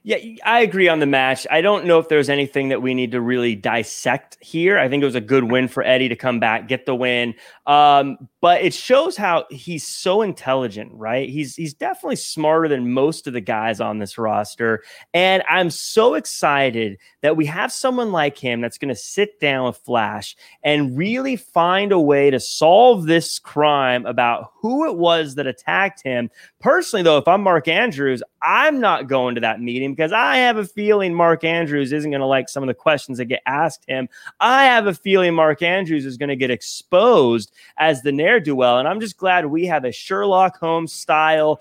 Yeah, 0.03 0.17
I 0.47 0.61
agree 0.61 0.89
on 0.89 0.99
the 1.01 1.07
match. 1.07 1.47
I 1.51 1.61
don't 1.61 1.85
know 1.85 1.99
if 1.99 2.09
there's 2.09 2.31
anything 2.31 2.71
that 2.71 2.81
we 2.81 2.95
need 2.95 3.13
to 3.13 3.21
really 3.21 3.55
dissect 3.55 4.39
here. 4.41 4.79
I 4.79 4.89
think 4.89 5.03
it 5.03 5.07
was 5.07 5.15
a 5.15 5.21
good 5.21 5.45
win 5.45 5.69
for 5.69 5.83
Eddie 5.83 6.09
to 6.09 6.17
come 6.17 6.41
back, 6.41 6.69
get 6.69 6.87
the 6.87 6.95
win. 6.95 7.35
Um, 7.67 8.17
but 8.41 8.63
it 8.63 8.73
shows 8.73 9.19
how 9.19 9.45
he's 9.51 9.87
so 9.87 10.23
intelligent, 10.23 10.91
right? 10.95 11.29
He's 11.29 11.55
he's 11.55 11.75
definitely 11.75 12.17
smarter 12.17 12.67
than 12.67 12.95
most 12.95 13.27
of 13.27 13.35
the 13.35 13.43
guys 13.43 13.79
on 13.79 13.99
this 13.99 14.17
roster. 14.17 14.83
And 15.13 15.43
I'm 15.51 15.69
so 15.69 16.15
excited 16.15 16.97
that 17.21 17.37
we 17.37 17.45
have 17.45 17.71
someone 17.71 18.11
like 18.11 18.39
him 18.39 18.63
that's 18.63 18.79
going 18.79 18.89
to 18.89 18.97
sit 18.97 19.39
down 19.39 19.67
with 19.67 19.77
Flash 19.77 20.35
and 20.65 20.97
really 20.97 21.37
find 21.37 21.93
a 21.93 22.01
way 22.01 22.31
to 22.31 22.41
solve 22.41 23.05
this 23.05 23.39
crime 23.39 24.07
about 24.07 24.51
who 24.55 24.89
it 24.89 24.97
was 24.97 25.35
that 25.35 25.47
attacked 25.47 26.03
him. 26.03 26.31
Personally, 26.59 27.03
though, 27.03 27.19
if 27.19 27.29
I'm 27.29 27.43
Mark 27.43 27.69
Andrews, 27.69 28.23
I'm 28.43 28.81
not 28.81 29.07
going 29.07 29.35
to 29.35 29.43
that 29.43 29.61
meeting 29.61 29.90
because 29.93 30.13
I 30.13 30.37
have 30.37 30.57
a 30.57 30.65
feeling 30.65 31.15
Mark 31.15 31.45
Andrews 31.45 31.93
isn't 31.93 32.11
going 32.11 32.21
to 32.21 32.27
like 32.27 32.49
some 32.49 32.63
of 32.63 32.67
the 32.67 32.75
questions 32.75 33.19
that 33.19 33.27
get 33.27 33.43
asked 33.47 33.85
him. 33.89 34.09
I 34.41 34.65
have 34.65 34.87
a 34.87 34.95
feeling 34.95 35.35
Mark 35.35 35.63
Andrews 35.63 36.07
is 36.07 36.17
going 36.17 36.29
to 36.29 36.37
get 36.37 36.51
exposed 36.51 37.53
as 37.77 38.03
the 38.03 38.13
ne'er 38.13 38.41
do 38.41 38.55
well. 38.55 38.79
And 38.79 38.89
I'm 38.89 39.01
just 39.01 39.17
glad 39.17 39.47
we 39.47 39.67
have 39.67 39.85
a 39.85 39.93
Sherlock 39.93 40.59
Holmes 40.59 40.93
style 40.93 41.61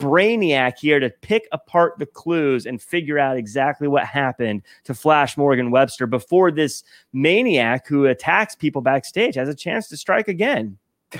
brainiac 0.00 0.78
here 0.78 0.98
to 0.98 1.10
pick 1.10 1.46
apart 1.52 1.98
the 1.98 2.06
clues 2.06 2.66
and 2.66 2.80
figure 2.80 3.18
out 3.18 3.36
exactly 3.36 3.86
what 3.86 4.06
happened 4.06 4.62
to 4.84 4.94
Flash 4.94 5.36
Morgan 5.36 5.70
Webster 5.70 6.06
before 6.06 6.50
this 6.50 6.82
maniac 7.12 7.86
who 7.86 8.06
attacks 8.06 8.54
people 8.54 8.80
backstage 8.80 9.34
has 9.34 9.48
a 9.48 9.54
chance 9.54 9.88
to 9.88 9.96
strike 9.96 10.26
again. 10.26 10.78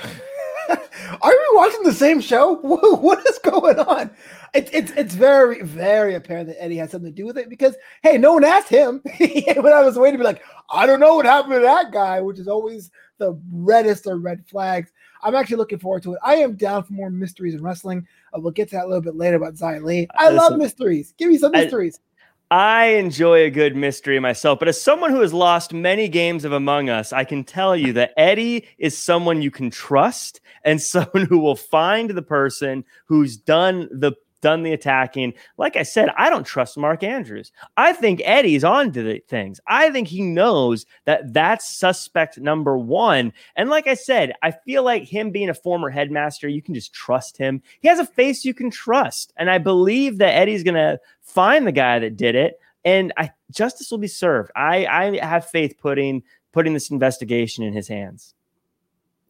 Are 1.21 1.31
we 1.31 1.47
watching 1.53 1.83
the 1.83 1.93
same 1.93 2.21
show? 2.21 2.55
What 3.01 3.25
is 3.27 3.39
going 3.39 3.79
on? 3.79 4.11
It's 4.53 4.69
it's 4.71 4.91
it's 4.91 5.15
very 5.15 5.61
very 5.61 6.15
apparent 6.15 6.47
that 6.47 6.61
Eddie 6.61 6.77
has 6.77 6.91
something 6.91 7.11
to 7.11 7.15
do 7.15 7.25
with 7.25 7.37
it 7.37 7.49
because 7.49 7.75
hey, 8.03 8.17
no 8.17 8.33
one 8.33 8.43
asked 8.43 8.69
him. 8.69 9.01
when 9.17 9.73
I 9.73 9.81
was 9.81 9.97
waiting 9.97 10.17
to 10.19 10.23
be 10.23 10.25
like, 10.25 10.43
I 10.69 10.85
don't 10.85 10.99
know 10.99 11.15
what 11.15 11.25
happened 11.25 11.53
to 11.53 11.59
that 11.61 11.91
guy, 11.91 12.21
which 12.21 12.39
is 12.39 12.47
always 12.47 12.91
the 13.17 13.39
reddest 13.51 14.07
of 14.07 14.23
red 14.23 14.45
flags. 14.47 14.91
I'm 15.23 15.35
actually 15.35 15.57
looking 15.57 15.79
forward 15.79 16.03
to 16.03 16.13
it. 16.13 16.19
I 16.23 16.35
am 16.35 16.55
down 16.55 16.83
for 16.83 16.93
more 16.93 17.09
mysteries 17.09 17.53
in 17.53 17.61
wrestling. 17.61 18.07
Uh, 18.33 18.39
we'll 18.39 18.51
get 18.51 18.69
to 18.69 18.75
that 18.75 18.85
a 18.85 18.87
little 18.87 19.01
bit 19.01 19.15
later 19.15 19.37
about 19.37 19.53
Xia 19.53 19.83
Li. 19.83 20.07
I 20.15 20.29
Listen, 20.29 20.37
love 20.37 20.57
mysteries. 20.57 21.13
Give 21.17 21.29
me 21.29 21.37
some 21.37 21.51
mysteries. 21.51 21.99
I, 21.99 22.10
I 22.51 22.87
enjoy 22.97 23.45
a 23.45 23.49
good 23.49 23.77
mystery 23.77 24.19
myself, 24.19 24.59
but 24.59 24.67
as 24.67 24.79
someone 24.79 25.11
who 25.11 25.21
has 25.21 25.33
lost 25.33 25.71
many 25.71 26.09
games 26.09 26.43
of 26.43 26.51
Among 26.51 26.89
Us, 26.89 27.13
I 27.13 27.23
can 27.23 27.45
tell 27.45 27.77
you 27.77 27.93
that 27.93 28.11
Eddie 28.17 28.67
is 28.77 28.97
someone 28.97 29.41
you 29.41 29.49
can 29.49 29.69
trust 29.69 30.41
and 30.65 30.81
someone 30.81 31.25
who 31.25 31.39
will 31.39 31.55
find 31.55 32.09
the 32.09 32.21
person 32.21 32.83
who's 33.05 33.37
done 33.37 33.87
the 33.89 34.11
done 34.41 34.63
the 34.63 34.73
attacking. 34.73 35.33
Like 35.57 35.75
I 35.75 35.83
said, 35.83 36.09
I 36.17 36.29
don't 36.29 36.43
trust 36.45 36.77
Mark 36.77 37.03
Andrews. 37.03 37.51
I 37.77 37.93
think 37.93 38.21
Eddie's 38.23 38.63
on 38.63 38.91
to 38.91 39.03
the 39.03 39.21
things. 39.27 39.59
I 39.67 39.89
think 39.91 40.07
he 40.07 40.21
knows 40.21 40.85
that 41.05 41.33
that's 41.33 41.69
suspect 41.69 42.39
number 42.39 42.77
one. 42.77 43.33
And 43.55 43.69
like 43.69 43.87
I 43.87 43.93
said, 43.93 44.33
I 44.41 44.51
feel 44.51 44.83
like 44.83 45.03
him 45.03 45.31
being 45.31 45.49
a 45.49 45.53
former 45.53 45.89
headmaster, 45.89 46.47
you 46.47 46.61
can 46.61 46.73
just 46.73 46.93
trust 46.93 47.37
him. 47.37 47.61
He 47.79 47.87
has 47.87 47.99
a 47.99 48.05
face 48.05 48.43
you 48.43 48.53
can 48.53 48.69
trust. 48.69 49.33
And 49.37 49.49
I 49.49 49.57
believe 49.57 50.17
that 50.17 50.35
Eddie's 50.35 50.63
going 50.63 50.75
to 50.75 50.99
find 51.21 51.65
the 51.65 51.71
guy 51.71 51.99
that 51.99 52.17
did 52.17 52.35
it. 52.35 52.59
And 52.83 53.13
I, 53.17 53.31
justice 53.51 53.91
will 53.91 53.99
be 53.99 54.07
served. 54.07 54.51
I, 54.55 54.85
I 54.85 55.25
have 55.25 55.49
faith 55.49 55.75
putting 55.79 56.23
putting 56.51 56.73
this 56.73 56.91
investigation 56.91 57.63
in 57.63 57.71
his 57.73 57.87
hands. 57.87 58.33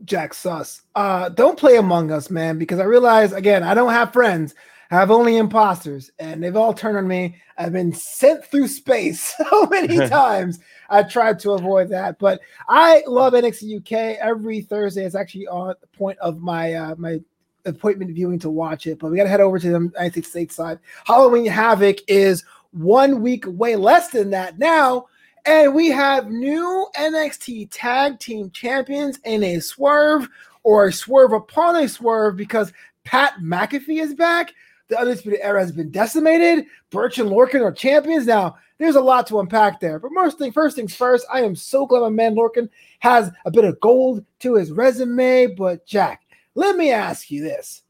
Jack 0.05 0.33
Sus. 0.33 0.81
Uh, 0.95 1.29
don't 1.29 1.57
play 1.57 1.75
Among 1.75 2.11
Us, 2.11 2.29
man, 2.29 2.57
because 2.57 2.79
I 2.79 2.83
realize 2.83 3.33
again, 3.33 3.63
I 3.63 3.73
don't 3.73 3.91
have 3.91 4.13
friends. 4.13 4.55
I 4.91 4.95
have 4.95 5.09
only 5.09 5.37
imposters, 5.37 6.11
and 6.19 6.43
they've 6.43 6.57
all 6.57 6.73
turned 6.73 6.97
on 6.97 7.07
me. 7.07 7.37
I've 7.57 7.71
been 7.71 7.93
sent 7.93 8.43
through 8.43 8.67
space 8.67 9.33
so 9.49 9.65
many 9.67 9.97
times. 10.09 10.59
I 10.89 11.03
tried 11.03 11.39
to 11.39 11.51
avoid 11.51 11.87
that, 11.89 12.19
but 12.19 12.41
I 12.67 13.01
love 13.07 13.31
NXT 13.31 13.77
UK. 13.77 14.17
Every 14.19 14.61
Thursday 14.61 15.05
is 15.05 15.15
actually 15.15 15.47
on 15.47 15.75
the 15.79 15.87
point 15.87 16.19
of 16.19 16.41
my 16.41 16.73
uh, 16.73 16.95
my 16.97 17.21
appointment 17.65 18.13
viewing 18.13 18.39
to 18.39 18.49
watch 18.49 18.85
it. 18.85 18.99
But 18.99 19.11
we 19.11 19.17
got 19.17 19.23
to 19.23 19.29
head 19.29 19.39
over 19.39 19.59
to 19.59 19.67
the 19.67 19.79
United 19.79 20.25
States 20.25 20.55
side. 20.55 20.79
Halloween 21.05 21.45
Havoc 21.45 21.97
is 22.09 22.43
one 22.71 23.21
week 23.21 23.45
away, 23.45 23.77
less 23.77 24.09
than 24.09 24.29
that 24.31 24.59
now. 24.59 25.05
And 25.45 25.73
we 25.73 25.87
have 25.89 26.29
new 26.29 26.87
NXT 26.97 27.69
Tag 27.71 28.19
Team 28.19 28.51
Champions 28.51 29.19
in 29.23 29.41
a 29.43 29.59
swerve 29.59 30.27
or 30.63 30.87
a 30.87 30.93
swerve 30.93 31.31
upon 31.31 31.77
a 31.77 31.87
swerve 31.87 32.35
because 32.35 32.73
Pat 33.05 33.35
McAfee 33.41 34.01
is 34.01 34.13
back. 34.13 34.53
The 34.91 34.99
Undisputed 34.99 35.39
Era 35.41 35.61
has 35.61 35.71
been 35.71 35.89
decimated. 35.89 36.65
Burch 36.89 37.17
and 37.17 37.29
Lorcan 37.29 37.61
are 37.61 37.71
champions. 37.71 38.25
Now, 38.25 38.57
there's 38.77 38.97
a 38.97 39.01
lot 39.01 39.25
to 39.27 39.39
unpack 39.39 39.79
there. 39.79 39.99
But 39.99 40.11
first, 40.13 40.37
thing, 40.37 40.51
first 40.51 40.75
things 40.75 40.93
first, 40.93 41.25
I 41.31 41.43
am 41.43 41.55
so 41.55 41.85
glad 41.85 42.01
my 42.01 42.09
man 42.09 42.35
Lorcan 42.35 42.67
has 42.99 43.31
a 43.45 43.51
bit 43.51 43.63
of 43.63 43.79
gold 43.79 44.25
to 44.39 44.55
his 44.55 44.69
resume. 44.69 45.55
But, 45.55 45.85
Jack, 45.85 46.23
let 46.55 46.75
me 46.75 46.91
ask 46.91 47.31
you 47.31 47.41
this. 47.41 47.83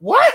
What? 0.00 0.34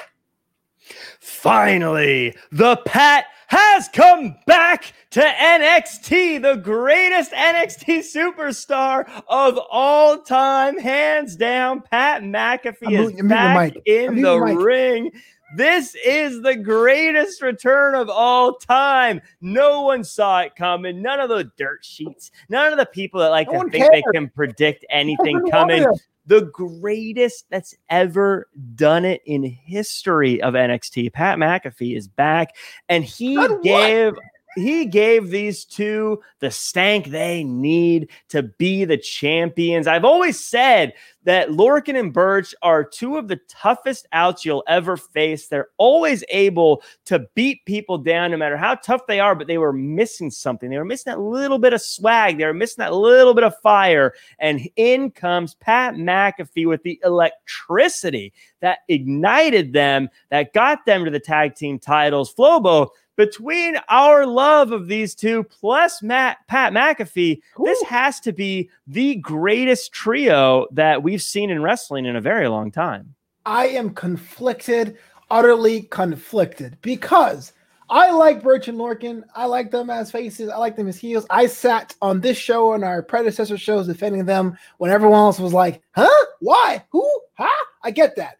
Finally, 1.20 2.38
the 2.54 2.78
Pat 2.86 3.26
has 3.48 3.90
come 3.90 4.38
back 4.46 4.94
to 5.10 5.20
NXT, 5.20 6.42
the 6.42 6.56
greatest 6.56 7.34
NXT 7.34 8.00
superstar 8.00 9.10
of 9.28 9.60
all 9.70 10.22
time, 10.22 10.78
hands 10.78 11.36
down. 11.36 11.82
Pat 11.82 12.22
McAfee 12.22 12.88
I'm 12.88 12.94
is 12.94 13.22
back 13.24 13.74
in 13.86 14.22
the 14.22 14.40
ring. 14.40 15.12
This 15.56 15.96
is 16.06 16.42
the 16.42 16.56
greatest 16.56 17.42
return 17.42 17.96
of 17.96 18.10
all 18.10 18.56
time. 18.56 19.22
No 19.40 19.84
one 19.84 20.04
saw 20.04 20.42
it 20.42 20.56
coming. 20.56 21.02
None 21.02 21.20
of 21.20 21.30
the 21.30 21.50
dirt 21.58 21.86
sheets, 21.86 22.32
none 22.50 22.72
of 22.72 22.78
the 22.78 22.86
people 22.86 23.22
that 23.22 23.30
like 23.30 23.50
no 23.52 23.64
to 23.64 23.70
think 23.70 23.84
cares. 23.86 23.90
they 23.94 24.04
can 24.14 24.30
predict 24.30 24.86
anything 24.90 25.42
coming. 25.50 25.86
The 26.26 26.42
greatest 26.42 27.46
that's 27.50 27.74
ever 27.90 28.50
done 28.76 29.06
it 29.06 29.22
in 29.26 29.44
history 29.44 30.42
of 30.42 30.56
NXT. 30.56 31.14
Pat 31.14 31.38
McAfee 31.38 31.96
is 31.96 32.10
back, 32.10 32.58
and 32.90 33.06
he 33.06 33.38
gave 33.64 34.14
he 34.58 34.86
gave 34.86 35.30
these 35.30 35.64
two 35.66 36.22
the 36.40 36.52
stank 36.52 37.08
they 37.08 37.44
need 37.44 38.10
to 38.30 38.44
be 38.44 38.86
the 38.86 38.98
champions. 38.98 39.88
I've 39.88 40.06
always 40.06 40.40
said 40.40 40.94
that 41.24 41.50
Lorcan 41.50 42.00
and 42.00 42.14
Burch 42.14 42.56
are 42.62 42.84
two 42.84 43.18
of 43.18 43.28
the 43.28 43.40
toughest 43.50 44.08
outs 44.14 44.46
you'll 44.46 44.64
ever 44.68 44.98
face. 44.98 45.48
They're 45.48 45.70
always 45.78 46.24
able 46.30 46.84
to 47.06 47.28
beat 47.36 47.66
people 47.66 47.98
down 47.98 48.32
no 48.32 48.38
matter 48.38 48.58
how 48.58 48.76
tough 48.76 49.06
they 49.08 49.20
are, 49.20 49.36
but 49.36 49.48
they 49.48 49.58
were 49.58 49.74
missing 49.74 50.32
something. 50.32 50.70
They 50.70 50.78
were 50.78 50.86
missing 50.86 51.12
that 51.12 51.20
little 51.20 51.60
bit 51.60 51.74
of 51.74 51.82
swag. 51.82 52.38
They 52.38 52.46
were 52.46 52.54
missing 52.54 52.82
that 52.82 52.94
little 52.94 53.34
bit 53.34 53.44
of 53.44 53.60
fire. 53.60 54.14
And 54.40 54.68
in 54.76 55.12
comes 55.12 55.56
Pat 55.56 55.96
McAfee 55.96 56.68
with 56.68 56.84
the 56.84 57.00
electricity 57.04 58.34
that 58.62 58.80
ignited 58.88 59.74
them, 59.74 60.10
that 60.30 60.54
got 60.54 60.86
them 60.86 61.06
to 61.06 61.12
the 61.12 61.20
tag 61.20 61.56
team 61.56 61.78
titles. 61.78 62.34
Flobo, 62.34 62.90
between 63.18 63.78
our 63.90 64.26
love 64.26 64.72
of 64.72 64.88
these 64.88 65.14
two 65.14 65.44
plus 65.44 66.02
Matt 66.02 66.38
Pat 66.48 66.72
McAfee, 66.72 67.42
Ooh. 67.60 67.64
this 67.66 67.82
has 67.84 68.22
to 68.22 68.32
be 68.32 68.70
the 68.86 69.16
greatest 69.16 69.92
trio 69.92 70.68
that 70.72 71.04
we've 71.04 71.22
seen 71.22 71.50
in 71.50 71.62
wrestling 71.62 72.06
in 72.06 72.16
a 72.16 72.22
very 72.22 72.48
long 72.48 72.72
time. 72.72 73.16
I 73.46 73.68
am 73.68 73.90
conflicted, 73.90 74.98
utterly 75.30 75.84
conflicted, 75.84 76.78
because 76.82 77.54
I 77.90 78.12
like 78.12 78.44
Burch 78.44 78.68
and 78.68 78.78
Lorcan. 78.78 79.24
I 79.36 79.46
like 79.46 79.72
them 79.72 79.90
as 79.90 80.12
faces. 80.12 80.50
I 80.50 80.58
like 80.58 80.76
them 80.76 80.88
as 80.88 80.98
heels. 80.98 81.26
I 81.30 81.48
sat 81.48 81.96
on 82.02 82.20
this 82.20 82.38
show 82.38 82.74
and 82.74 82.84
our 82.84 83.02
predecessor 83.02 83.58
shows 83.58 83.88
defending 83.88 84.26
them 84.26 84.58
when 84.78 84.92
everyone 84.92 85.20
else 85.20 85.40
was 85.40 85.54
like, 85.54 85.82
huh? 85.96 86.26
Why? 86.40 86.84
Who? 86.90 87.10
Huh? 87.36 87.66
I 87.84 87.92
get 87.92 88.16
that. 88.18 88.38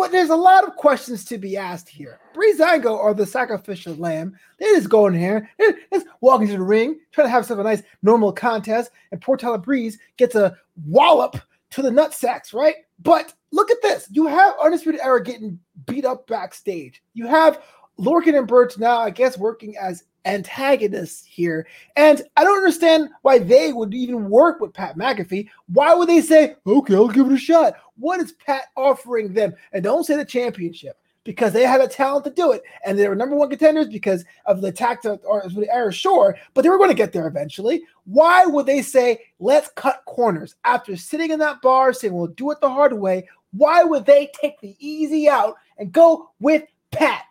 But 0.00 0.12
there's 0.12 0.30
a 0.30 0.34
lot 0.34 0.66
of 0.66 0.76
questions 0.76 1.26
to 1.26 1.36
be 1.36 1.58
asked 1.58 1.86
here. 1.86 2.18
Breezango 2.34 2.96
or 2.96 3.12
the 3.12 3.26
sacrificial 3.26 3.94
lamb, 3.96 4.34
they 4.58 4.64
just 4.64 4.88
go 4.88 5.06
in 5.06 5.12
here, 5.12 5.50
they 5.58 5.74
just 5.92 6.06
walk 6.22 6.40
into 6.40 6.54
the 6.54 6.62
ring, 6.62 6.98
trying 7.12 7.26
to 7.26 7.30
have 7.30 7.44
some 7.44 7.60
a 7.60 7.62
nice 7.62 7.82
normal 8.02 8.32
contest, 8.32 8.92
and 9.12 9.20
poor 9.20 9.36
Tyler 9.36 9.58
Breeze 9.58 9.98
gets 10.16 10.34
a 10.36 10.56
wallop 10.86 11.36
to 11.72 11.82
the 11.82 11.90
nut 11.90 12.14
sacks, 12.14 12.54
right? 12.54 12.76
But 12.98 13.34
look 13.52 13.70
at 13.70 13.82
this. 13.82 14.08
You 14.10 14.26
have 14.26 14.54
Undisputed 14.64 15.02
Era 15.02 15.22
getting 15.22 15.60
beat 15.84 16.06
up 16.06 16.26
backstage. 16.26 17.02
You 17.12 17.26
have 17.26 17.62
Lorcan 18.00 18.36
and 18.36 18.48
Burch 18.48 18.78
now, 18.78 18.98
I 18.98 19.10
guess, 19.10 19.38
working 19.38 19.76
as 19.76 20.04
antagonists 20.24 21.24
here. 21.24 21.66
And 21.96 22.22
I 22.36 22.44
don't 22.44 22.56
understand 22.56 23.10
why 23.22 23.38
they 23.38 23.72
would 23.72 23.94
even 23.94 24.28
work 24.28 24.60
with 24.60 24.74
Pat 24.74 24.96
McAfee. 24.96 25.48
Why 25.68 25.94
would 25.94 26.08
they 26.08 26.20
say, 26.20 26.56
okay, 26.66 26.94
I'll 26.94 27.08
give 27.08 27.26
it 27.26 27.32
a 27.32 27.38
shot? 27.38 27.74
What 27.96 28.20
is 28.20 28.32
Pat 28.32 28.64
offering 28.76 29.32
them? 29.32 29.54
And 29.72 29.84
don't 29.84 30.04
say 30.04 30.16
the 30.16 30.24
championship 30.24 30.96
because 31.24 31.52
they 31.52 31.64
had 31.64 31.82
the 31.82 31.88
talent 31.88 32.24
to 32.24 32.30
do 32.30 32.52
it. 32.52 32.62
And 32.84 32.98
they 32.98 33.08
were 33.08 33.14
number 33.14 33.36
one 33.36 33.50
contenders 33.50 33.88
because 33.88 34.24
of 34.46 34.60
the 34.60 34.68
attack 34.68 35.04
or 35.04 35.42
the 35.48 35.68
error, 35.70 35.92
sure, 35.92 36.36
but 36.54 36.62
they 36.62 36.70
were 36.70 36.78
going 36.78 36.90
to 36.90 36.94
get 36.94 37.12
there 37.12 37.26
eventually. 37.26 37.82
Why 38.04 38.46
would 38.46 38.66
they 38.66 38.82
say, 38.82 39.20
let's 39.38 39.70
cut 39.76 40.02
corners 40.06 40.56
after 40.64 40.96
sitting 40.96 41.30
in 41.30 41.38
that 41.40 41.62
bar 41.62 41.92
saying, 41.92 42.14
we'll 42.14 42.28
do 42.28 42.50
it 42.50 42.60
the 42.60 42.70
hard 42.70 42.92
way? 42.92 43.28
Why 43.52 43.84
would 43.84 44.06
they 44.06 44.30
take 44.40 44.60
the 44.60 44.76
easy 44.78 45.28
out 45.28 45.56
and 45.78 45.92
go 45.92 46.30
with 46.40 46.64
Pat? 46.90 47.24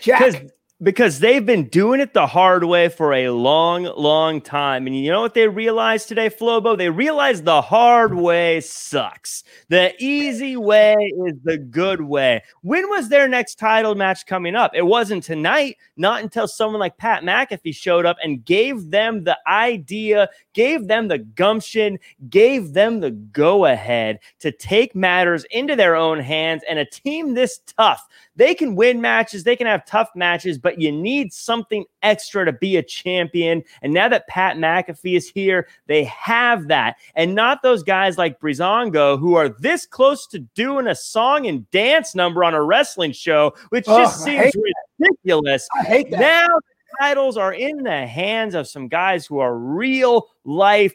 Jack 0.00 0.44
because 0.84 1.20
they've 1.20 1.46
been 1.46 1.68
doing 1.68 2.00
it 2.00 2.12
the 2.12 2.26
hard 2.26 2.64
way 2.64 2.88
for 2.88 3.12
a 3.14 3.30
long, 3.30 3.84
long 3.84 4.40
time. 4.40 4.86
And 4.86 4.96
you 4.96 5.10
know 5.10 5.22
what 5.22 5.34
they 5.34 5.48
realized 5.48 6.08
today, 6.08 6.28
Flobo? 6.28 6.76
They 6.76 6.90
realized 6.90 7.44
the 7.44 7.62
hard 7.62 8.14
way 8.14 8.60
sucks. 8.60 9.44
The 9.68 9.94
easy 9.98 10.56
way 10.56 10.94
is 11.26 11.34
the 11.44 11.58
good 11.58 12.02
way. 12.02 12.42
When 12.62 12.88
was 12.90 13.08
their 13.08 13.28
next 13.28 13.54
title 13.54 13.94
match 13.94 14.26
coming 14.26 14.56
up? 14.56 14.72
It 14.74 14.84
wasn't 14.84 15.22
tonight, 15.22 15.76
not 15.96 16.22
until 16.22 16.48
someone 16.48 16.80
like 16.80 16.98
Pat 16.98 17.22
McAfee 17.22 17.74
showed 17.74 18.04
up 18.04 18.16
and 18.22 18.44
gave 18.44 18.90
them 18.90 19.24
the 19.24 19.38
idea, 19.46 20.28
gave 20.52 20.88
them 20.88 21.08
the 21.08 21.18
gumption, 21.18 21.98
gave 22.28 22.72
them 22.72 23.00
the 23.00 23.12
go 23.12 23.64
ahead 23.64 24.18
to 24.40 24.50
take 24.50 24.94
matters 24.94 25.44
into 25.50 25.76
their 25.76 25.94
own 25.94 26.18
hands. 26.18 26.62
And 26.68 26.80
a 26.80 26.84
team 26.84 27.34
this 27.34 27.60
tough, 27.78 28.06
they 28.36 28.54
can 28.54 28.74
win 28.74 29.00
matches, 29.00 29.44
they 29.44 29.56
can 29.56 29.66
have 29.66 29.84
tough 29.86 30.10
matches, 30.14 30.58
but 30.58 30.80
you 30.80 30.90
need 30.90 31.32
something 31.32 31.84
extra 32.02 32.44
to 32.44 32.52
be 32.52 32.76
a 32.76 32.82
champion. 32.82 33.62
And 33.82 33.92
now 33.92 34.08
that 34.08 34.26
Pat 34.28 34.56
McAfee 34.56 35.16
is 35.16 35.28
here, 35.28 35.68
they 35.86 36.04
have 36.04 36.68
that. 36.68 36.96
And 37.14 37.34
not 37.34 37.62
those 37.62 37.82
guys 37.82 38.18
like 38.18 38.40
Breezango 38.40 39.18
who 39.18 39.34
are 39.34 39.48
this 39.48 39.86
close 39.86 40.26
to 40.28 40.40
doing 40.40 40.86
a 40.86 40.94
song 40.94 41.46
and 41.46 41.68
dance 41.70 42.14
number 42.14 42.44
on 42.44 42.54
a 42.54 42.62
wrestling 42.62 43.12
show, 43.12 43.54
which 43.70 43.84
oh, 43.86 43.98
just 43.98 44.22
seems 44.22 44.52
ridiculous. 44.98 45.68
I 45.78 45.84
hate 45.84 46.10
that. 46.10 46.20
Now 46.20 46.48
the 46.48 46.96
titles 47.00 47.36
are 47.36 47.52
in 47.52 47.82
the 47.82 48.06
hands 48.06 48.54
of 48.54 48.68
some 48.68 48.88
guys 48.88 49.26
who 49.26 49.38
are 49.38 49.56
real 49.56 50.28
life 50.44 50.94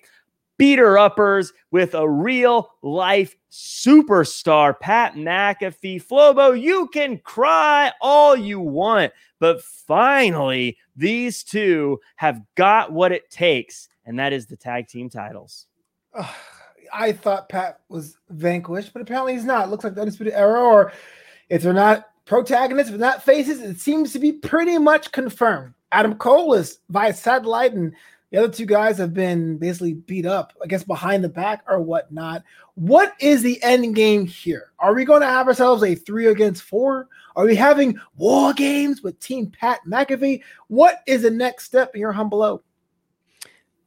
beater 0.59 0.97
uppers 0.97 1.51
with 1.71 1.95
a 1.95 2.07
real 2.07 2.69
life 2.83 3.35
superstar, 3.49 4.79
Pat 4.79 5.15
McAfee. 5.15 6.03
Flobo, 6.03 6.59
you 6.59 6.87
can 6.93 7.17
cry 7.19 7.91
all 8.01 8.35
you 8.35 8.59
want, 8.59 9.11
but 9.39 9.63
finally, 9.63 10.77
these 10.95 11.43
two 11.43 11.99
have 12.17 12.43
got 12.53 12.91
what 12.91 13.11
it 13.11 13.31
takes, 13.31 13.87
and 14.05 14.19
that 14.19 14.33
is 14.33 14.45
the 14.45 14.57
tag 14.57 14.87
team 14.87 15.09
titles. 15.09 15.65
I 16.91 17.11
thought 17.11 17.49
Pat 17.49 17.81
was 17.89 18.17
vanquished, 18.29 18.93
but 18.93 19.03
apparently 19.03 19.33
he's 19.33 19.45
not. 19.45 19.67
It 19.67 19.69
looks 19.69 19.83
like 19.83 19.93
the 19.93 20.01
Undisputed 20.01 20.33
Era, 20.33 20.59
or 20.59 20.91
if 21.47 21.61
they're 21.61 21.71
not 21.71 22.07
protagonists, 22.25 22.91
if 22.91 22.99
not 22.99 23.23
faces, 23.23 23.61
it 23.61 23.79
seems 23.79 24.11
to 24.13 24.19
be 24.19 24.31
pretty 24.31 24.79
much 24.79 25.11
confirmed. 25.11 25.75
Adam 25.91 26.15
Cole 26.15 26.55
is 26.55 26.79
via 26.89 27.13
satellite, 27.13 27.73
and 27.73 27.93
the 28.31 28.37
other 28.37 28.53
two 28.53 28.65
guys 28.65 28.97
have 28.97 29.13
been 29.13 29.57
basically 29.57 29.93
beat 29.93 30.25
up, 30.25 30.53
I 30.63 30.67
guess, 30.67 30.83
behind 30.83 31.23
the 31.23 31.29
back 31.29 31.63
or 31.67 31.81
whatnot. 31.81 32.43
What 32.75 33.13
is 33.19 33.41
the 33.41 33.61
end 33.63 33.95
game 33.95 34.27
here? 34.27 34.71
Are 34.79 34.93
we 34.93 35.03
going 35.03 35.21
to 35.21 35.27
have 35.27 35.47
ourselves 35.47 35.83
a 35.83 35.95
three 35.95 36.27
against 36.27 36.63
four? 36.63 37.07
Are 37.35 37.45
we 37.45 37.55
having 37.55 37.99
war 38.17 38.53
games 38.53 39.01
with 39.01 39.19
Team 39.19 39.51
Pat 39.51 39.79
McAfee? 39.87 40.41
What 40.67 41.01
is 41.07 41.23
the 41.23 41.31
next 41.31 41.65
step 41.65 41.95
in 41.95 42.01
your 42.01 42.11
humble 42.11 42.43
O? 42.43 42.61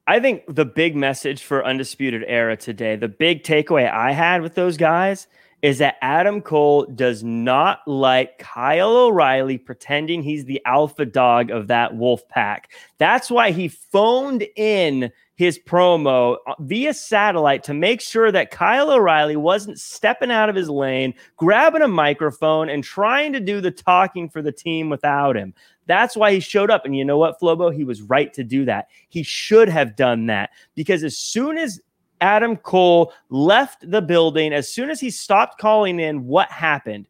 I 0.06 0.18
think 0.18 0.42
the 0.48 0.64
big 0.64 0.96
message 0.96 1.44
for 1.44 1.64
Undisputed 1.64 2.24
Era 2.26 2.56
today, 2.56 2.96
the 2.96 3.08
big 3.08 3.44
takeaway 3.44 3.90
I 3.90 4.12
had 4.12 4.42
with 4.42 4.56
those 4.56 4.76
guys 4.76 5.28
is 5.62 5.78
that 5.78 5.96
Adam 6.02 6.42
Cole 6.42 6.84
does 6.86 7.22
not 7.22 7.80
like 7.86 8.38
Kyle 8.38 8.96
O'Reilly 8.96 9.58
pretending 9.58 10.22
he's 10.22 10.44
the 10.44 10.60
alpha 10.66 11.06
dog 11.06 11.50
of 11.50 11.68
that 11.68 11.96
wolf 11.96 12.28
pack. 12.28 12.72
That's 12.98 13.30
why 13.30 13.52
he 13.52 13.68
phoned 13.68 14.44
in 14.56 15.12
his 15.36 15.58
promo 15.58 16.36
uh, 16.46 16.54
via 16.60 16.92
satellite 16.92 17.62
to 17.64 17.74
make 17.74 18.00
sure 18.00 18.30
that 18.32 18.50
Kyle 18.50 18.90
O'Reilly 18.90 19.36
wasn't 19.36 19.78
stepping 19.78 20.30
out 20.30 20.48
of 20.48 20.56
his 20.56 20.68
lane, 20.68 21.14
grabbing 21.36 21.82
a 21.82 21.88
microphone, 21.88 22.68
and 22.68 22.84
trying 22.84 23.32
to 23.32 23.40
do 23.40 23.60
the 23.60 23.70
talking 23.70 24.28
for 24.28 24.42
the 24.42 24.52
team 24.52 24.90
without 24.90 25.36
him. 25.36 25.54
That's 25.86 26.16
why 26.16 26.32
he 26.32 26.40
showed 26.40 26.70
up. 26.70 26.84
And 26.84 26.96
you 26.96 27.04
know 27.04 27.18
what, 27.18 27.40
Flobo? 27.40 27.74
He 27.74 27.84
was 27.84 28.02
right 28.02 28.32
to 28.34 28.44
do 28.44 28.64
that. 28.66 28.88
He 29.08 29.22
should 29.22 29.68
have 29.68 29.96
done 29.96 30.26
that 30.26 30.50
because 30.74 31.02
as 31.02 31.16
soon 31.16 31.56
as 31.56 31.80
Adam 32.22 32.56
Cole 32.56 33.12
left 33.30 33.90
the 33.90 34.00
building, 34.00 34.52
as 34.52 34.72
soon 34.72 34.90
as 34.90 35.00
he 35.00 35.10
stopped 35.10 35.58
calling 35.58 35.98
in, 35.98 36.24
what 36.24 36.50
happened? 36.50 37.08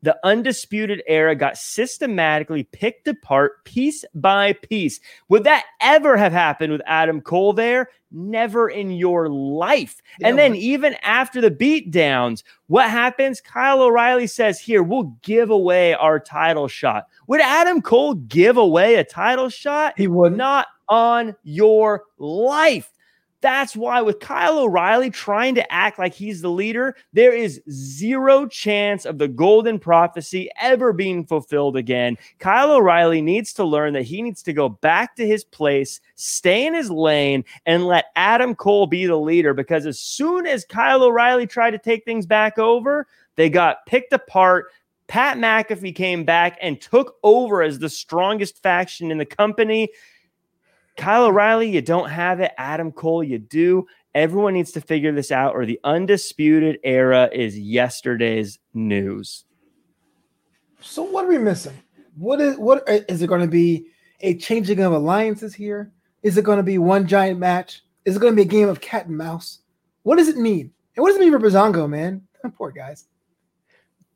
The 0.00 0.18
undisputed 0.24 1.02
era 1.06 1.34
got 1.34 1.56
systematically 1.56 2.64
picked 2.64 3.06
apart 3.06 3.64
piece 3.64 4.04
by 4.14 4.54
piece. 4.54 5.00
Would 5.28 5.44
that 5.44 5.64
ever 5.80 6.16
have 6.16 6.32
happened 6.32 6.72
with 6.72 6.82
Adam 6.86 7.20
Cole 7.20 7.52
there? 7.52 7.88
Never 8.10 8.68
in 8.68 8.90
your 8.90 9.28
life. 9.28 10.02
Yeah, 10.18 10.28
and 10.28 10.38
then, 10.38 10.54
even 10.54 10.94
after 11.02 11.40
the 11.40 11.50
beatdowns, 11.50 12.42
what 12.66 12.90
happens? 12.90 13.40
Kyle 13.40 13.82
O'Reilly 13.82 14.26
says, 14.26 14.60
Here, 14.60 14.82
we'll 14.82 15.14
give 15.22 15.50
away 15.50 15.94
our 15.94 16.20
title 16.20 16.68
shot. 16.68 17.06
Would 17.26 17.40
Adam 17.40 17.82
Cole 17.82 18.14
give 18.14 18.56
away 18.56 18.96
a 18.96 19.04
title 19.04 19.48
shot? 19.48 19.94
He 19.96 20.06
would 20.06 20.36
not 20.36 20.68
on 20.88 21.34
your 21.42 22.04
life. 22.18 22.93
That's 23.44 23.76
why, 23.76 24.00
with 24.00 24.20
Kyle 24.20 24.58
O'Reilly 24.58 25.10
trying 25.10 25.54
to 25.56 25.70
act 25.70 25.98
like 25.98 26.14
he's 26.14 26.40
the 26.40 26.48
leader, 26.48 26.96
there 27.12 27.34
is 27.34 27.60
zero 27.70 28.46
chance 28.46 29.04
of 29.04 29.18
the 29.18 29.28
golden 29.28 29.78
prophecy 29.78 30.48
ever 30.58 30.94
being 30.94 31.26
fulfilled 31.26 31.76
again. 31.76 32.16
Kyle 32.38 32.72
O'Reilly 32.72 33.20
needs 33.20 33.52
to 33.52 33.64
learn 33.64 33.92
that 33.92 34.04
he 34.04 34.22
needs 34.22 34.42
to 34.44 34.54
go 34.54 34.70
back 34.70 35.14
to 35.16 35.26
his 35.26 35.44
place, 35.44 36.00
stay 36.14 36.66
in 36.66 36.72
his 36.72 36.90
lane, 36.90 37.44
and 37.66 37.84
let 37.84 38.06
Adam 38.16 38.54
Cole 38.54 38.86
be 38.86 39.04
the 39.04 39.14
leader. 39.14 39.52
Because 39.52 39.84
as 39.84 40.00
soon 40.00 40.46
as 40.46 40.64
Kyle 40.64 41.02
O'Reilly 41.02 41.46
tried 41.46 41.72
to 41.72 41.78
take 41.78 42.06
things 42.06 42.24
back 42.24 42.58
over, 42.58 43.06
they 43.36 43.50
got 43.50 43.84
picked 43.84 44.14
apart. 44.14 44.68
Pat 45.06 45.36
McAfee 45.36 45.94
came 45.94 46.24
back 46.24 46.56
and 46.62 46.80
took 46.80 47.16
over 47.22 47.62
as 47.62 47.78
the 47.78 47.90
strongest 47.90 48.62
faction 48.62 49.10
in 49.10 49.18
the 49.18 49.26
company. 49.26 49.90
Kyle 50.96 51.24
O'Reilly, 51.24 51.68
you 51.68 51.82
don't 51.82 52.08
have 52.08 52.40
it. 52.40 52.52
Adam 52.56 52.92
Cole, 52.92 53.24
you 53.24 53.38
do. 53.38 53.86
Everyone 54.14 54.54
needs 54.54 54.72
to 54.72 54.80
figure 54.80 55.12
this 55.12 55.32
out, 55.32 55.54
or 55.54 55.66
the 55.66 55.80
undisputed 55.82 56.78
era 56.84 57.28
is 57.32 57.58
yesterday's 57.58 58.58
news. 58.72 59.44
So 60.80 61.02
what 61.02 61.24
are 61.24 61.28
we 61.28 61.38
missing? 61.38 61.76
What 62.16 62.40
is 62.40 62.56
what 62.58 62.88
uh, 62.88 63.00
is 63.08 63.22
it 63.22 63.26
going 63.26 63.40
to 63.40 63.48
be 63.48 63.86
a 64.20 64.36
changing 64.36 64.80
of 64.80 64.92
alliances 64.92 65.54
here? 65.54 65.92
Is 66.22 66.36
it 66.38 66.44
going 66.44 66.58
to 66.58 66.62
be 66.62 66.78
one 66.78 67.08
giant 67.08 67.40
match? 67.40 67.82
Is 68.04 68.16
it 68.16 68.20
going 68.20 68.32
to 68.32 68.36
be 68.36 68.42
a 68.42 68.50
game 68.50 68.68
of 68.68 68.80
cat 68.80 69.06
and 69.06 69.16
mouse? 69.16 69.60
What 70.04 70.16
does 70.16 70.28
it 70.28 70.36
mean? 70.36 70.70
And 70.94 71.02
what 71.02 71.08
does 71.08 71.16
it 71.16 71.20
mean 71.20 71.32
for 71.32 71.40
Breezango, 71.40 71.88
man? 71.88 72.22
Poor 72.56 72.70
guys. 72.70 73.06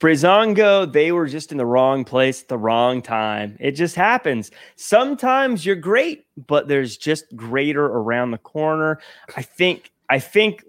Breezango, 0.00 0.90
they 0.90 1.10
were 1.10 1.26
just 1.26 1.50
in 1.50 1.58
the 1.58 1.66
wrong 1.66 2.04
place 2.04 2.42
at 2.42 2.48
the 2.48 2.58
wrong 2.58 3.02
time. 3.02 3.56
It 3.58 3.72
just 3.72 3.96
happens. 3.96 4.50
Sometimes 4.76 5.66
you're 5.66 5.76
great, 5.76 6.26
but 6.46 6.68
there's 6.68 6.96
just 6.96 7.24
greater 7.34 7.84
around 7.84 8.30
the 8.30 8.38
corner. 8.38 9.00
I 9.36 9.42
think 9.42 9.90
I 10.10 10.20
think 10.20 10.64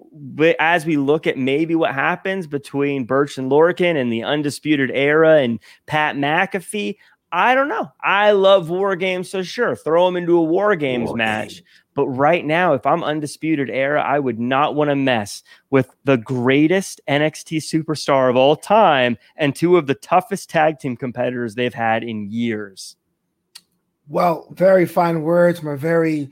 as 0.60 0.86
we 0.86 0.98
look 0.98 1.28
at 1.28 1.38
maybe 1.38 1.76
what 1.76 1.94
happens 1.94 2.48
between 2.48 3.06
Burch 3.06 3.38
and 3.38 3.52
Lorcan 3.52 3.96
and 3.96 4.12
the 4.12 4.24
Undisputed 4.24 4.92
Era 4.92 5.38
and 5.38 5.60
Pat 5.86 6.16
McAfee, 6.16 6.98
I 7.32 7.54
don't 7.56 7.68
know. 7.68 7.92
I 8.02 8.32
love 8.32 8.70
war 8.70 8.96
games, 8.96 9.30
so 9.30 9.44
sure, 9.44 9.76
throw 9.76 10.06
them 10.06 10.16
into 10.16 10.38
a 10.38 10.44
war 10.44 10.76
games 10.76 11.10
war 11.10 11.18
match. 11.18 11.56
Game. 11.56 11.64
But 11.94 12.08
right 12.08 12.46
now, 12.46 12.74
if 12.74 12.86
I'm 12.86 13.04
Undisputed 13.04 13.70
Era, 13.70 14.02
I 14.02 14.20
would 14.20 14.40
not 14.40 14.74
want 14.74 14.90
to 14.90 14.96
mess 14.96 15.44
with 15.70 15.90
the 16.06 16.18
greatest 16.18 17.02
NXT 17.08 17.58
superstar 17.58 18.30
of 18.30 18.36
all 18.36 18.56
time 18.56 19.18
and 19.36 19.56
two 19.56 19.78
of 19.78 19.86
the 19.86 19.96
toughest 19.96 20.50
tag 20.50 20.80
team 20.80 20.96
competitors 20.96 21.56
they've 21.56 21.74
had 21.74 22.04
in 22.04 22.32
years. 22.32 22.96
Well, 24.08 24.48
very 24.52 24.86
fine 24.86 25.22
words 25.22 25.60
from 25.60 25.70
a 25.70 25.78
very 25.78 26.30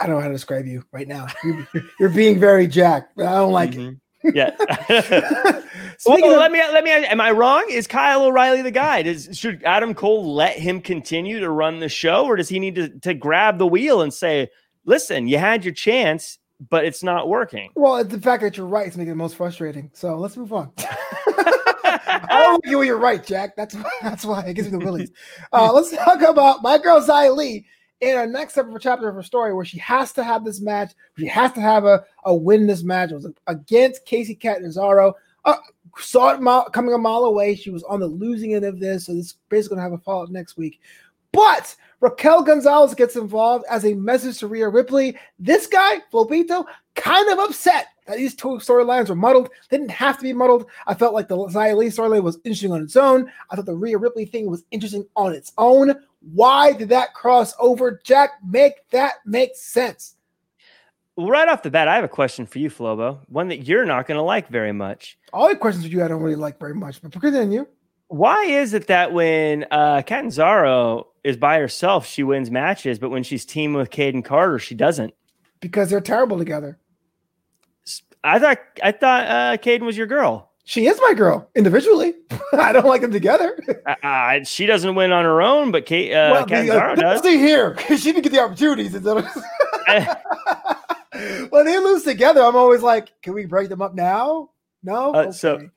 I 0.00 0.06
don't 0.06 0.16
know 0.16 0.20
how 0.20 0.28
to 0.28 0.34
describe 0.34 0.66
you 0.66 0.84
right 0.92 1.08
now. 1.08 1.26
You're, 1.42 1.66
you're 1.98 2.08
being 2.08 2.38
very 2.38 2.68
jacked. 2.68 3.18
I 3.18 3.34
don't 3.34 3.52
like 3.52 3.72
mm-hmm. 3.72 3.94
it. 4.22 4.34
Yeah. 4.34 5.62
well, 6.06 6.32
of, 6.32 6.38
let 6.38 6.52
me 6.52 6.58
let 6.58 6.84
me. 6.84 6.90
Am 6.90 7.20
I 7.20 7.30
wrong? 7.30 7.66
Is 7.70 7.86
Kyle 7.86 8.24
O'Reilly 8.24 8.62
the 8.62 8.70
guy? 8.70 9.02
Does 9.02 9.36
should 9.36 9.62
Adam 9.64 9.94
Cole 9.94 10.34
let 10.34 10.58
him 10.58 10.80
continue 10.80 11.40
to 11.40 11.50
run 11.50 11.80
the 11.80 11.88
show, 11.88 12.24
or 12.24 12.36
does 12.36 12.48
he 12.48 12.58
need 12.58 12.74
to 12.76 12.88
to 13.00 13.14
grab 13.14 13.58
the 13.58 13.66
wheel 13.66 14.02
and 14.02 14.12
say, 14.12 14.48
"Listen, 14.84 15.28
you 15.28 15.38
had 15.38 15.64
your 15.64 15.74
chance, 15.74 16.38
but 16.70 16.84
it's 16.84 17.02
not 17.02 17.28
working"? 17.28 17.70
Well, 17.74 18.04
the 18.04 18.20
fact 18.20 18.42
that 18.42 18.56
you're 18.56 18.66
right 18.66 18.86
is 18.86 18.96
making 18.96 19.12
it 19.12 19.16
most 19.16 19.36
frustrating. 19.36 19.90
So 19.94 20.16
let's 20.16 20.36
move 20.36 20.52
on. 20.52 20.72
I 22.20 22.42
don't 22.42 22.64
you 22.66 22.82
you're 22.82 22.98
right, 22.98 23.24
Jack. 23.24 23.56
That's 23.56 23.74
why, 23.74 23.90
that's 24.02 24.24
why 24.24 24.42
it 24.42 24.54
gives 24.54 24.70
me 24.70 24.78
the 24.78 24.84
willies. 24.84 25.10
Uh, 25.52 25.72
let's 25.74 25.90
talk 25.90 26.22
about 26.22 26.62
my 26.62 26.78
girl 26.78 27.00
Xia 27.00 27.34
Li 27.36 27.66
in 28.00 28.16
our 28.16 28.26
next 28.26 28.58
chapter 28.80 29.08
of 29.08 29.14
her 29.14 29.22
story 29.22 29.52
where 29.52 29.64
she 29.64 29.78
has 29.78 30.12
to 30.12 30.22
have 30.22 30.44
this 30.44 30.60
match, 30.60 30.92
she 31.18 31.26
has 31.26 31.52
to 31.52 31.60
have 31.60 31.84
a, 31.84 32.04
a 32.24 32.34
win 32.34 32.66
this 32.66 32.82
match. 32.82 33.10
It 33.10 33.16
was 33.16 33.28
against 33.46 34.06
Kacy 34.06 34.38
Catanzaro. 34.38 35.14
Uh, 35.44 35.56
saw 36.00 36.30
it 36.30 36.40
mile, 36.40 36.64
coming 36.64 36.94
a 36.94 36.98
mile 36.98 37.24
away. 37.24 37.54
She 37.54 37.70
was 37.70 37.82
on 37.84 38.00
the 38.00 38.06
losing 38.06 38.54
end 38.54 38.64
of 38.64 38.80
this, 38.80 39.06
so 39.06 39.14
this 39.14 39.26
is 39.26 39.34
basically 39.48 39.76
going 39.76 39.86
to 39.86 39.90
have 39.90 40.00
a 40.00 40.02
follow 40.02 40.24
up 40.24 40.30
next 40.30 40.56
week. 40.56 40.80
But 41.32 41.74
Raquel 42.00 42.42
Gonzalez 42.42 42.94
gets 42.94 43.16
involved 43.16 43.64
as 43.68 43.84
a 43.84 43.94
message 43.94 44.38
to 44.38 44.46
Rhea 44.46 44.68
Ripley. 44.68 45.16
This 45.38 45.66
guy, 45.66 46.00
Flobito, 46.12 46.64
kind 46.94 47.28
of 47.30 47.38
upset 47.38 47.88
that 48.06 48.16
these 48.16 48.34
two 48.34 48.48
storylines 48.58 49.08
were 49.08 49.14
muddled. 49.14 49.50
They 49.68 49.76
didn't 49.76 49.90
have 49.90 50.16
to 50.16 50.22
be 50.22 50.32
muddled. 50.32 50.66
I 50.86 50.94
felt 50.94 51.14
like 51.14 51.28
the 51.28 51.36
Xia 51.36 51.76
Li 51.76 51.86
storyline 51.86 52.22
was 52.22 52.38
interesting 52.44 52.72
on 52.72 52.82
its 52.82 52.96
own. 52.96 53.30
I 53.50 53.56
thought 53.56 53.66
the 53.66 53.74
Rhea 53.74 53.98
Ripley 53.98 54.24
thing 54.24 54.50
was 54.50 54.64
interesting 54.70 55.06
on 55.16 55.34
its 55.34 55.52
own. 55.58 55.94
Why 56.32 56.72
did 56.72 56.88
that 56.88 57.14
cross 57.14 57.54
over? 57.60 58.00
Jack, 58.04 58.30
make 58.48 58.88
that 58.90 59.14
make 59.26 59.54
sense. 59.54 60.16
Right 61.18 61.48
off 61.48 61.64
the 61.64 61.70
bat, 61.70 61.88
I 61.88 61.96
have 61.96 62.04
a 62.04 62.08
question 62.08 62.46
for 62.46 62.60
you, 62.60 62.70
Flobo. 62.70 63.18
One 63.28 63.48
that 63.48 63.66
you're 63.66 63.84
not 63.84 64.06
going 64.06 64.18
to 64.18 64.22
like 64.22 64.48
very 64.48 64.72
much. 64.72 65.18
All 65.32 65.48
the 65.48 65.56
questions 65.56 65.84
with 65.84 65.92
you, 65.92 66.04
I 66.04 66.06
don't 66.06 66.22
really 66.22 66.36
like 66.36 66.60
very 66.60 66.74
much, 66.74 67.02
but 67.02 67.12
for 67.12 67.18
continue. 67.18 67.66
Why 68.06 68.44
is 68.44 68.72
it 68.72 68.86
that 68.86 69.12
when 69.12 69.66
uh, 69.72 70.02
Catanzaro 70.02 71.08
is 71.24 71.36
by 71.36 71.58
herself, 71.58 72.06
she 72.06 72.22
wins 72.22 72.52
matches, 72.52 73.00
but 73.00 73.10
when 73.10 73.24
she's 73.24 73.44
teamed 73.44 73.74
with 73.74 73.90
Kayden 73.90 74.24
Carter, 74.24 74.60
she 74.60 74.76
doesn't? 74.76 75.12
Because 75.60 75.90
they're 75.90 76.00
terrible 76.00 76.38
together. 76.38 76.78
I 78.22 78.38
thought 78.38 78.58
I 78.82 78.92
thought 78.92 79.26
uh, 79.26 79.56
Kayden 79.56 79.82
was 79.82 79.96
your 79.96 80.06
girl. 80.06 80.52
She 80.64 80.86
is 80.86 81.00
my 81.00 81.14
girl 81.14 81.48
individually. 81.56 82.14
I 82.52 82.72
don't 82.72 82.86
like 82.86 83.00
them 83.00 83.10
together. 83.10 83.58
Uh, 83.86 83.94
uh, 84.06 84.44
she 84.44 84.66
doesn't 84.66 84.94
win 84.94 85.12
on 85.12 85.24
her 85.24 85.42
own, 85.42 85.70
but 85.72 85.84
Kate 85.84 86.12
uh, 86.12 86.30
well, 86.32 86.46
Catanzaro 86.46 86.94
the, 86.94 87.06
uh, 87.06 87.10
does. 87.14 87.22
See 87.22 87.38
here, 87.38 87.76
she 87.88 88.12
didn't 88.12 88.22
get 88.22 88.32
the 88.32 88.40
opportunities. 88.40 88.92
when 91.50 91.66
they 91.66 91.78
lose 91.78 92.04
together, 92.04 92.42
I'm 92.42 92.56
always 92.56 92.82
like, 92.82 93.12
can 93.22 93.34
we 93.34 93.46
break 93.46 93.68
them 93.68 93.82
up 93.82 93.94
now? 93.94 94.50
No. 94.82 95.14
Uh, 95.14 95.18
okay. 95.18 95.32
So 95.32 95.70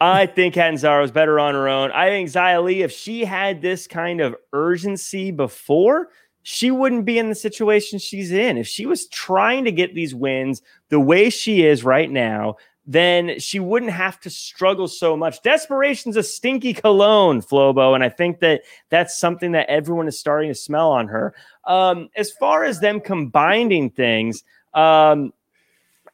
I 0.00 0.26
think 0.26 0.54
Catanzaro 0.54 1.04
is 1.04 1.10
better 1.10 1.40
on 1.40 1.54
her 1.54 1.68
own. 1.68 1.90
I 1.92 2.08
think 2.08 2.28
Xia 2.28 2.62
Li, 2.62 2.82
if 2.82 2.92
she 2.92 3.24
had 3.24 3.62
this 3.62 3.86
kind 3.86 4.20
of 4.20 4.34
urgency 4.52 5.30
before, 5.30 6.08
she 6.42 6.70
wouldn't 6.70 7.04
be 7.04 7.18
in 7.18 7.28
the 7.28 7.34
situation 7.34 7.98
she's 7.98 8.30
in. 8.30 8.56
If 8.56 8.68
she 8.68 8.86
was 8.86 9.08
trying 9.08 9.64
to 9.64 9.72
get 9.72 9.94
these 9.94 10.14
wins 10.14 10.62
the 10.90 11.00
way 11.00 11.30
she 11.30 11.64
is 11.64 11.82
right 11.82 12.10
now, 12.10 12.56
then 12.86 13.40
she 13.40 13.58
wouldn't 13.58 13.90
have 13.90 14.20
to 14.20 14.30
struggle 14.30 14.86
so 14.86 15.16
much. 15.16 15.42
Desperation's 15.42 16.16
a 16.16 16.22
stinky 16.22 16.72
cologne, 16.72 17.42
Flobo, 17.42 17.94
and 17.94 18.04
I 18.04 18.08
think 18.08 18.38
that 18.40 18.62
that's 18.90 19.18
something 19.18 19.52
that 19.52 19.68
everyone 19.68 20.06
is 20.06 20.18
starting 20.18 20.50
to 20.50 20.54
smell 20.54 20.92
on 20.92 21.08
her. 21.08 21.34
Um, 21.64 22.10
as 22.16 22.30
far 22.30 22.64
as 22.64 22.78
them 22.78 23.00
combining 23.00 23.90
things, 23.90 24.44
um, 24.76 25.32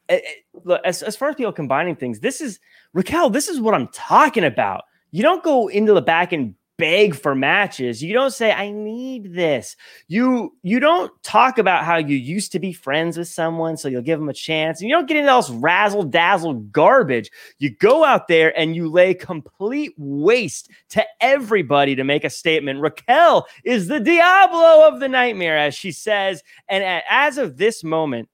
it, 0.09 0.23
it, 0.55 0.81
as, 0.83 1.03
as 1.03 1.15
far 1.15 1.29
as 1.29 1.35
people 1.35 1.53
combining 1.53 1.95
things, 1.95 2.19
this 2.19 2.41
is 2.41 2.59
Raquel. 2.93 3.29
This 3.29 3.47
is 3.47 3.59
what 3.59 3.73
I'm 3.73 3.87
talking 3.89 4.43
about. 4.43 4.83
You 5.11 5.21
don't 5.21 5.43
go 5.43 5.67
into 5.67 5.93
the 5.93 6.01
back 6.01 6.31
and 6.31 6.55
beg 6.77 7.15
for 7.15 7.35
matches. 7.35 8.01
You 8.01 8.13
don't 8.13 8.33
say 8.33 8.51
I 8.51 8.71
need 8.71 9.33
this. 9.33 9.75
You 10.07 10.55
you 10.63 10.79
don't 10.79 11.11
talk 11.23 11.57
about 11.57 11.85
how 11.85 11.97
you 11.97 12.17
used 12.17 12.51
to 12.53 12.59
be 12.59 12.73
friends 12.73 13.17
with 13.17 13.27
someone 13.27 13.77
so 13.77 13.87
you'll 13.87 14.01
give 14.01 14.19
them 14.19 14.29
a 14.29 14.33
chance. 14.33 14.81
And 14.81 14.89
you 14.89 14.95
don't 14.95 15.07
get 15.07 15.17
into 15.17 15.31
all 15.31 15.41
this 15.41 15.51
razzle 15.51 16.03
dazzle 16.03 16.55
garbage. 16.55 17.29
You 17.59 17.69
go 17.69 18.03
out 18.03 18.27
there 18.27 18.57
and 18.57 18.75
you 18.75 18.89
lay 18.89 19.13
complete 19.13 19.93
waste 19.97 20.71
to 20.89 21.05
everybody 21.21 21.95
to 21.95 22.03
make 22.03 22.23
a 22.23 22.29
statement. 22.29 22.81
Raquel 22.81 23.47
is 23.63 23.87
the 23.87 23.99
Diablo 23.99 24.87
of 24.87 24.99
the 24.99 25.07
nightmare 25.07 25.57
as 25.57 25.75
she 25.75 25.91
says 25.91 26.43
and 26.67 27.03
as 27.09 27.37
of 27.37 27.57
this 27.57 27.83
moment 27.83 28.29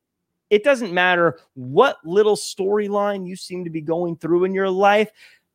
it 0.49 0.63
doesn't 0.63 0.93
matter 0.93 1.39
what 1.53 1.97
little 2.03 2.35
storyline 2.35 3.27
you 3.27 3.35
seem 3.35 3.63
to 3.63 3.69
be 3.69 3.81
going 3.81 4.15
through 4.17 4.45
in 4.45 4.53
your 4.53 4.69
life. 4.69 5.11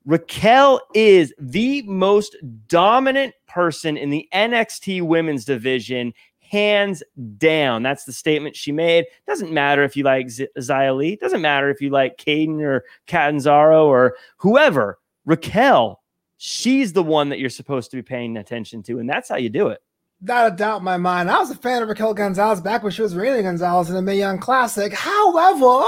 Raquel 0.07 0.81
is 0.95 1.33
the 1.39 1.83
most 1.83 2.37
dominant 2.69 3.35
person 3.49 3.97
in 3.97 4.11
the 4.11 4.29
NXT 4.35 5.03
women's 5.03 5.45
division, 5.45 6.13
hands 6.41 7.03
down. 7.39 7.83
That's 7.83 8.05
the 8.05 8.13
statement 8.13 8.55
she 8.55 8.71
made. 8.71 9.07
Doesn't 9.27 9.51
matter 9.51 9.83
if 9.83 9.97
you 9.97 10.05
like 10.05 10.29
Z- 10.29 10.49
Xia 10.59 11.19
doesn't 11.19 11.41
matter 11.41 11.71
if 11.71 11.81
you 11.81 11.91
like 11.91 12.19
Kayden 12.19 12.61
or 12.61 12.85
Catanzaro 13.07 13.87
or 13.87 14.17
whoever. 14.37 14.99
Raquel, 15.25 16.03
she's 16.37 16.93
the 16.93 17.03
one 17.03 17.31
that 17.31 17.39
you're 17.39 17.49
supposed 17.49 17.91
to 17.91 17.97
be 17.97 18.03
paying 18.03 18.37
attention 18.37 18.83
to, 18.85 18.99
and 18.99 19.09
that's 19.09 19.31
how 19.31 19.37
you 19.37 19.49
do 19.49 19.69
it. 19.69 19.81
Not 20.27 20.51
a 20.51 20.57
doubt 20.57 20.79
in 20.79 20.85
my 20.85 20.97
mind. 20.97 21.31
I 21.31 21.39
was 21.39 21.51
a 21.51 21.55
fan 21.55 21.83
of 21.83 21.89
Raquel 21.91 22.15
Gonzalez 22.15 22.63
back 22.63 22.83
when 22.83 22.93
she 22.93 23.03
was 23.03 23.15
Raylene 23.15 23.43
Gonzalez 23.43 23.91
in 23.91 23.95
the 23.95 24.01
Mae 24.01 24.17
Young 24.17 24.39
Classic. 24.39 24.91
However, 24.91 25.85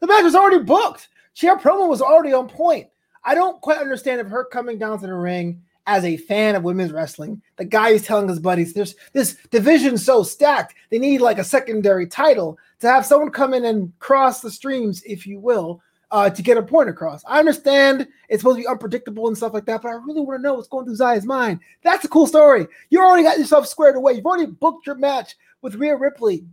the 0.00 0.06
match 0.06 0.22
was 0.22 0.34
already 0.34 0.64
booked. 0.64 1.08
She, 1.34 1.46
her 1.48 1.56
promo 1.56 1.86
was 1.86 2.00
already 2.00 2.32
on 2.32 2.48
point. 2.48 2.88
I 3.24 3.34
don't 3.34 3.60
quite 3.60 3.78
understand 3.78 4.22
if 4.22 4.28
her 4.28 4.46
coming 4.46 4.78
down 4.78 4.98
to 5.00 5.06
the 5.06 5.12
ring 5.12 5.62
as 5.86 6.02
a 6.06 6.16
fan 6.16 6.54
of 6.54 6.62
women's 6.62 6.92
wrestling, 6.92 7.42
the 7.56 7.66
guy 7.66 7.90
is 7.90 8.06
telling 8.06 8.26
his 8.26 8.38
buddies, 8.38 8.72
"There's 8.72 8.94
this 9.12 9.36
division 9.50 9.98
so 9.98 10.22
stacked, 10.22 10.74
they 10.88 10.98
need 10.98 11.20
like 11.20 11.38
a 11.38 11.44
secondary 11.44 12.06
title 12.06 12.58
to 12.80 12.88
have 12.88 13.04
someone 13.04 13.30
come 13.30 13.52
in 13.52 13.66
and 13.66 13.92
cross 13.98 14.40
the 14.40 14.50
streams, 14.50 15.02
if 15.04 15.26
you 15.26 15.38
will, 15.38 15.82
uh, 16.14 16.30
to 16.30 16.42
get 16.42 16.56
a 16.56 16.62
point 16.62 16.88
across." 16.88 17.22
I 17.26 17.38
understand 17.38 18.06
it's 18.28 18.40
supposed 18.42 18.58
to 18.58 18.62
be 18.62 18.68
unpredictable 18.68 19.26
and 19.26 19.36
stuff 19.36 19.52
like 19.52 19.66
that, 19.66 19.82
but 19.82 19.88
I 19.88 19.92
really 19.92 20.20
want 20.20 20.38
to 20.38 20.42
know 20.42 20.54
what's 20.54 20.68
going 20.68 20.84
through 20.84 20.96
Xia's 20.96 21.26
mind. 21.26 21.60
That's 21.82 22.04
a 22.04 22.08
cool 22.08 22.26
story. 22.26 22.66
You 22.90 23.00
already 23.00 23.24
got 23.24 23.38
yourself 23.38 23.66
squared 23.66 23.96
away. 23.96 24.14
You've 24.14 24.26
already 24.26 24.50
booked 24.50 24.86
your 24.86 24.96
match 24.96 25.36
with 25.60 25.74
Rhea 25.74 25.96
Ripley. 25.96 26.44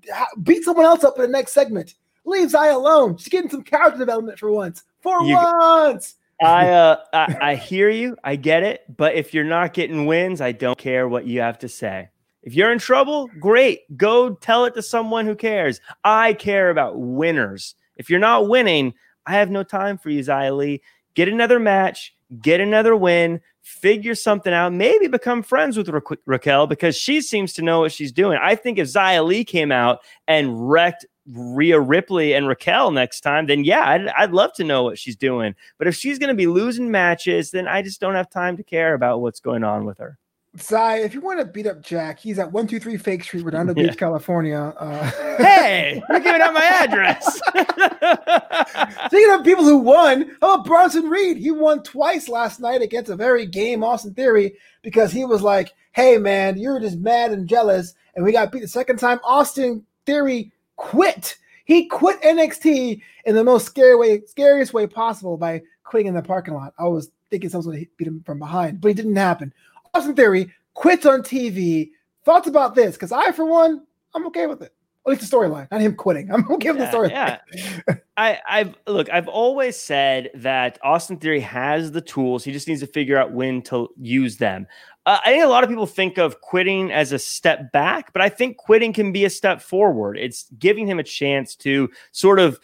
Beat 0.44 0.64
someone 0.64 0.86
else 0.86 1.04
up 1.04 1.16
in 1.18 1.22
the 1.22 1.28
next 1.28 1.52
segment. 1.52 1.96
Leave 2.26 2.50
Xia 2.50 2.74
alone. 2.76 3.18
She's 3.18 3.30
getting 3.30 3.50
some 3.50 3.64
character 3.64 4.00
development 4.00 4.40
for 4.40 4.52
once. 4.52 4.84
For 5.02 5.22
you, 5.24 5.36
once. 5.36 6.16
I, 6.42 6.70
uh, 6.70 6.98
I 7.14 7.38
I 7.42 7.56
hear 7.56 7.90
you. 7.90 8.18
I 8.24 8.36
get 8.36 8.64
it. 8.64 8.84
But 8.96 9.16
if 9.16 9.34
you're 9.34 9.44
not 9.44 9.74
getting 9.74 10.06
wins, 10.06 10.42
I 10.42 10.52
don't 10.52 10.78
care 10.78 11.08
what 11.08 11.28
you 11.28 11.42
have 11.42 11.60
to 11.60 11.70
say. 11.70 12.10
If 12.44 12.56
you're 12.56 12.72
in 12.72 12.80
trouble, 12.80 13.30
great. 13.40 13.82
Go 13.96 14.34
tell 14.36 14.66
it 14.66 14.74
to 14.74 14.82
someone 14.82 15.26
who 15.28 15.36
cares. 15.36 15.80
I 16.04 16.34
care 16.34 16.72
about 16.72 17.00
winners. 17.00 17.76
If 17.98 18.10
you're 18.10 18.20
not 18.20 18.50
winning, 18.50 18.96
I 19.26 19.34
have 19.34 19.50
no 19.50 19.64
time 19.64 19.98
for 19.98 20.10
you, 20.10 20.22
Xia 20.22 20.56
Li. 20.56 20.82
Get 21.14 21.28
another 21.28 21.60
match, 21.60 22.16
get 22.42 22.60
another 22.60 22.96
win, 22.96 23.42
figure 23.62 24.16
something 24.16 24.54
out, 24.54 24.74
maybe 24.74 25.08
become 25.08 25.44
friends 25.44 25.78
with 25.78 25.90
Ra- 25.90 26.00
Raquel 26.26 26.68
because 26.68 26.96
she 26.96 27.22
seems 27.22 27.54
to 27.54 27.62
know 27.62 27.82
what 27.82 27.92
she's 27.92 28.12
doing. 28.12 28.40
I 28.42 28.56
think 28.56 28.78
if 28.78 28.88
Xia 28.88 29.26
Li 29.26 29.44
came 29.44 29.72
out 29.72 30.00
and 30.28 30.70
wrecked 30.70 31.06
Rhea 31.32 31.80
Ripley 31.80 32.34
and 32.34 32.48
Raquel 32.48 32.92
next 32.92 33.22
time, 33.22 33.46
then 33.46 33.64
yeah, 33.64 33.88
I'd, 33.88 34.08
I'd 34.08 34.32
love 34.32 34.54
to 34.54 34.64
know 34.64 34.84
what 34.84 34.98
she's 34.98 35.16
doing. 35.16 35.56
But 35.78 35.88
if 35.88 35.96
she's 35.96 36.18
going 36.18 36.30
to 36.30 36.36
be 36.36 36.48
losing 36.48 36.90
matches, 36.90 37.52
then 37.52 37.68
I 37.68 37.82
just 37.82 38.02
don't 38.02 38.16
have 38.16 38.30
time 38.30 38.58
to 38.58 38.64
care 38.64 38.94
about 38.94 39.22
what's 39.22 39.40
going 39.40 39.64
on 39.64 39.86
with 39.86 40.00
her. 40.00 40.18
Cy, 40.58 40.98
if 40.98 41.14
you 41.14 41.22
want 41.22 41.40
to 41.40 41.46
beat 41.46 41.66
up 41.66 41.82
Jack, 41.82 42.20
he's 42.20 42.38
at 42.38 42.52
123 42.52 42.98
Fake 42.98 43.24
Street, 43.24 43.46
Redondo 43.46 43.74
Beach, 43.76 43.98
California. 43.98 44.74
Uh, 44.78 45.12
hey, 45.38 46.04
you're 46.10 46.20
giving 46.20 46.42
out 46.42 46.54
my 46.54 46.64
address. 46.64 47.36
Speaking 49.08 49.34
of 49.34 49.46
people 49.46 49.64
who 49.64 49.78
won, 49.78 50.36
how 50.42 50.56
about 50.56 50.66
Bronson 50.66 51.06
Reed? 51.06 51.38
He 51.38 51.52
won 51.52 51.84
twice 51.84 52.28
last 52.28 52.60
night 52.60 52.82
against 52.82 53.10
a 53.10 53.16
very 53.16 53.46
game 53.46 53.82
Austin 53.84 54.14
Theory 54.14 54.56
because 54.82 55.14
he 55.14 55.24
was 55.24 55.42
like, 55.42 55.72
hey, 55.94 56.18
man, 56.18 56.58
you're 56.58 56.82
just 56.82 56.98
mad 56.98 57.32
and 57.32 57.48
jealous. 57.48 57.94
And 58.16 58.26
we 58.26 58.34
got 58.34 58.52
beat 58.52 58.62
the 58.62 58.68
second 58.68 58.98
time. 58.98 59.20
Austin 59.24 59.86
Theory 60.06 60.52
quit. 60.76 61.38
He 61.64 61.88
quit 61.88 62.22
NXT 62.22 63.02
in 63.24 63.36
the 63.36 63.44
most 63.46 63.66
scary 63.66 63.96
way, 63.96 64.22
scariest 64.26 64.74
way 64.74 64.86
possible 64.86 65.38
by 65.38 65.62
quitting 65.86 66.08
in 66.08 66.16
the 66.16 66.22
parking 66.22 66.56
lot. 66.56 66.74
I 66.78 66.88
was 66.88 67.10
thinking 67.30 67.50
someone 67.50 67.78
would 67.78 67.88
beat 67.96 68.08
him 68.08 68.22
from 68.26 68.40
behind, 68.40 68.82
but 68.82 68.92
it 68.92 68.98
didn't 68.98 69.16
happen. 69.16 69.54
Austin 69.94 70.16
Theory 70.16 70.52
quits 70.74 71.06
on 71.06 71.22
TV. 71.22 71.92
Thoughts 72.24 72.48
about 72.48 72.76
this? 72.76 72.96
Because 72.96 73.12
I, 73.12 73.32
for 73.32 73.46
one, 73.46 73.86
I'm 74.14 74.26
okay 74.28 74.48
with 74.48 74.62
it. 74.62 74.74
At 75.06 75.10
least 75.10 75.32
the 75.32 75.36
storyline, 75.36 75.68
not 75.72 75.82
him 75.82 75.96
quitting. 75.96 76.32
I'm 76.32 76.50
okay 76.52 76.70
with 76.70 76.80
the 76.80 76.86
storyline. 76.86 77.40
yeah. 77.88 77.96
I, 78.18 78.40
I've 78.48 78.76
look, 78.86 79.10
I've 79.10 79.28
always 79.28 79.76
said 79.76 80.30
that 80.36 80.78
Austin 80.84 81.18
Theory 81.18 81.40
has 81.40 81.92
the 81.92 82.02
tools. 82.02 82.44
He 82.44 82.52
just 82.52 82.68
needs 82.68 82.82
to 82.82 82.88
figure 82.88 83.18
out 83.18 83.32
when 83.32 83.64
to 83.64 83.90
use 84.00 84.38
them. 84.38 84.68
Uh, 85.08 85.18
I 85.26 85.32
think 85.32 85.44
a 85.44 85.48
lot 85.48 85.64
of 85.64 85.72
people 85.72 85.88
think 85.88 86.20
of 86.20 86.40
quitting 86.42 86.92
as 86.92 87.12
a 87.12 87.18
step 87.18 87.72
back, 87.72 88.14
but 88.14 88.22
I 88.22 88.30
think 88.30 88.58
quitting 88.58 88.94
can 88.94 89.12
be 89.12 89.26
a 89.26 89.30
step 89.32 89.60
forward. 89.60 90.20
It's 90.20 90.46
giving 90.60 90.86
him 90.86 91.00
a 91.00 91.04
chance 91.04 91.56
to 91.58 91.90
sort 92.12 92.38
of 92.38 92.60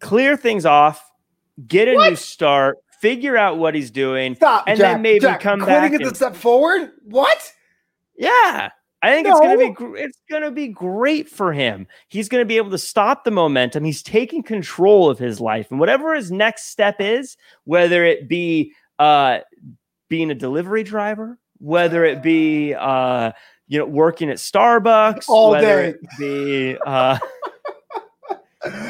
clear 0.00 0.38
things 0.38 0.64
off, 0.64 1.12
get 1.66 1.86
a 1.86 1.92
new 1.92 2.16
start, 2.16 2.78
figure 3.00 3.36
out 3.36 3.58
what 3.58 3.74
he's 3.74 3.90
doing. 3.90 4.34
Stop, 4.34 4.64
And 4.66 4.78
Jack, 4.78 4.94
then 4.94 5.02
maybe 5.02 5.20
Jack, 5.20 5.40
come 5.40 5.60
back. 5.60 5.90
quitting 5.90 6.00
is 6.06 6.12
a 6.12 6.14
step 6.14 6.34
forward. 6.36 6.90
What? 7.04 7.52
Yeah. 8.16 8.70
I 9.00 9.12
think 9.12 9.28
it's 9.28 9.38
gonna 9.38 9.56
be 9.56 9.70
No. 9.78 9.94
it's 9.94 10.18
gonna 10.28 10.50
be 10.50 10.66
great 10.68 11.28
for 11.28 11.52
him. 11.52 11.86
He's 12.08 12.28
gonna 12.28 12.44
be 12.44 12.56
able 12.56 12.70
to 12.72 12.78
stop 12.78 13.22
the 13.22 13.30
momentum. 13.30 13.84
He's 13.84 14.02
taking 14.02 14.42
control 14.42 15.08
of 15.08 15.20
his 15.20 15.40
life, 15.40 15.70
and 15.70 15.78
whatever 15.78 16.14
his 16.16 16.32
next 16.32 16.64
step 16.70 16.96
is, 17.00 17.36
whether 17.62 18.04
it 18.04 18.28
be 18.28 18.72
uh, 18.98 19.38
being 20.08 20.32
a 20.32 20.34
delivery 20.34 20.82
driver, 20.82 21.38
whether 21.58 22.04
it 22.04 22.22
be 22.24 22.74
uh, 22.74 23.30
you 23.68 23.78
know 23.78 23.86
working 23.86 24.30
at 24.30 24.38
Starbucks, 24.38 25.26
All 25.28 25.52
whether 25.52 25.82
day. 25.82 25.88
it 25.90 26.00
be 26.18 26.76
uh, 26.84 27.18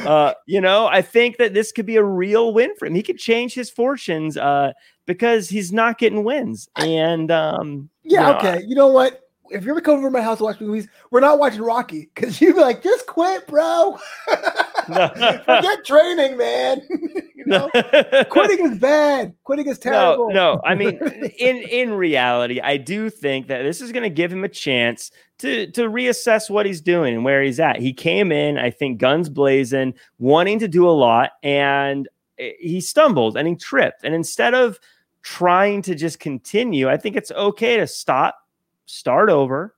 uh, 0.07 0.35
you 0.47 0.61
know, 0.61 0.87
I 0.87 1.03
think 1.03 1.37
that 1.39 1.55
this 1.55 1.73
could 1.73 1.87
be 1.87 1.97
a 1.97 2.05
real 2.05 2.53
win 2.53 2.75
for 2.79 2.87
him. 2.87 2.95
He 2.95 3.03
could 3.03 3.19
change 3.19 3.55
his 3.55 3.71
fortunes 3.71 4.37
uh, 4.37 4.73
because 5.07 5.49
he's 5.49 5.73
not 5.73 5.99
getting 5.99 6.25
wins, 6.25 6.69
and 6.77 7.31
um, 7.31 7.91
Yeah, 8.05 8.21
you 8.21 8.33
know, 8.33 8.39
okay. 8.39 8.65
You 8.67 8.75
know 8.75 8.89
what? 8.89 9.23
If 9.51 9.65
you 9.65 9.71
ever 9.71 9.81
coming 9.81 10.01
over 10.01 10.09
to 10.09 10.13
my 10.13 10.21
house 10.21 10.39
to 10.39 10.45
watch 10.45 10.61
movies, 10.61 10.89
we're 11.11 11.21
not 11.21 11.39
watching 11.39 11.63
Rocky 11.63 12.11
because 12.15 12.41
you'd 12.41 12.55
be 12.55 12.61
like, 12.61 12.83
just 12.83 13.07
quit, 13.07 13.47
bro. 13.47 13.99
Forget 15.45 15.85
training, 15.85 16.37
man. 16.39 16.81
you 16.89 17.45
know, 17.47 17.69
quitting 18.31 18.65
is 18.65 18.79
bad. 18.79 19.35
Quitting 19.45 19.67
is 19.67 19.79
terrible. 19.79 20.29
No, 20.29 20.55
no. 20.55 20.61
I 20.65 20.75
mean, 20.75 20.99
in 21.39 21.57
in 21.57 21.93
reality, 21.93 22.61
I 22.61 22.79
do 22.79 23.11
think 23.11 23.49
that 23.49 23.63
this 23.63 23.81
is 23.81 23.93
going 23.93 24.05
to 24.05 24.11
give 24.11 24.33
him 24.33 24.45
a 24.45 24.49
chance 24.49 25.11
to 25.39 25.71
to 25.73 25.89
reassess 25.89 26.49
what 26.49 26.65
he's 26.65 26.81
doing 26.81 27.15
and 27.15 27.25
where 27.25 27.43
he's 27.43 27.61
at. 27.61 27.81
He 27.81 27.93
came 27.93 28.33
in, 28.33 28.57
I 28.57 28.71
think, 28.71 28.99
guns 28.99 29.29
blazing, 29.29 29.95
wanting 30.19 30.59
to 30.61 30.69
do 30.69 30.89
a 30.89 30.91
lot, 30.93 31.33
and 31.43 32.09
eh, 32.39 32.53
he 32.59 32.81
stumbled 32.81 33.37
and 33.37 33.47
he 33.47 33.55
tripped. 33.57 34.05
And 34.05 34.15
instead 34.15 34.55
of 34.55 34.79
trying 35.23 35.83
to 35.83 35.95
just 35.95 36.19
continue, 36.19 36.89
I 36.89 36.97
think 36.97 37.15
it's 37.15 37.31
okay 37.33 37.77
to 37.77 37.87
stop, 37.87 38.39
start 38.87 39.29
over, 39.29 39.75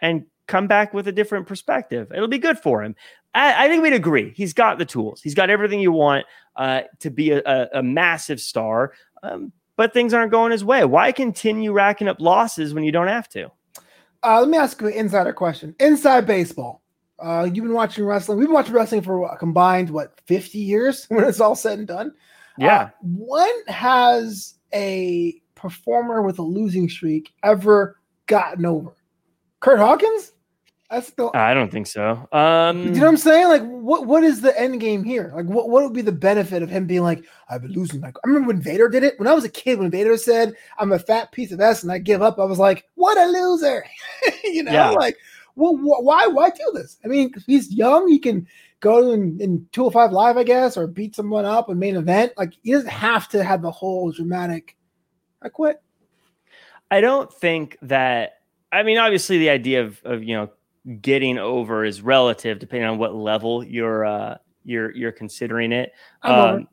and 0.00 0.24
come 0.46 0.66
back 0.66 0.94
with 0.94 1.08
a 1.08 1.12
different 1.12 1.46
perspective. 1.46 2.10
It'll 2.12 2.28
be 2.28 2.38
good 2.38 2.58
for 2.58 2.82
him. 2.82 2.94
I, 3.36 3.66
I 3.66 3.68
think 3.68 3.82
we'd 3.82 3.92
agree. 3.92 4.32
He's 4.34 4.54
got 4.54 4.78
the 4.78 4.86
tools. 4.86 5.20
He's 5.20 5.34
got 5.34 5.50
everything 5.50 5.78
you 5.78 5.92
want 5.92 6.24
uh, 6.56 6.82
to 7.00 7.10
be 7.10 7.32
a, 7.32 7.42
a, 7.44 7.68
a 7.74 7.82
massive 7.82 8.40
star. 8.40 8.94
Um, 9.22 9.52
but 9.76 9.92
things 9.92 10.14
aren't 10.14 10.30
going 10.30 10.52
his 10.52 10.64
way. 10.64 10.84
Why 10.86 11.12
continue 11.12 11.72
racking 11.72 12.08
up 12.08 12.18
losses 12.18 12.72
when 12.72 12.82
you 12.82 12.92
don't 12.92 13.08
have 13.08 13.28
to? 13.30 13.50
Uh, 14.24 14.40
let 14.40 14.48
me 14.48 14.56
ask 14.56 14.80
you 14.80 14.86
an 14.86 14.94
insider 14.94 15.34
question. 15.34 15.74
Inside 15.78 16.26
baseball. 16.26 16.82
Uh, 17.18 17.44
you've 17.44 17.64
been 17.64 17.74
watching 17.74 18.06
wrestling. 18.06 18.38
We've 18.38 18.48
been 18.48 18.54
watching 18.54 18.74
wrestling 18.74 19.02
for 19.02 19.20
what, 19.20 19.38
combined, 19.38 19.90
what, 19.90 20.18
50 20.26 20.58
years 20.58 21.04
when 21.08 21.24
it's 21.24 21.40
all 21.40 21.54
said 21.54 21.78
and 21.78 21.88
done? 21.88 22.14
Yeah. 22.56 22.84
Uh, 22.84 22.88
when 23.02 23.66
has 23.68 24.54
a 24.72 25.40
performer 25.54 26.22
with 26.22 26.38
a 26.38 26.42
losing 26.42 26.88
streak 26.88 27.34
ever 27.42 27.98
gotten 28.26 28.64
over? 28.64 28.96
Kurt 29.60 29.78
Hawkins? 29.78 30.32
That's 30.90 31.10
the 31.10 31.30
I 31.34 31.52
don't 31.52 31.70
think 31.70 31.88
so. 31.88 32.28
Um, 32.30 32.82
You 32.84 32.90
know 32.92 33.00
what 33.00 33.08
I'm 33.08 33.16
saying? 33.16 33.48
Like, 33.48 33.62
what 33.62 34.06
what 34.06 34.22
is 34.22 34.40
the 34.40 34.58
end 34.60 34.80
game 34.80 35.02
here? 35.02 35.32
Like, 35.34 35.46
what, 35.46 35.68
what 35.68 35.82
would 35.82 35.92
be 35.92 36.02
the 36.02 36.12
benefit 36.12 36.62
of 36.62 36.70
him 36.70 36.86
being 36.86 37.02
like, 37.02 37.24
I've 37.50 37.62
been 37.62 37.72
losing? 37.72 38.00
Like, 38.00 38.16
I 38.24 38.28
remember 38.28 38.48
when 38.48 38.60
Vader 38.62 38.88
did 38.88 39.02
it. 39.02 39.18
When 39.18 39.26
I 39.26 39.34
was 39.34 39.44
a 39.44 39.48
kid, 39.48 39.78
when 39.80 39.90
Vader 39.90 40.16
said, 40.16 40.54
"I'm 40.78 40.92
a 40.92 40.98
fat 40.98 41.32
piece 41.32 41.50
of 41.50 41.60
s 41.60 41.82
and 41.82 41.90
I 41.90 41.98
give 41.98 42.22
up," 42.22 42.38
I 42.38 42.44
was 42.44 42.60
like, 42.60 42.84
"What 42.94 43.18
a 43.18 43.26
loser!" 43.26 43.84
you 44.44 44.62
know, 44.62 44.72
Yeah. 44.72 44.90
like, 44.90 45.16
well, 45.56 45.74
wh- 45.76 46.04
why 46.04 46.26
why 46.28 46.50
do 46.50 46.70
this? 46.72 46.98
I 47.04 47.08
mean, 47.08 47.32
he's 47.46 47.72
young. 47.72 48.06
He 48.06 48.20
can 48.20 48.46
go 48.78 49.10
in, 49.10 49.40
in 49.40 49.66
205 49.72 50.12
live, 50.12 50.36
I 50.36 50.44
guess, 50.44 50.76
or 50.76 50.86
beat 50.86 51.16
someone 51.16 51.44
up 51.44 51.68
in 51.68 51.78
main 51.80 51.96
event. 51.96 52.32
Like, 52.36 52.52
he 52.62 52.70
doesn't 52.72 52.90
have 52.90 53.28
to 53.30 53.42
have 53.42 53.60
the 53.62 53.70
whole 53.72 54.12
dramatic. 54.12 54.76
I 55.42 55.48
quit. 55.48 55.82
I 56.92 57.00
don't 57.00 57.32
think 57.32 57.76
that. 57.82 58.34
I 58.70 58.82
mean, 58.84 58.98
obviously, 58.98 59.38
the 59.38 59.50
idea 59.50 59.82
of, 59.84 60.00
of 60.04 60.22
you 60.22 60.36
know 60.36 60.50
getting 61.00 61.38
over 61.38 61.84
is 61.84 62.00
relative 62.00 62.58
depending 62.58 62.88
on 62.88 62.98
what 62.98 63.14
level 63.14 63.64
you're 63.64 64.04
uh, 64.04 64.36
you're 64.64 64.94
you're 64.94 65.12
considering 65.12 65.72
it. 65.72 65.92
Um, 66.22 66.68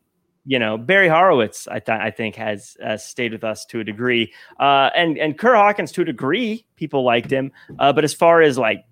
you 0.45 0.59
know, 0.59 0.77
Barry 0.77 1.07
Horowitz, 1.07 1.67
I 1.67 1.79
th- 1.79 1.99
I 1.99 2.11
think 2.11 2.35
has 2.35 2.75
uh, 2.83 2.97
stayed 2.97 3.31
with 3.31 3.43
us 3.43 3.65
to 3.67 3.79
a 3.79 3.83
degree, 3.83 4.33
uh, 4.59 4.89
and 4.95 5.17
and 5.17 5.37
Kurt 5.37 5.55
Hawkins 5.55 5.91
to 5.93 6.01
a 6.01 6.05
degree, 6.05 6.65
people 6.75 7.03
liked 7.03 7.31
him. 7.31 7.51
Uh, 7.79 7.93
but 7.93 8.03
as 8.03 8.13
far 8.13 8.41
as 8.41 8.57
like 8.57 8.83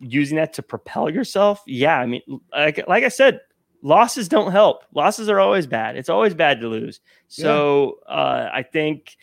using 0.00 0.36
that 0.36 0.52
to 0.54 0.62
propel 0.62 1.08
yourself, 1.08 1.62
yeah, 1.66 1.98
I 1.98 2.06
mean, 2.06 2.22
like 2.52 2.86
like 2.86 3.04
I 3.04 3.08
said, 3.08 3.40
losses 3.82 4.28
don't 4.28 4.52
help. 4.52 4.84
Losses 4.94 5.30
are 5.30 5.40
always 5.40 5.66
bad. 5.66 5.96
It's 5.96 6.10
always 6.10 6.34
bad 6.34 6.60
to 6.60 6.68
lose. 6.68 7.00
So 7.28 8.00
uh, 8.06 8.50
I 8.52 8.62
think 8.62 9.16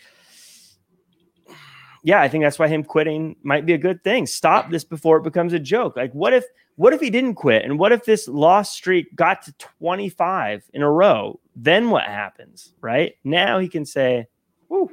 yeah, 2.05 2.21
I 2.21 2.27
think 2.29 2.43
that's 2.43 2.59
why 2.59 2.67
him 2.67 2.83
quitting 2.83 3.35
might 3.41 3.65
be 3.65 3.73
a 3.73 3.79
good 3.79 4.03
thing. 4.03 4.27
Stop 4.27 4.69
this 4.69 4.83
before 4.83 5.17
it 5.17 5.23
becomes 5.23 5.53
a 5.53 5.59
joke. 5.59 5.97
Like, 5.97 6.13
what 6.13 6.33
if, 6.33 6.45
what 6.75 6.93
if 6.93 7.01
he 7.01 7.09
didn't 7.09 7.33
quit, 7.33 7.65
and 7.65 7.79
what 7.79 7.91
if 7.91 8.05
this 8.05 8.27
loss 8.27 8.71
streak 8.71 9.15
got 9.15 9.41
to 9.41 9.53
twenty 9.57 10.09
five 10.09 10.63
in 10.73 10.83
a 10.83 10.91
row? 10.91 11.39
Then 11.55 11.89
what 11.89 12.03
happens? 12.03 12.73
Right 12.79 13.15
now, 13.23 13.57
he 13.57 13.67
can 13.67 13.85
say, 13.85 14.27
"Woo, 14.69 14.91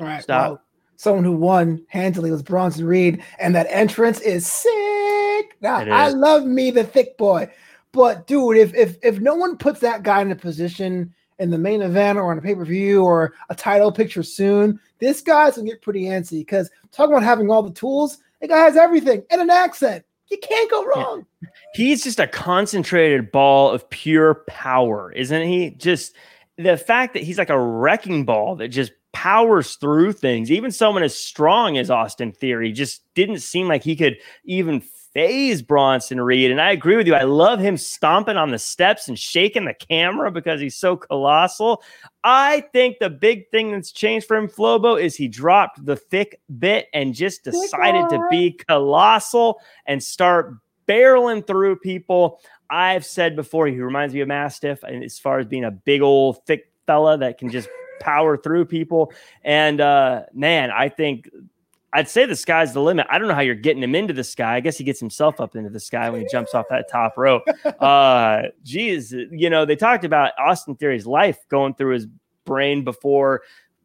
All 0.00 0.06
right. 0.06 0.20
Stop. 0.22 0.50
well, 0.50 0.62
someone 0.96 1.22
who 1.22 1.32
won 1.36 1.84
handily 1.88 2.32
was 2.32 2.42
Bronson 2.42 2.86
Reed, 2.86 3.22
and 3.38 3.54
that 3.54 3.68
entrance 3.70 4.20
is 4.20 4.44
sick. 4.46 5.56
Now 5.60 5.80
It 5.82 5.88
I 5.90 6.08
is. 6.08 6.14
love 6.14 6.44
me 6.44 6.72
the 6.72 6.82
thick 6.82 7.16
boy, 7.18 7.48
but 7.92 8.26
dude, 8.26 8.56
if 8.56 8.74
if 8.74 8.96
if 9.04 9.20
no 9.20 9.36
one 9.36 9.56
puts 9.56 9.78
that 9.80 10.02
guy 10.02 10.20
in 10.22 10.32
a 10.32 10.36
position 10.36 11.14
in 11.42 11.50
the 11.50 11.58
main 11.58 11.82
event 11.82 12.18
or 12.18 12.30
on 12.30 12.38
a 12.38 12.40
pay 12.40 12.54
per 12.54 12.64
view 12.64 13.02
or 13.04 13.34
a 13.50 13.54
title 13.54 13.90
picture 13.92 14.22
soon, 14.22 14.78
this 15.00 15.20
guy's 15.20 15.56
gonna 15.56 15.68
get 15.68 15.82
pretty 15.82 16.04
antsy. 16.04 16.40
Because 16.40 16.70
talking 16.92 17.12
about 17.12 17.24
having 17.24 17.50
all 17.50 17.62
the 17.62 17.72
tools, 17.72 18.18
the 18.40 18.48
guy 18.48 18.58
has 18.58 18.76
everything 18.76 19.22
and 19.30 19.40
an 19.40 19.50
accent. 19.50 20.04
You 20.30 20.38
can't 20.38 20.70
go 20.70 20.86
wrong. 20.86 21.26
he's 21.74 22.04
just 22.04 22.20
a 22.20 22.26
concentrated 22.26 23.30
ball 23.32 23.70
of 23.70 23.88
pure 23.90 24.44
power, 24.48 25.12
isn't 25.12 25.46
he? 25.46 25.70
Just 25.70 26.14
the 26.56 26.76
fact 26.76 27.14
that 27.14 27.22
he's 27.22 27.38
like 27.38 27.50
a 27.50 27.60
wrecking 27.60 28.24
ball 28.24 28.56
that 28.56 28.68
just 28.68 28.92
powers 29.12 29.74
through 29.74 30.12
things. 30.12 30.50
Even 30.50 30.70
someone 30.70 31.02
as 31.02 31.14
strong 31.14 31.76
as 31.76 31.90
Austin 31.90 32.32
Theory 32.32 32.72
just 32.72 33.02
didn't 33.14 33.40
seem 33.40 33.68
like 33.68 33.82
he 33.82 33.96
could 33.96 34.16
even 34.44 34.82
phase 35.14 35.62
Bronson 35.62 36.20
Reed. 36.20 36.50
And 36.50 36.60
I 36.60 36.72
agree 36.72 36.96
with 36.96 37.06
you. 37.06 37.14
I 37.14 37.24
love 37.24 37.60
him 37.60 37.76
stomping 37.76 38.36
on 38.36 38.50
the 38.50 38.58
steps 38.58 39.08
and 39.08 39.18
shaking 39.18 39.64
the 39.64 39.74
camera 39.74 40.30
because 40.30 40.60
he's 40.60 40.76
so 40.76 40.96
colossal. 40.96 41.82
I 42.24 42.62
think 42.72 42.98
the 42.98 43.10
big 43.10 43.50
thing 43.50 43.72
that's 43.72 43.92
changed 43.92 44.26
for 44.26 44.36
him, 44.36 44.48
Flobo, 44.48 45.00
is 45.00 45.16
he 45.16 45.28
dropped 45.28 45.84
the 45.84 45.96
thick 45.96 46.40
bit 46.58 46.88
and 46.94 47.14
just 47.14 47.44
decided 47.44 48.08
to 48.10 48.26
be 48.30 48.52
colossal 48.52 49.60
and 49.86 50.02
start 50.02 50.56
barreling 50.88 51.46
through 51.46 51.76
people. 51.76 52.40
I've 52.70 53.04
said 53.04 53.36
before, 53.36 53.66
he 53.66 53.80
reminds 53.80 54.14
me 54.14 54.20
of 54.20 54.28
Mastiff, 54.28 54.82
and 54.82 55.04
as 55.04 55.18
far 55.18 55.38
as 55.38 55.46
being 55.46 55.64
a 55.64 55.70
big 55.70 56.00
old 56.00 56.44
thick 56.46 56.72
fella 56.86 57.18
that 57.18 57.38
can 57.38 57.50
just 57.50 57.68
power 58.00 58.36
through 58.36 58.64
people. 58.64 59.12
And 59.44 59.80
uh, 59.80 60.22
man, 60.32 60.70
I 60.70 60.88
think 60.88 61.28
I'd 61.92 62.08
say 62.08 62.24
the 62.24 62.36
sky's 62.36 62.72
the 62.72 62.80
limit. 62.80 63.06
I 63.10 63.18
don't 63.18 63.28
know 63.28 63.34
how 63.34 63.40
you're 63.40 63.54
getting 63.54 63.82
him 63.82 63.94
into 63.94 64.14
the 64.14 64.24
sky. 64.24 64.56
I 64.56 64.60
guess 64.60 64.78
he 64.78 64.84
gets 64.84 64.98
himself 64.98 65.40
up 65.40 65.56
into 65.56 65.68
the 65.68 65.80
sky 65.80 66.08
when 66.08 66.22
he 66.22 66.26
jumps 66.30 66.54
off 66.54 66.66
that 66.70 66.88
top 66.90 67.16
rope. 67.16 67.42
Uh, 67.82 68.48
geez, 68.62 69.12
you 69.12 69.50
know, 69.50 69.64
they 69.64 69.74
talked 69.74 70.04
about 70.04 70.32
Austin 70.38 70.76
Theory's 70.76 71.04
life 71.04 71.38
going 71.48 71.74
through 71.74 71.94
his 71.94 72.06
brain 72.44 72.84
before 72.84 73.42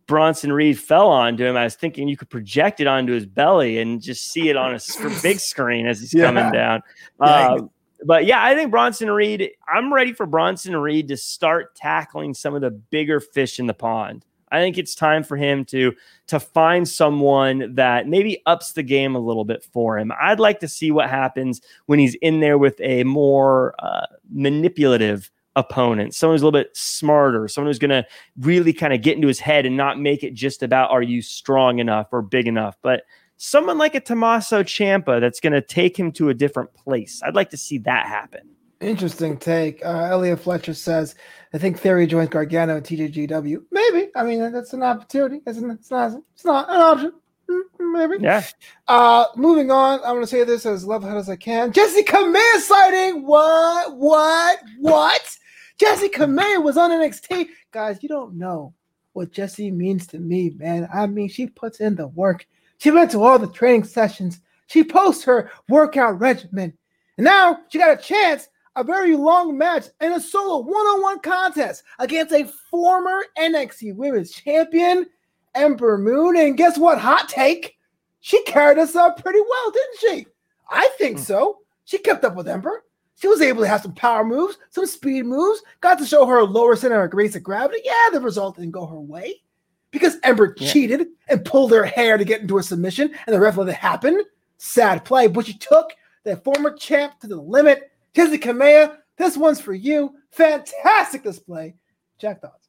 Bronson 0.08 0.54
Reed 0.54 0.80
fell 0.80 1.10
onto 1.10 1.44
him, 1.44 1.58
I 1.58 1.66
was 1.66 1.76
thinking 1.76 2.08
you 2.08 2.18
could 2.18 2.30
project 2.30 2.80
it 2.80 2.88
onto 2.88 3.12
his 3.12 3.26
belly 3.26 3.78
and 3.78 4.02
just 4.02 4.32
see 4.32 4.50
it 4.50 4.56
on 4.56 4.74
a 4.74 4.80
big 5.22 5.40
screen 5.40 5.86
as 5.86 6.00
he's 6.00 6.14
yeah. 6.14 6.26
coming 6.26 6.52
down. 6.52 6.82
Uh, 7.20 7.60
but 8.06 8.26
yeah, 8.26 8.42
I 8.42 8.56
think 8.56 8.72
Bronson 8.72 9.12
Reed, 9.12 9.52
I'm 9.68 9.94
ready 9.94 10.14
for 10.14 10.26
Bronson 10.26 10.76
Reed 10.78 11.10
to 11.10 11.18
start 11.18 11.76
tackling 11.76 12.34
some 12.34 12.56
of 12.56 12.62
the 12.62 12.72
bigger 12.72 13.20
fish 13.20 13.60
in 13.60 13.68
the 13.68 13.74
pond. 13.74 14.26
I 14.52 14.60
think 14.60 14.78
it's 14.78 14.96
time 14.96 15.24
for 15.24 15.38
him 15.38 15.66
to 15.66 15.94
to 16.28 16.40
find 16.40 16.88
someone 16.88 17.76
that 17.76 18.08
maybe 18.08 18.42
ups 18.46 18.74
the 18.74 18.84
game 18.84 19.16
a 19.16 19.20
little 19.20 19.46
bit 19.46 19.64
for 19.64 19.98
him. 19.98 20.12
I'd 20.22 20.40
like 20.40 20.60
to 20.60 20.68
see 20.68 20.92
what 20.92 21.10
happens 21.10 21.62
when 21.86 22.00
he's 22.00 22.16
in 22.16 22.40
there 22.40 22.58
with 22.58 22.80
a 22.82 23.04
more 23.04 23.76
uh, 23.80 24.06
manipulative 24.30 25.32
opponent, 25.56 26.14
someone 26.14 26.36
who's 26.36 26.44
a 26.44 26.46
little 26.46 26.60
bit 26.60 26.76
smarter, 26.78 27.48
someone 27.48 27.70
who's 27.70 27.80
going 27.80 27.90
to 27.90 28.06
really 28.40 28.72
kind 28.72 28.94
of 28.94 29.02
get 29.02 29.16
into 29.16 29.28
his 29.28 29.40
head 29.40 29.66
and 29.66 29.76
not 29.76 30.00
make 30.00 30.24
it 30.24 30.34
just 30.34 30.62
about 30.62 30.92
are 30.92 31.02
you 31.02 31.22
strong 31.22 31.80
enough 31.80 32.08
or 32.12 32.22
big 32.22 32.48
enough, 32.48 32.78
but 32.82 33.04
someone 33.38 33.78
like 33.78 33.96
a 33.96 34.00
Tommaso 34.00 34.64
Ciampa 34.64 35.20
that's 35.20 35.40
going 35.40 35.54
to 35.54 35.62
take 35.62 35.98
him 35.98 36.12
to 36.14 36.30
a 36.30 36.34
different 36.34 36.74
place. 36.74 37.22
I'd 37.24 37.36
like 37.36 37.50
to 37.52 37.58
see 37.58 37.80
that 37.80 38.06
happen. 38.06 38.57
Interesting 38.80 39.38
take. 39.38 39.84
Uh, 39.84 40.08
Elliot 40.12 40.40
Fletcher 40.40 40.74
says, 40.74 41.16
I 41.54 41.58
think 41.58 41.80
Theory 41.80 42.06
joins 42.06 42.30
Gargano 42.30 42.78
and 42.78 42.86
TJGW. 42.86 43.64
Maybe. 43.72 44.10
I 44.16 44.24
mean, 44.24 44.52
that's 44.52 44.74
an 44.74 44.84
opportunity. 44.84 45.42
It's 45.48 45.60
not, 45.60 45.76
it's 45.76 45.92
not, 45.92 46.22
it's 46.34 46.46
not 46.46 46.70
an 46.70 46.82
option. 46.82 47.14
Mm, 47.50 47.64
maybe. 47.80 48.24
Yeah. 48.24 48.44
Uh, 48.88 49.26
moving 49.36 49.72
on, 49.72 50.00
I'm 50.00 50.16
going 50.16 50.22
to 50.22 50.28
say 50.28 50.44
this 50.44 50.66
as 50.66 50.86
level 50.86 51.08
headed 51.08 51.22
as 51.22 51.30
I 51.30 51.38
can. 51.38 51.72
Jessi 51.72 52.04
Kamea 52.04 52.60
sighting. 52.60 53.26
What? 53.26 53.98
What? 53.98 54.60
What? 54.80 55.38
Jessi 55.82 56.12
Kamea 56.12 56.62
was 56.62 56.78
on 56.78 56.92
NXT. 56.92 57.48
Guys, 57.72 58.04
you 58.04 58.10
don't 58.10 58.36
know 58.36 58.74
what 59.14 59.32
Jessi 59.32 59.74
means 59.74 60.06
to 60.08 60.20
me, 60.20 60.52
man. 60.52 60.88
I 60.94 61.08
mean, 61.08 61.30
she 61.30 61.48
puts 61.48 61.80
in 61.80 61.96
the 61.96 62.08
work. 62.10 62.46
She 62.78 62.92
went 62.92 63.10
to 63.12 63.24
all 63.24 63.40
the 63.40 63.48
training 63.48 63.86
sessions. 63.86 64.42
She 64.68 64.84
posts 64.84 65.24
her 65.24 65.50
workout 65.70 66.20
regimen. 66.20 66.78
And 67.18 67.26
now 67.26 67.62
she 67.70 67.80
got 67.80 67.98
a 67.98 68.02
chance 68.02 68.50
a 68.78 68.84
very 68.84 69.16
long 69.16 69.58
match 69.58 69.88
and 70.00 70.14
a 70.14 70.20
solo 70.20 70.60
one-on-one 70.60 71.20
contest 71.20 71.84
against 72.00 72.32
a 72.32 72.46
former 72.70 73.26
NXT 73.38 73.96
Women's 73.96 74.32
Champion, 74.32 75.08
Ember 75.56 75.98
Moon. 75.98 76.38
And 76.38 76.56
guess 76.56 76.78
what? 76.78 77.00
Hot 77.00 77.28
take. 77.28 77.78
She 78.20 78.42
carried 78.44 78.78
us 78.78 78.96
up 78.96 79.22
pretty 79.22 79.40
well, 79.40 79.72
didn't 79.72 80.00
she? 80.00 80.28
I 80.70 80.90
think 80.98 81.18
hmm. 81.18 81.24
so. 81.24 81.58
She 81.86 81.98
kept 81.98 82.24
up 82.24 82.36
with 82.36 82.48
Ember. 82.48 82.84
She 83.20 83.28
was 83.28 83.42
able 83.42 83.64
to 83.64 83.68
have 83.68 83.82
some 83.82 83.96
power 83.96 84.24
moves, 84.24 84.60
some 84.70 84.86
speed 84.86 85.26
moves, 85.26 85.64
got 85.82 85.98
to 85.98 86.06
show 86.06 86.28
her 86.28 86.44
lower 86.44 86.76
center 86.76 87.02
of 87.02 87.10
grace 87.10 87.36
of 87.36 87.42
gravity. 87.42 87.82
Yeah, 87.84 88.10
the 88.12 88.22
result 88.22 88.58
didn't 88.58 88.72
go 88.72 88.86
her 88.86 89.00
way 89.00 89.42
because 89.90 90.18
Ember 90.24 90.54
yeah. 90.58 90.72
cheated 90.72 91.08
and 91.28 91.44
pulled 91.44 91.72
her 91.72 91.84
hair 91.84 92.18
to 92.18 92.26
get 92.26 92.42
into 92.42 92.60
a 92.60 92.64
submission, 92.64 93.10
and 93.26 93.34
the 93.34 93.40
ref 93.40 93.58
let 93.58 93.70
it 93.70 93.76
happen. 93.76 94.24
Sad 94.58 95.04
play, 95.04 95.26
but 95.26 95.48
she 95.48 95.54
took 95.54 95.94
the 96.24 96.38
former 96.38 96.74
champ 96.74 97.20
to 97.22 97.28
the 97.28 97.38
limit 97.38 97.90
Jessi 98.18 98.42
Kamea, 98.42 98.98
this 99.18 99.38
one's 99.38 99.62
for 99.62 99.74
you. 99.74 100.16
Fantastic 100.32 101.24
display. 101.24 101.76
Jack 102.20 102.42
thoughts. 102.42 102.68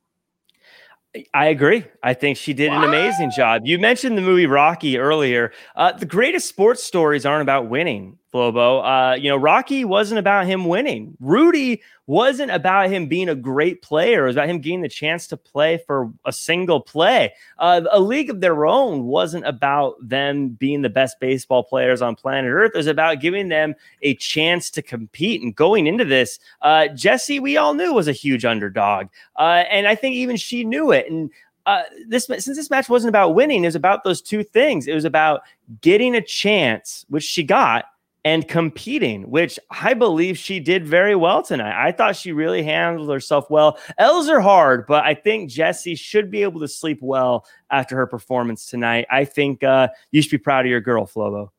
I 1.32 1.46
agree. 1.46 1.86
I 2.02 2.12
think 2.12 2.36
she 2.36 2.52
did 2.52 2.70
an 2.70 2.84
amazing 2.84 3.32
job. 3.34 3.62
You 3.64 3.78
mentioned 3.78 4.18
the 4.18 4.22
movie 4.22 4.46
Rocky 4.46 4.98
earlier. 4.98 5.52
Uh, 5.74 5.92
the 5.92 6.04
greatest 6.04 6.48
sports 6.48 6.84
stories 6.84 7.24
aren't 7.24 7.40
about 7.40 7.70
winning. 7.70 8.18
Flobo. 8.32 8.82
Uh, 8.84 9.14
you 9.14 9.28
know, 9.28 9.36
Rocky 9.36 9.84
wasn't 9.84 10.18
about 10.18 10.46
him 10.46 10.66
winning. 10.66 11.16
Rudy 11.20 11.82
wasn't 12.06 12.50
about 12.50 12.90
him 12.90 13.06
being 13.06 13.28
a 13.28 13.34
great 13.34 13.82
player. 13.82 14.24
It 14.24 14.28
was 14.28 14.36
about 14.36 14.48
him 14.48 14.60
getting 14.60 14.80
the 14.80 14.88
chance 14.88 15.26
to 15.28 15.36
play 15.36 15.78
for 15.86 16.10
a 16.24 16.32
single 16.32 16.80
play. 16.80 17.34
Uh, 17.58 17.82
a 17.90 18.00
league 18.00 18.30
of 18.30 18.40
their 18.40 18.66
own 18.66 19.04
wasn't 19.04 19.46
about 19.46 19.96
them 20.06 20.50
being 20.50 20.82
the 20.82 20.88
best 20.88 21.20
baseball 21.20 21.62
players 21.62 22.00
on 22.00 22.14
planet 22.14 22.50
Earth. 22.50 22.72
It 22.74 22.78
was 22.78 22.86
about 22.86 23.20
giving 23.20 23.48
them 23.48 23.74
a 24.02 24.14
chance 24.14 24.70
to 24.70 24.82
compete. 24.82 25.42
And 25.42 25.54
going 25.54 25.86
into 25.86 26.04
this, 26.04 26.38
uh, 26.62 26.88
Jessi, 26.92 27.40
we 27.40 27.56
all 27.56 27.74
knew 27.74 27.92
was 27.92 28.08
a 28.08 28.12
huge 28.12 28.44
underdog, 28.44 29.08
uh, 29.36 29.64
and 29.70 29.86
I 29.86 29.94
think 29.94 30.14
even 30.14 30.36
she 30.36 30.64
knew 30.64 30.92
it. 30.92 31.10
And 31.10 31.30
uh, 31.66 31.82
this 32.06 32.24
since 32.24 32.46
this 32.46 32.70
match 32.70 32.88
wasn't 32.88 33.10
about 33.10 33.34
winning, 33.34 33.64
it 33.64 33.68
was 33.68 33.74
about 33.74 34.02
those 34.02 34.22
two 34.22 34.42
things. 34.42 34.86
It 34.86 34.94
was 34.94 35.04
about 35.04 35.42
getting 35.82 36.14
a 36.14 36.22
chance, 36.22 37.04
which 37.10 37.24
she 37.24 37.42
got 37.42 37.84
and 38.24 38.46
competing, 38.48 39.30
which 39.30 39.58
I 39.70 39.94
believe 39.94 40.36
she 40.36 40.60
did 40.60 40.86
very 40.86 41.14
well 41.14 41.42
tonight. 41.42 41.74
I 41.80 41.92
thought 41.92 42.16
she 42.16 42.32
really 42.32 42.62
handled 42.62 43.10
herself 43.10 43.48
well. 43.48 43.78
L's 43.96 44.28
are 44.28 44.40
hard, 44.40 44.86
but 44.86 45.04
I 45.04 45.14
think 45.14 45.50
Jessi 45.50 45.98
should 45.98 46.30
be 46.30 46.42
able 46.42 46.60
to 46.60 46.68
sleep 46.68 46.98
well 47.00 47.46
after 47.70 47.96
her 47.96 48.06
performance 48.06 48.66
tonight. 48.66 49.06
I 49.10 49.24
think 49.24 49.62
uh, 49.62 49.88
you 50.10 50.20
should 50.22 50.30
be 50.30 50.38
proud 50.38 50.66
of 50.66 50.70
your 50.70 50.80
girl, 50.80 51.06
Flobo. 51.06 51.50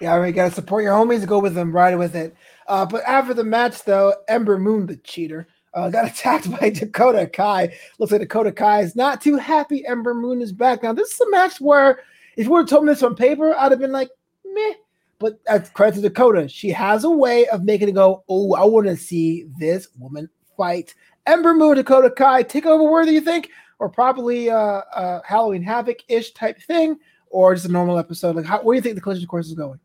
Yeah, 0.00 0.20
we 0.20 0.32
got 0.32 0.48
to 0.48 0.54
support 0.54 0.84
your 0.84 0.92
homies, 0.92 1.26
go 1.26 1.38
with 1.38 1.54
them, 1.54 1.72
ride 1.72 1.96
with 1.96 2.14
it. 2.14 2.34
Uh, 2.66 2.84
but 2.86 3.02
after 3.04 3.34
the 3.34 3.44
match, 3.44 3.84
though, 3.84 4.14
Ember 4.28 4.58
Moon, 4.58 4.86
the 4.86 4.96
cheater, 4.96 5.48
uh, 5.72 5.88
got 5.90 6.06
attacked 6.10 6.50
by 6.50 6.70
Dakota 6.70 7.26
Kai. 7.26 7.74
Looks 7.98 8.12
like 8.12 8.20
Dakota 8.20 8.52
Kai 8.52 8.80
is 8.80 8.96
not 8.96 9.20
too 9.20 9.36
happy. 9.36 9.86
Ember 9.86 10.14
Moon 10.14 10.40
is 10.40 10.52
back. 10.52 10.82
Now, 10.82 10.92
this 10.92 11.12
is 11.12 11.20
a 11.20 11.30
match 11.30 11.60
where 11.60 12.00
if 12.36 12.46
you 12.46 12.50
would 12.52 12.60
have 12.60 12.68
told 12.68 12.84
me 12.84 12.92
this 12.92 13.02
on 13.02 13.14
paper, 13.14 13.54
I'd 13.54 13.72
have 13.72 13.80
been 13.80 13.92
like, 13.92 14.10
meh 14.44 14.74
but 15.24 15.42
that's 15.46 15.70
credit 15.70 15.94
to 15.94 16.02
Dakota. 16.02 16.46
She 16.48 16.68
has 16.68 17.04
a 17.04 17.08
way 17.08 17.46
of 17.46 17.64
making 17.64 17.88
it 17.88 17.92
go, 17.92 18.24
oh, 18.28 18.52
I 18.52 18.64
want 18.66 18.86
to 18.88 18.94
see 18.94 19.46
this 19.58 19.88
woman 19.98 20.28
fight. 20.54 20.94
Ember 21.24 21.54
Moon, 21.54 21.76
Dakota 21.76 22.10
Kai, 22.10 22.42
take 22.42 22.66
over 22.66 22.84
where 22.84 23.06
do 23.06 23.10
you 23.10 23.22
think? 23.22 23.48
Or 23.78 23.88
probably 23.88 24.50
uh, 24.50 24.82
uh 24.94 25.22
Halloween 25.24 25.62
Havoc 25.62 26.00
ish 26.08 26.32
type 26.34 26.60
thing, 26.60 26.98
or 27.30 27.54
just 27.54 27.64
a 27.64 27.72
normal 27.72 27.96
episode? 27.96 28.36
Like, 28.36 28.44
how, 28.44 28.60
where 28.62 28.74
do 28.74 28.76
you 28.76 28.82
think 28.82 28.96
the 28.96 29.00
collision 29.00 29.26
course 29.26 29.46
is 29.46 29.54
going? 29.54 29.80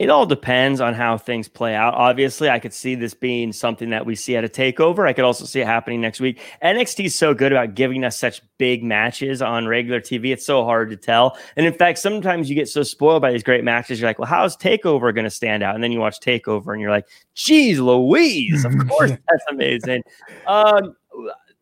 It 0.00 0.08
all 0.08 0.24
depends 0.24 0.80
on 0.80 0.94
how 0.94 1.18
things 1.18 1.46
play 1.46 1.74
out. 1.74 1.92
Obviously, 1.92 2.48
I 2.48 2.58
could 2.58 2.72
see 2.72 2.94
this 2.94 3.12
being 3.12 3.52
something 3.52 3.90
that 3.90 4.06
we 4.06 4.14
see 4.14 4.34
at 4.34 4.44
a 4.44 4.48
takeover. 4.48 5.06
I 5.06 5.12
could 5.12 5.26
also 5.26 5.44
see 5.44 5.60
it 5.60 5.66
happening 5.66 6.00
next 6.00 6.20
week. 6.20 6.40
NXT 6.64 7.04
is 7.04 7.14
so 7.14 7.34
good 7.34 7.52
about 7.52 7.74
giving 7.74 8.02
us 8.02 8.18
such 8.18 8.40
big 8.56 8.82
matches 8.82 9.42
on 9.42 9.66
regular 9.66 10.00
TV. 10.00 10.32
It's 10.32 10.46
so 10.46 10.64
hard 10.64 10.88
to 10.88 10.96
tell. 10.96 11.36
And 11.54 11.66
in 11.66 11.74
fact, 11.74 11.98
sometimes 11.98 12.48
you 12.48 12.54
get 12.56 12.66
so 12.66 12.82
spoiled 12.82 13.20
by 13.20 13.30
these 13.30 13.42
great 13.42 13.62
matches. 13.62 14.00
You're 14.00 14.08
like, 14.08 14.18
well, 14.18 14.26
how's 14.26 14.56
Takeover 14.56 15.14
going 15.14 15.24
to 15.24 15.30
stand 15.30 15.62
out? 15.62 15.74
And 15.74 15.84
then 15.84 15.92
you 15.92 16.00
watch 16.00 16.18
Takeover 16.18 16.72
and 16.72 16.80
you're 16.80 16.90
like, 16.90 17.06
geez, 17.34 17.78
Louise, 17.78 18.64
of 18.64 18.72
course 18.88 19.10
that's 19.10 19.44
amazing. 19.50 20.02
Um, 20.46 20.96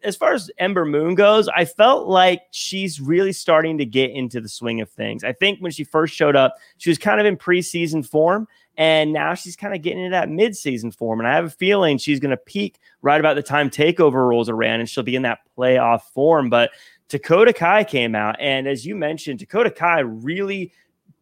as 0.05 0.16
far 0.16 0.32
as 0.32 0.51
Ember 0.59 0.84
Moon 0.84 1.14
goes, 1.14 1.49
I 1.49 1.64
felt 1.64 2.07
like 2.07 2.42
she's 2.51 3.01
really 3.01 3.32
starting 3.32 3.78
to 3.78 3.84
get 3.84 4.11
into 4.11 4.40
the 4.40 4.49
swing 4.49 4.80
of 4.80 4.88
things. 4.88 5.24
I 5.24 5.32
think 5.32 5.61
when 5.61 5.72
she 5.72 5.84
first 5.84 6.14
showed 6.14 6.36
up, 6.36 6.57
she 6.76 6.90
was 6.90 6.99
kind 6.99 7.20
of 7.20 7.26
in 7.26 7.36
preseason 7.36 8.07
form, 8.07 8.46
and 8.76 9.12
now 9.12 9.34
she's 9.34 9.57
kind 9.57 9.74
of 9.74 9.82
getting 9.82 10.05
into 10.05 10.14
that 10.14 10.28
midseason 10.28 10.94
form. 10.94 11.18
And 11.18 11.28
I 11.28 11.34
have 11.34 11.46
a 11.46 11.51
feeling 11.51 11.99
she's 11.99 12.20
going 12.20 12.30
to 12.30 12.36
peak 12.36 12.78
right 13.03 13.18
about 13.18 13.34
the 13.34 13.42
time 13.42 13.70
Takeover 13.70 14.28
rolls 14.28 14.49
around, 14.49 14.80
and 14.80 14.88
she'll 14.88 15.03
be 15.03 15.16
in 15.16 15.22
that 15.22 15.40
playoff 15.57 16.03
form. 16.03 16.49
But 16.49 16.70
Dakota 17.09 17.53
Kai 17.53 17.84
came 17.84 18.14
out, 18.14 18.36
and 18.38 18.68
as 18.68 18.86
you 18.86 18.94
mentioned, 18.94 19.40
Dakota 19.40 19.70
Kai 19.70 20.01
really 20.01 20.72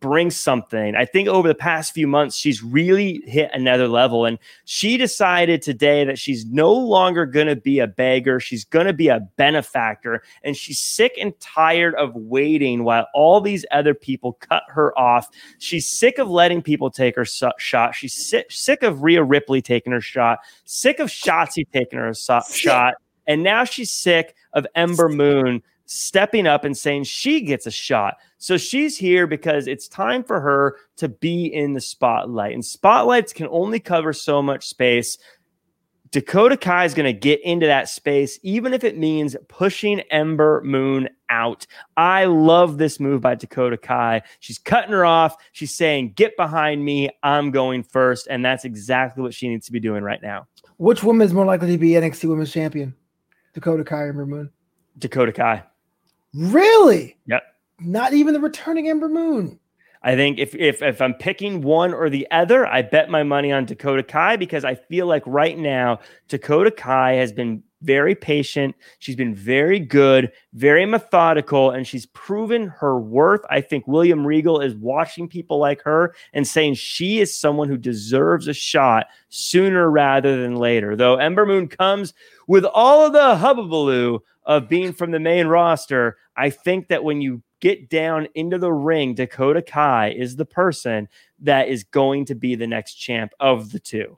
brings 0.07 0.37
something. 0.37 0.95
I 0.95 1.05
think 1.05 1.27
over 1.29 1.49
the 1.49 1.55
past 1.55 1.93
few 1.93 2.07
months, 2.07 2.37
she's 2.37 2.63
really 2.63 3.23
hit 3.27 3.51
another 3.53 3.89
level. 3.89 4.25
And 4.25 4.39
she 4.65 4.97
decided 4.97 5.63
today 5.63 6.05
that 6.05 6.17
she's 6.17 6.47
no 6.47 6.73
longer 6.73 7.27
going 7.27 7.49
to 7.49 7.57
be 7.57 7.81
a 7.81 7.89
beggar. 7.89 8.39
She's 8.39 8.65
going 8.65 8.87
to 8.87 8.93
be 8.93 9.09
a 9.09 9.21
benefactor. 9.37 10.23
And 10.45 10.57
she's 10.57 10.79
sick 10.79 11.15
and 11.21 11.39
tired 11.41 11.97
of 11.97 12.15
waiting 12.15 12.85
while 12.85 13.09
all 13.15 13.41
these 13.41 13.67
other 13.73 13.95
people 13.95 14.35
cut 14.35 14.63
her 14.69 14.97
off. 14.97 15.29
She's 15.59 15.91
sick 15.91 16.19
of 16.19 16.31
letting 16.31 16.63
people 16.63 16.91
take 16.91 17.17
her 17.17 17.25
so- 17.25 17.51
shot. 17.59 17.97
She's 17.97 18.15
sick, 18.15 18.47
sick 18.51 18.85
of 18.85 19.03
Rhea 19.03 19.25
Ripley 19.25 19.61
taking 19.61 19.93
her 19.93 20.01
shot, 20.01 20.39
sick 20.65 21.01
of 21.01 21.09
Shotzi 21.09 21.65
taking 21.73 21.99
her 21.99 22.15
so- 22.15 22.43
shot. 22.49 22.95
And 23.27 23.43
now 23.43 23.65
she's 23.65 23.91
sick 23.91 24.37
of 24.53 24.69
Ember 24.77 25.09
Moon 25.09 25.63
stepping 25.87 26.47
up 26.47 26.65
and 26.65 26.77
saying 26.77 27.05
she 27.05 27.41
gets 27.41 27.67
a 27.67 27.71
shot. 27.71 28.17
So 28.39 28.57
she's 28.57 28.99
here 28.99 29.27
because 29.27 29.67
it's 29.67 29.89
time 29.89 30.23
for 30.23 30.41
her 30.41 30.77
to 30.97 31.09
be 31.09 31.47
in 31.47 31.73
the 31.73 31.81
spotlight. 31.81 32.53
And 32.53 32.65
spotlights 32.65 33.33
can 33.33 33.49
only 33.49 33.81
cover 33.81 34.13
so 34.13 34.43
much 34.43 34.67
space. 34.69 35.17
Dakota 36.13 36.57
Kai 36.57 36.85
is 36.85 36.95
going 36.95 37.13
to 37.13 37.19
get 37.19 37.41
into 37.43 37.67
that 37.67 37.89
space, 37.89 38.39
even 38.43 38.73
if 38.73 38.85
it 38.85 38.97
means 38.97 39.37
pushing 39.49 40.01
Ember 40.01 40.63
Moon 40.65 41.09
out. 41.29 41.67
I 41.97 42.27
love 42.27 42.79
this 42.79 43.01
move 43.01 43.21
by 43.21 43.35
Dakota 43.35 43.77
Kai. 43.77 44.23
She's 44.41 44.59
cutting 44.59 44.93
her 44.93 45.05
off. 45.05 45.37
She's 45.53 45.75
saying, 45.75 46.13
Get 46.15 46.37
behind 46.37 46.85
me. 46.85 47.11
I'm 47.23 47.51
going 47.51 47.83
first. 47.83 48.29
And 48.29 48.45
that's 48.45 48.65
exactly 48.65 49.23
what 49.23 49.35
she 49.35 49.49
needs 49.49 49.67
to 49.67 49.73
be 49.73 49.81
doing 49.81 50.05
right 50.05 50.23
now. 50.23 50.47
Which 50.79 51.03
woman 51.03 51.27
is 51.27 51.35
more 51.35 51.45
likely 51.45 51.73
to 51.73 51.79
be 51.79 51.91
NXT 51.91 52.29
Women's 52.29 52.53
Champion? 52.53 52.95
Dakota 53.55 53.83
Kai 53.83 54.03
or 54.03 54.09
Ember 54.11 54.27
Moon? 54.27 54.51
Dakota 54.99 55.33
Kai. 55.33 55.65
Really? 56.37 57.17
Yep. 57.27 57.43
Not 57.81 58.13
even 58.13 58.35
the 58.35 58.41
returning 58.41 58.89
Ember 58.89 59.09
Moon. 59.09 59.59
I 60.03 60.15
think 60.15 60.39
if, 60.39 60.55
if 60.55 60.83
if 60.83 61.01
I'm 61.01 61.15
picking 61.15 61.63
one 61.63 61.93
or 61.93 62.09
the 62.09 62.29
other, 62.31 62.67
I 62.67 62.83
bet 62.83 63.11
my 63.11 63.25
money 63.25 63.51
on 63.51 63.65
Dakota 63.65 64.03
Kai 64.05 64.37
because 64.37 64.65
I 64.65 64.75
feel 64.77 65.07
like 65.07 65.23
right 65.27 65.59
now 65.59 65.99
Dakota 66.29 66.71
Kai 66.71 67.15
has 67.15 67.33
been 67.33 67.63
very 67.83 68.15
patient. 68.15 68.75
She's 68.99 69.17
been 69.17 69.35
very 69.35 69.81
good, 69.81 70.31
very 70.53 70.87
methodical, 70.87 71.71
and 71.71 71.87
she's 71.87 72.07
proven 72.07 72.69
her 72.69 73.01
worth. 73.01 73.41
I 73.51 73.61
think 73.61 73.87
William 73.89 74.27
Regal 74.27 74.61
is 74.61 74.75
watching 74.77 75.29
people 75.29 75.59
like 75.59 75.83
her 75.83 76.15
and 76.33 76.47
saying 76.47 76.75
she 76.75 77.21
is 77.21 77.39
someone 77.39 77.69
who 77.69 77.77
deserves 77.77 78.47
a 78.47 78.55
shot 78.55 79.07
sooner 79.29 79.91
rather 79.91 80.41
than 80.41 80.57
later. 80.57 80.95
Though 80.95 81.17
Ember 81.17 81.47
Moon 81.47 81.69
comes 81.69 82.15
with 82.47 82.65
all 82.65 83.05
of 83.05 83.13
the 83.13 83.19
hubbubaloo 83.19 84.21
of 84.47 84.69
being 84.69 84.93
from 84.93 85.11
the 85.11 85.21
main 85.21 85.47
roster, 85.47 86.17
I 86.37 86.51
think 86.51 86.89
that 86.89 87.05
when 87.05 87.21
you 87.21 87.43
get 87.61 87.91
down 87.91 88.29
into 88.35 88.59
the 88.59 88.73
ring, 88.73 89.15
Dakota 89.15 89.63
Kai 89.63 90.11
is 90.11 90.37
the 90.37 90.45
person 90.45 91.09
that 91.41 91.69
is 91.69 91.85
going 91.85 92.25
to 92.27 92.35
be 92.35 92.55
the 92.55 92.67
next 92.67 92.95
champ 92.95 93.33
of 93.41 93.73
the 93.73 93.81
two. 93.81 94.17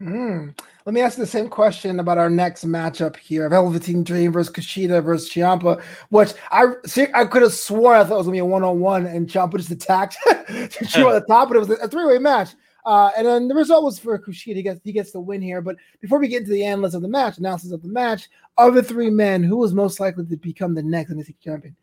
Mm. 0.00 0.58
Let 0.86 0.94
me 0.94 1.02
ask 1.02 1.18
the 1.18 1.26
same 1.26 1.50
question 1.50 2.00
about 2.00 2.16
our 2.16 2.30
next 2.30 2.66
matchup 2.66 3.16
here: 3.16 3.48
Velveteen 3.50 4.02
Dream 4.02 4.32
versus 4.32 4.52
Kushida 4.52 5.04
versus 5.04 5.28
Ciampa. 5.28 5.82
Which 6.08 6.32
I 6.50 6.68
I 7.14 7.26
could 7.26 7.42
have 7.42 7.52
sworn 7.52 7.98
I 7.98 8.04
thought 8.04 8.14
it 8.14 8.18
was 8.18 8.26
gonna 8.26 8.36
be 8.36 8.38
a 8.38 8.44
one-on-one, 8.46 9.04
and 9.04 9.28
Ciampa 9.28 9.58
just 9.58 9.70
attacked 9.70 10.16
Ciampa 10.26 11.06
on 11.06 11.14
the 11.14 11.24
top, 11.28 11.48
but 11.48 11.56
it 11.56 11.60
was 11.60 11.70
a 11.70 11.88
three-way 11.88 12.18
match. 12.18 12.50
Uh, 12.84 13.10
and 13.16 13.26
then 13.26 13.48
the 13.48 13.54
result 13.54 13.84
was 13.84 13.98
for 13.98 14.18
Kushida. 14.18 14.56
He 14.56 14.62
gets 14.62 14.80
he 14.84 14.92
gets 14.92 15.12
the 15.12 15.20
win 15.20 15.42
here. 15.42 15.60
But 15.60 15.76
before 16.00 16.18
we 16.18 16.28
get 16.28 16.42
into 16.42 16.52
the 16.52 16.64
analysis 16.64 16.94
of 16.94 17.02
the 17.02 17.08
match, 17.08 17.38
analysis 17.38 17.72
of 17.72 17.82
the 17.82 17.88
match, 17.88 18.28
of 18.58 18.74
the 18.74 18.82
three 18.82 19.10
men, 19.10 19.42
who 19.42 19.56
was 19.56 19.74
most 19.74 20.00
likely 20.00 20.24
to 20.26 20.36
become 20.36 20.74
the 20.74 20.82
next 20.82 21.12
NXT 21.12 21.34
champion? 21.42 21.76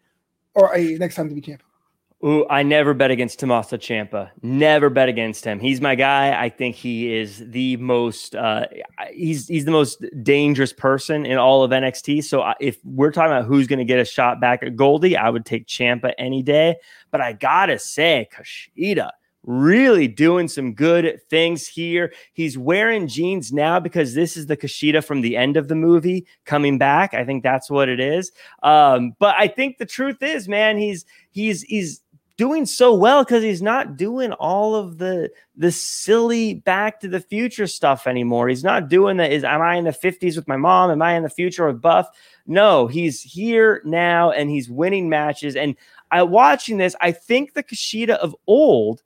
or 0.58 0.76
a 0.76 0.98
next 0.98 1.16
time 1.16 1.30
to 1.30 1.36
be 1.36 1.42
champion? 1.42 1.62
Ooh, 2.26 2.48
I 2.50 2.64
never 2.64 2.96
bet 2.96 3.12
against 3.12 3.38
Tommaso 3.38 3.78
Ciampa. 3.78 4.32
Never 4.42 4.90
bet 4.90 5.08
against 5.08 5.46
him. 5.46 5.60
He's 5.60 5.80
my 5.80 5.94
guy. 5.94 6.42
I 6.42 6.50
think 6.50 6.76
he 6.76 7.14
is 7.16 7.44
the 7.52 7.78
most. 7.78 8.36
Uh, 8.36 8.66
he's 9.12 9.48
he's 9.48 9.66
the 9.66 9.72
most 9.72 10.04
dangerous 10.24 10.74
person 10.74 11.28
in 11.28 11.38
all 11.38 11.64
of 11.64 11.70
NXT. 11.70 12.24
So 12.24 12.54
if 12.60 12.80
we're 12.84 13.12
talking 13.12 13.32
about 13.32 13.46
who's 13.46 13.68
going 13.68 13.80
to 13.80 13.86
get 13.86 14.00
a 14.00 14.06
shot 14.06 14.42
back 14.42 14.64
at 14.64 14.76
Goldie, 14.76 15.16
I 15.16 15.30
would 15.30 15.46
take 15.46 15.68
Ciampa 15.68 16.14
any 16.18 16.42
day. 16.42 16.78
But 17.12 17.22
I 17.22 17.34
gotta 17.34 17.78
say, 17.78 18.28
Kushida 18.36 19.12
really 19.48 20.10
doing 20.10 20.48
some 20.48 20.74
good 20.74 21.20
things 21.30 21.68
here. 21.68 22.14
He's 22.34 22.58
wearing 22.58 23.08
jeans 23.08 23.52
now 23.52 23.80
because 23.80 24.14
this 24.14 24.38
is 24.38 24.46
the 24.46 24.58
Kushida 24.58 25.04
from 25.04 25.22
the 25.22 25.36
end 25.36 25.58
of 25.58 25.70
the 25.70 25.76
movie 25.76 26.28
coming 26.46 26.78
back. 26.78 27.14
I 27.14 27.26
think 27.26 27.42
that's 27.42 27.72
what 27.72 27.90
it 27.90 28.00
is. 28.00 28.32
Um, 28.62 29.16
but 29.18 29.36
I 29.40 29.48
think 29.48 29.78
the 29.78 29.86
truth 29.86 30.22
is, 30.22 30.48
man, 30.48 30.78
he's 30.78 31.06
he's 31.32 31.64
he's 31.64 32.02
doing 32.36 32.66
so 32.66 32.94
well 32.94 33.24
because 33.24 33.42
he's 33.42 33.62
not 33.62 33.98
doing 33.98 34.32
all 34.34 34.76
of 34.76 35.00
the 35.00 35.30
the 35.56 35.72
silly 35.72 36.54
back 36.54 37.00
to 37.00 37.08
the 37.08 37.22
future 37.22 37.68
stuff 37.68 38.06
anymore. 38.06 38.50
He's 38.50 38.66
not 38.66 38.90
doing 38.90 39.18
that. 39.18 39.32
Is 39.32 39.46
am 39.46 39.62
I 39.62 39.76
in 39.76 39.86
the 39.86 39.92
50s 39.92 40.36
with 40.36 40.48
my 40.48 40.58
mom? 40.58 40.92
Am 40.92 41.02
I 41.02 41.14
in 41.14 41.24
the 41.24 41.30
future 41.30 41.66
with 41.68 41.82
Buff? 41.82 42.08
No, 42.46 42.88
he's 42.88 43.22
here 43.22 43.82
now 43.86 44.32
and 44.32 44.50
he's 44.50 44.70
winning 44.70 45.10
matches. 45.10 45.56
And 45.56 45.76
I 46.12 46.24
watching 46.24 46.78
this, 46.78 46.96
I 47.02 47.12
think 47.14 47.54
the 47.54 47.64
Kushida 47.64 48.16
of 48.18 48.36
old 48.46 49.04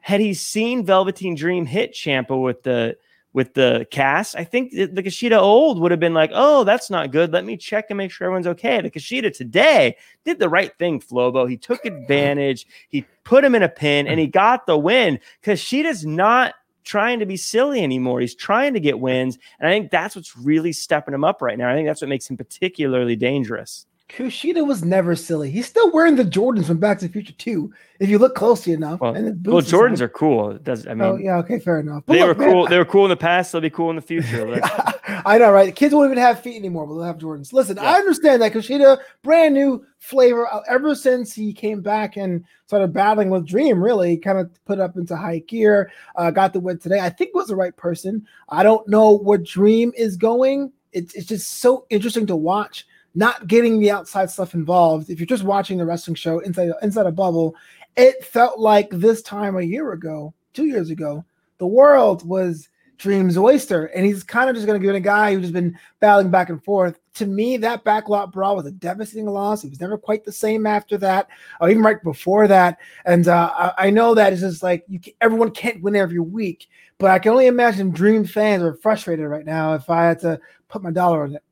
had 0.00 0.20
he 0.20 0.34
seen 0.34 0.84
Velveteen 0.84 1.34
Dream 1.34 1.66
hit 1.66 1.92
Ciampa 1.92 2.40
with 2.40 2.62
the 2.62 2.96
with 3.32 3.54
the 3.54 3.86
cast, 3.92 4.34
I 4.34 4.42
think 4.42 4.72
the, 4.72 4.86
the 4.86 5.04
Kushida 5.04 5.38
old 5.38 5.80
would 5.80 5.92
have 5.92 6.00
been 6.00 6.14
like, 6.14 6.32
"Oh, 6.34 6.64
that's 6.64 6.90
not 6.90 7.12
good. 7.12 7.32
Let 7.32 7.44
me 7.44 7.56
check 7.56 7.86
and 7.88 7.96
make 7.96 8.10
sure 8.10 8.26
everyone's 8.26 8.46
okay." 8.48 8.80
The 8.80 8.90
Kushida 8.90 9.34
today 9.34 9.96
did 10.24 10.38
the 10.38 10.48
right 10.48 10.76
thing, 10.78 11.00
Flobo. 11.00 11.48
He 11.48 11.56
took 11.56 11.84
advantage. 11.84 12.66
He 12.88 13.06
put 13.24 13.44
him 13.44 13.54
in 13.54 13.62
a 13.62 13.68
pin 13.68 14.08
and 14.08 14.18
he 14.18 14.26
got 14.26 14.66
the 14.66 14.76
win. 14.76 15.20
Kushida's 15.44 16.04
not 16.04 16.54
trying 16.82 17.20
to 17.20 17.26
be 17.26 17.36
silly 17.36 17.82
anymore. 17.82 18.20
He's 18.20 18.34
trying 18.34 18.74
to 18.74 18.80
get 18.80 18.98
wins, 18.98 19.38
and 19.60 19.68
I 19.68 19.72
think 19.72 19.90
that's 19.90 20.16
what's 20.16 20.36
really 20.36 20.72
stepping 20.72 21.14
him 21.14 21.24
up 21.24 21.40
right 21.40 21.58
now. 21.58 21.70
I 21.70 21.74
think 21.74 21.86
that's 21.86 22.00
what 22.00 22.08
makes 22.08 22.28
him 22.28 22.36
particularly 22.36 23.16
dangerous. 23.16 23.86
Kushida 24.10 24.66
was 24.66 24.84
never 24.84 25.14
silly. 25.14 25.50
He's 25.50 25.66
still 25.66 25.90
wearing 25.92 26.16
the 26.16 26.24
Jordans 26.24 26.66
from 26.66 26.78
Back 26.78 26.98
to 26.98 27.06
the 27.06 27.12
Future 27.12 27.32
2, 27.32 27.72
if 28.00 28.08
you 28.08 28.18
look 28.18 28.34
closely 28.34 28.72
enough. 28.72 29.00
Well, 29.00 29.12
well 29.12 29.22
Jordans 29.62 30.00
are 30.00 30.08
cool. 30.08 30.50
It 30.50 30.64
does 30.64 30.86
I 30.86 30.90
oh, 30.90 30.94
mean? 30.94 31.02
Oh 31.02 31.16
yeah, 31.16 31.36
okay, 31.38 31.58
fair 31.60 31.78
enough. 31.78 32.02
But 32.06 32.14
they 32.14 32.20
look, 32.20 32.38
were 32.38 32.44
cool. 32.44 32.62
Man, 32.64 32.70
they 32.70 32.78
were 32.78 32.84
cool 32.84 33.04
in 33.04 33.10
the 33.10 33.16
past. 33.16 33.52
They'll 33.52 33.60
be 33.60 33.70
cool 33.70 33.90
in 33.90 33.96
the 33.96 34.02
future. 34.02 34.60
I 35.24 35.38
know, 35.38 35.52
right? 35.52 35.74
Kids 35.74 35.94
won't 35.94 36.10
even 36.10 36.18
have 36.18 36.40
feet 36.40 36.56
anymore, 36.56 36.86
but 36.86 36.94
they'll 36.94 37.04
have 37.04 37.18
Jordans. 37.18 37.52
Listen, 37.52 37.76
yeah. 37.76 37.84
I 37.84 37.94
understand 37.94 38.42
that 38.42 38.52
Kushida, 38.52 38.98
brand 39.22 39.54
new 39.54 39.84
flavor. 39.98 40.52
Uh, 40.52 40.62
ever 40.68 40.94
since 40.94 41.32
he 41.32 41.52
came 41.52 41.80
back 41.80 42.16
and 42.16 42.44
started 42.66 42.92
battling 42.92 43.30
with 43.30 43.46
Dream, 43.46 43.82
really 43.82 44.16
kind 44.16 44.38
of 44.38 44.50
put 44.64 44.80
up 44.80 44.96
into 44.96 45.16
high 45.16 45.38
gear. 45.40 45.92
Uh, 46.16 46.30
got 46.30 46.52
the 46.52 46.60
win 46.60 46.78
today. 46.78 47.00
I 47.00 47.10
think 47.10 47.34
was 47.34 47.48
the 47.48 47.56
right 47.56 47.76
person. 47.76 48.26
I 48.48 48.64
don't 48.64 48.86
know 48.88 49.18
where 49.18 49.38
Dream 49.38 49.92
is 49.96 50.16
going. 50.16 50.72
It's, 50.92 51.14
it's 51.14 51.26
just 51.26 51.60
so 51.60 51.86
interesting 51.90 52.26
to 52.26 52.34
watch 52.34 52.86
not 53.14 53.46
getting 53.46 53.80
the 53.80 53.90
outside 53.90 54.30
stuff 54.30 54.54
involved. 54.54 55.10
If 55.10 55.18
you're 55.18 55.26
just 55.26 55.44
watching 55.44 55.78
the 55.78 55.84
wrestling 55.84 56.14
show 56.14 56.38
inside 56.40 56.70
inside 56.82 57.06
a 57.06 57.12
bubble, 57.12 57.54
it 57.96 58.24
felt 58.24 58.58
like 58.58 58.88
this 58.90 59.22
time 59.22 59.56
a 59.56 59.62
year 59.62 59.92
ago, 59.92 60.32
two 60.52 60.66
years 60.66 60.90
ago, 60.90 61.24
the 61.58 61.66
world 61.66 62.26
was 62.26 62.68
Dream's 63.00 63.38
oyster, 63.38 63.86
and 63.86 64.04
he's 64.04 64.22
kind 64.22 64.50
of 64.50 64.54
just 64.54 64.66
going 64.66 64.78
to 64.78 64.84
give 64.84 64.94
it 64.94 64.98
a 64.98 65.00
guy 65.00 65.32
who's 65.32 65.42
just 65.42 65.54
been 65.54 65.78
battling 66.00 66.30
back 66.30 66.50
and 66.50 66.62
forth. 66.62 67.00
To 67.14 67.26
me, 67.26 67.56
that 67.56 67.82
backlot 67.82 68.30
brawl 68.30 68.56
was 68.56 68.66
a 68.66 68.70
devastating 68.70 69.26
loss. 69.26 69.62
He 69.62 69.70
was 69.70 69.80
never 69.80 69.96
quite 69.96 70.22
the 70.22 70.32
same 70.32 70.66
after 70.66 70.98
that, 70.98 71.28
or 71.60 71.70
even 71.70 71.82
right 71.82 72.02
before 72.04 72.46
that. 72.48 72.78
And 73.06 73.26
uh, 73.26 73.72
I, 73.78 73.86
I, 73.86 73.90
know 73.90 74.14
that 74.14 74.34
it's 74.34 74.42
just 74.42 74.62
like 74.62 74.84
you 74.86 75.00
everyone 75.22 75.50
can't 75.50 75.82
win 75.82 75.96
every 75.96 76.20
week, 76.20 76.68
but 76.98 77.10
I 77.10 77.18
can 77.18 77.32
only 77.32 77.46
imagine 77.46 77.90
Dream 77.90 78.26
fans 78.26 78.62
are 78.62 78.74
frustrated 78.74 79.26
right 79.26 79.46
now 79.46 79.72
if 79.72 79.88
I 79.88 80.04
had 80.04 80.20
to 80.20 80.38
put 80.68 80.82
my 80.82 80.90
dollar 80.90 81.24
on 81.24 81.36
it. 81.36 81.42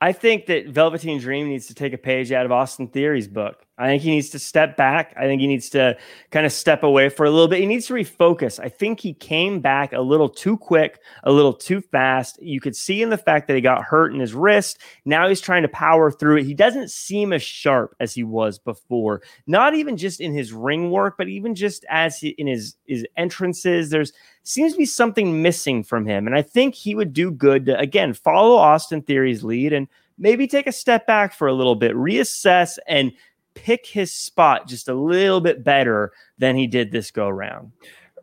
I 0.00 0.12
think 0.12 0.46
that 0.46 0.68
Velveteen 0.68 1.18
Dream 1.18 1.48
needs 1.48 1.66
to 1.68 1.74
take 1.74 1.92
a 1.92 1.98
page 1.98 2.32
out 2.32 2.44
of 2.44 2.52
Austin 2.52 2.88
Theory's 2.88 3.28
book. 3.28 3.65
I 3.78 3.86
think 3.88 4.02
he 4.02 4.10
needs 4.10 4.30
to 4.30 4.38
step 4.38 4.76
back. 4.76 5.12
I 5.18 5.24
think 5.24 5.42
he 5.42 5.46
needs 5.46 5.68
to 5.70 5.98
kind 6.30 6.46
of 6.46 6.52
step 6.52 6.82
away 6.82 7.10
for 7.10 7.26
a 7.26 7.30
little 7.30 7.48
bit. 7.48 7.60
He 7.60 7.66
needs 7.66 7.86
to 7.86 7.94
refocus. 7.94 8.58
I 8.58 8.70
think 8.70 9.00
he 9.00 9.12
came 9.12 9.60
back 9.60 9.92
a 9.92 10.00
little 10.00 10.30
too 10.30 10.56
quick, 10.56 11.00
a 11.24 11.32
little 11.32 11.52
too 11.52 11.82
fast. 11.82 12.40
You 12.40 12.58
could 12.58 12.74
see 12.74 13.02
in 13.02 13.10
the 13.10 13.18
fact 13.18 13.48
that 13.48 13.54
he 13.54 13.60
got 13.60 13.82
hurt 13.82 14.14
in 14.14 14.20
his 14.20 14.32
wrist. 14.32 14.78
Now 15.04 15.28
he's 15.28 15.42
trying 15.42 15.62
to 15.62 15.68
power 15.68 16.10
through 16.10 16.38
it. 16.38 16.44
He 16.44 16.54
doesn't 16.54 16.90
seem 16.90 17.34
as 17.34 17.42
sharp 17.42 17.94
as 18.00 18.14
he 18.14 18.24
was 18.24 18.58
before. 18.58 19.20
Not 19.46 19.74
even 19.74 19.98
just 19.98 20.20
in 20.20 20.32
his 20.32 20.54
ring 20.54 20.90
work, 20.90 21.16
but 21.18 21.28
even 21.28 21.54
just 21.54 21.84
as 21.90 22.18
he, 22.18 22.28
in 22.30 22.46
his 22.46 22.76
his 22.86 23.06
entrances. 23.18 23.90
There's 23.90 24.12
seems 24.42 24.72
to 24.72 24.78
be 24.78 24.86
something 24.86 25.42
missing 25.42 25.82
from 25.82 26.06
him, 26.06 26.26
and 26.26 26.34
I 26.34 26.40
think 26.40 26.74
he 26.74 26.94
would 26.94 27.12
do 27.12 27.30
good 27.30 27.66
to 27.66 27.78
again 27.78 28.14
follow 28.14 28.56
Austin 28.56 29.02
Theory's 29.02 29.44
lead 29.44 29.74
and 29.74 29.86
maybe 30.18 30.46
take 30.46 30.66
a 30.66 30.72
step 30.72 31.06
back 31.06 31.34
for 31.34 31.46
a 31.46 31.52
little 31.52 31.74
bit, 31.74 31.94
reassess 31.94 32.78
and 32.86 33.12
pick 33.56 33.86
his 33.86 34.12
spot 34.12 34.68
just 34.68 34.88
a 34.88 34.94
little 34.94 35.40
bit 35.40 35.64
better 35.64 36.12
than 36.38 36.54
he 36.54 36.68
did 36.68 36.92
this 36.92 37.10
go 37.10 37.28
round. 37.28 37.72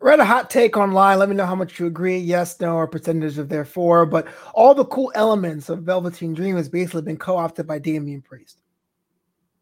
Read 0.00 0.20
a 0.20 0.24
hot 0.24 0.48
take 0.48 0.76
online. 0.76 1.18
Let 1.18 1.28
me 1.28 1.34
know 1.34 1.46
how 1.46 1.54
much 1.54 1.78
you 1.78 1.86
agree. 1.86 2.18
Yes, 2.18 2.60
no, 2.60 2.76
or 2.76 2.86
percentage 2.86 3.38
of 3.38 3.48
therefore. 3.48 4.06
But 4.06 4.26
all 4.54 4.74
the 4.74 4.84
cool 4.86 5.12
elements 5.14 5.68
of 5.68 5.82
Velveteen 5.82 6.34
Dream 6.34 6.56
has 6.56 6.68
basically 6.68 7.02
been 7.02 7.16
co-opted 7.16 7.66
by 7.66 7.78
Damian 7.78 8.22
Priest. 8.22 8.62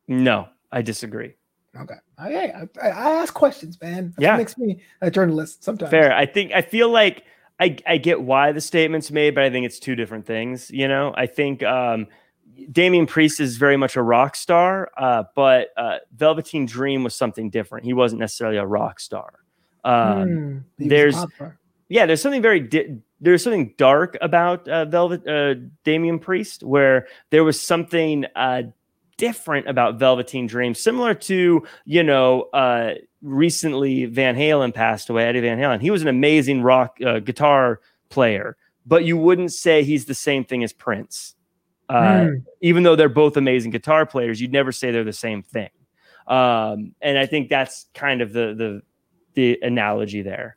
No, 0.08 0.48
I 0.70 0.82
disagree. 0.82 1.34
Okay. 1.80 1.94
I, 2.18 2.34
I, 2.34 2.68
I 2.82 3.10
ask 3.12 3.32
questions, 3.32 3.80
man. 3.80 4.12
That's 4.16 4.22
yeah. 4.22 4.36
makes 4.36 4.58
me 4.58 4.80
a 5.00 5.10
journalist 5.10 5.64
sometimes. 5.64 5.90
Fair. 5.90 6.12
I 6.12 6.26
think 6.26 6.52
I 6.52 6.62
feel 6.62 6.90
like 6.90 7.24
I, 7.60 7.76
I 7.86 7.96
get 7.98 8.22
why 8.22 8.52
the 8.52 8.60
statement's 8.60 9.10
made, 9.10 9.34
but 9.34 9.44
I 9.44 9.50
think 9.50 9.64
it's 9.64 9.78
two 9.78 9.94
different 9.94 10.26
things. 10.26 10.70
You 10.70 10.88
know, 10.88 11.14
I 11.16 11.26
think 11.26 11.62
um, 11.62 12.08
Damian 12.70 13.06
Priest 13.06 13.40
is 13.40 13.56
very 13.56 13.76
much 13.76 13.96
a 13.96 14.02
rock 14.02 14.36
star, 14.36 14.90
uh, 14.96 15.24
but 15.34 15.68
uh, 15.76 15.98
Velveteen 16.16 16.66
Dream 16.66 17.04
was 17.04 17.14
something 17.14 17.50
different. 17.50 17.84
He 17.84 17.92
wasn't 17.92 18.20
necessarily 18.20 18.56
a 18.56 18.66
rock 18.66 19.00
star. 19.00 19.34
Um, 19.84 19.94
mm, 20.28 20.64
there's 20.78 21.16
yeah, 21.88 22.06
there's 22.06 22.22
something 22.22 22.42
very 22.42 22.60
di- 22.60 22.98
there's 23.20 23.42
something 23.42 23.74
dark 23.76 24.16
about 24.20 24.66
uh, 24.68 24.84
Velvet 24.86 25.26
uh, 25.26 25.54
Damian 25.84 26.18
Priest 26.18 26.62
where 26.62 27.06
there 27.30 27.44
was 27.44 27.60
something 27.60 28.24
uh, 28.36 28.62
different 29.16 29.68
about 29.68 29.98
Velveteen 29.98 30.46
Dream, 30.46 30.74
similar 30.74 31.14
to 31.14 31.62
you 31.84 32.02
know 32.02 32.42
uh, 32.52 32.94
recently 33.22 34.06
Van 34.06 34.36
Halen 34.36 34.72
passed 34.72 35.10
away. 35.10 35.24
Eddie 35.24 35.40
Van 35.40 35.58
Halen, 35.58 35.80
he 35.80 35.90
was 35.90 36.02
an 36.02 36.08
amazing 36.08 36.62
rock 36.62 36.96
uh, 37.04 37.18
guitar 37.18 37.80
player, 38.08 38.56
but 38.86 39.04
you 39.04 39.16
wouldn't 39.16 39.52
say 39.52 39.82
he's 39.82 40.04
the 40.06 40.14
same 40.14 40.44
thing 40.44 40.62
as 40.64 40.72
Prince. 40.72 41.34
Uh, 41.92 42.24
mm. 42.24 42.44
Even 42.62 42.82
though 42.82 42.96
they're 42.96 43.08
both 43.08 43.36
amazing 43.36 43.70
guitar 43.70 44.06
players, 44.06 44.40
you'd 44.40 44.52
never 44.52 44.72
say 44.72 44.90
they're 44.90 45.04
the 45.04 45.12
same 45.12 45.42
thing. 45.42 45.68
Um, 46.26 46.94
and 47.02 47.18
I 47.18 47.26
think 47.26 47.50
that's 47.50 47.86
kind 47.94 48.22
of 48.22 48.32
the 48.32 48.54
the 48.54 48.82
the 49.34 49.58
analogy 49.62 50.22
there. 50.22 50.56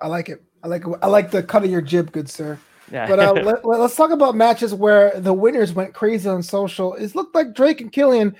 I 0.00 0.06
like 0.06 0.28
it. 0.28 0.42
I 0.62 0.68
like 0.68 0.84
I 1.02 1.06
like 1.08 1.30
the 1.30 1.42
cut 1.42 1.64
of 1.64 1.70
your 1.70 1.80
jib, 1.80 2.12
good 2.12 2.28
sir. 2.28 2.58
Yeah. 2.92 3.08
But 3.08 3.18
uh, 3.18 3.32
let, 3.64 3.80
us 3.80 3.96
talk 3.96 4.10
about 4.10 4.36
matches 4.36 4.74
where 4.74 5.18
the 5.18 5.32
winners 5.32 5.72
went 5.72 5.94
crazy 5.94 6.28
on 6.28 6.42
social. 6.42 6.94
It 6.94 7.14
looked 7.14 7.34
like 7.34 7.54
Drake 7.54 7.80
and 7.80 7.90
Killian 7.90 8.36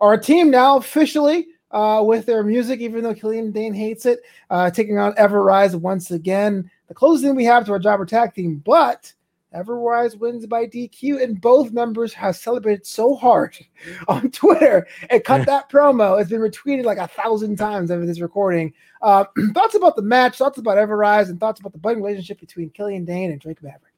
are 0.00 0.14
a 0.14 0.20
team 0.20 0.50
now 0.50 0.76
officially. 0.76 1.48
uh, 1.74 2.00
with 2.02 2.24
their 2.24 2.44
music, 2.44 2.80
even 2.80 3.02
though 3.02 3.12
Killian 3.12 3.50
Dain 3.50 3.74
hates 3.74 4.06
it, 4.06 4.20
uh, 4.48 4.70
taking 4.70 4.96
on 4.96 5.12
Everrise 5.14 5.74
once 5.74 6.12
again. 6.12 6.70
The 6.86 6.94
closest 6.94 7.24
thing 7.24 7.34
we 7.34 7.44
have 7.44 7.66
to 7.66 7.72
our 7.72 7.80
jobber 7.80 8.06
tag 8.06 8.32
team, 8.32 8.62
but 8.64 9.12
Everrise 9.54 10.18
wins 10.18 10.46
by 10.46 10.66
DQ, 10.66 11.22
and 11.22 11.40
both 11.40 11.72
members 11.72 12.12
have 12.12 12.36
celebrated 12.36 12.84
so 12.84 13.14
hard 13.14 13.56
on 14.08 14.30
Twitter 14.30 14.86
and 15.10 15.22
cut 15.22 15.46
that 15.46 15.70
promo. 15.70 16.20
It's 16.20 16.30
been 16.30 16.40
retweeted 16.40 16.84
like 16.84 16.98
a 16.98 17.06
thousand 17.06 17.56
times 17.56 17.90
over 17.90 18.04
this 18.04 18.20
recording. 18.20 18.72
Uh, 19.00 19.24
thoughts 19.54 19.74
about 19.74 19.96
the 19.96 20.02
match, 20.02 20.38
thoughts 20.38 20.58
about 20.58 20.76
Everrise, 20.76 21.28
and 21.28 21.38
thoughts 21.38 21.60
about 21.60 21.72
the 21.72 21.78
budding 21.78 22.02
relationship 22.02 22.40
between 22.40 22.70
Killian 22.70 23.04
Dain 23.04 23.30
and 23.30 23.40
Drake 23.40 23.62
Maverick. 23.62 23.92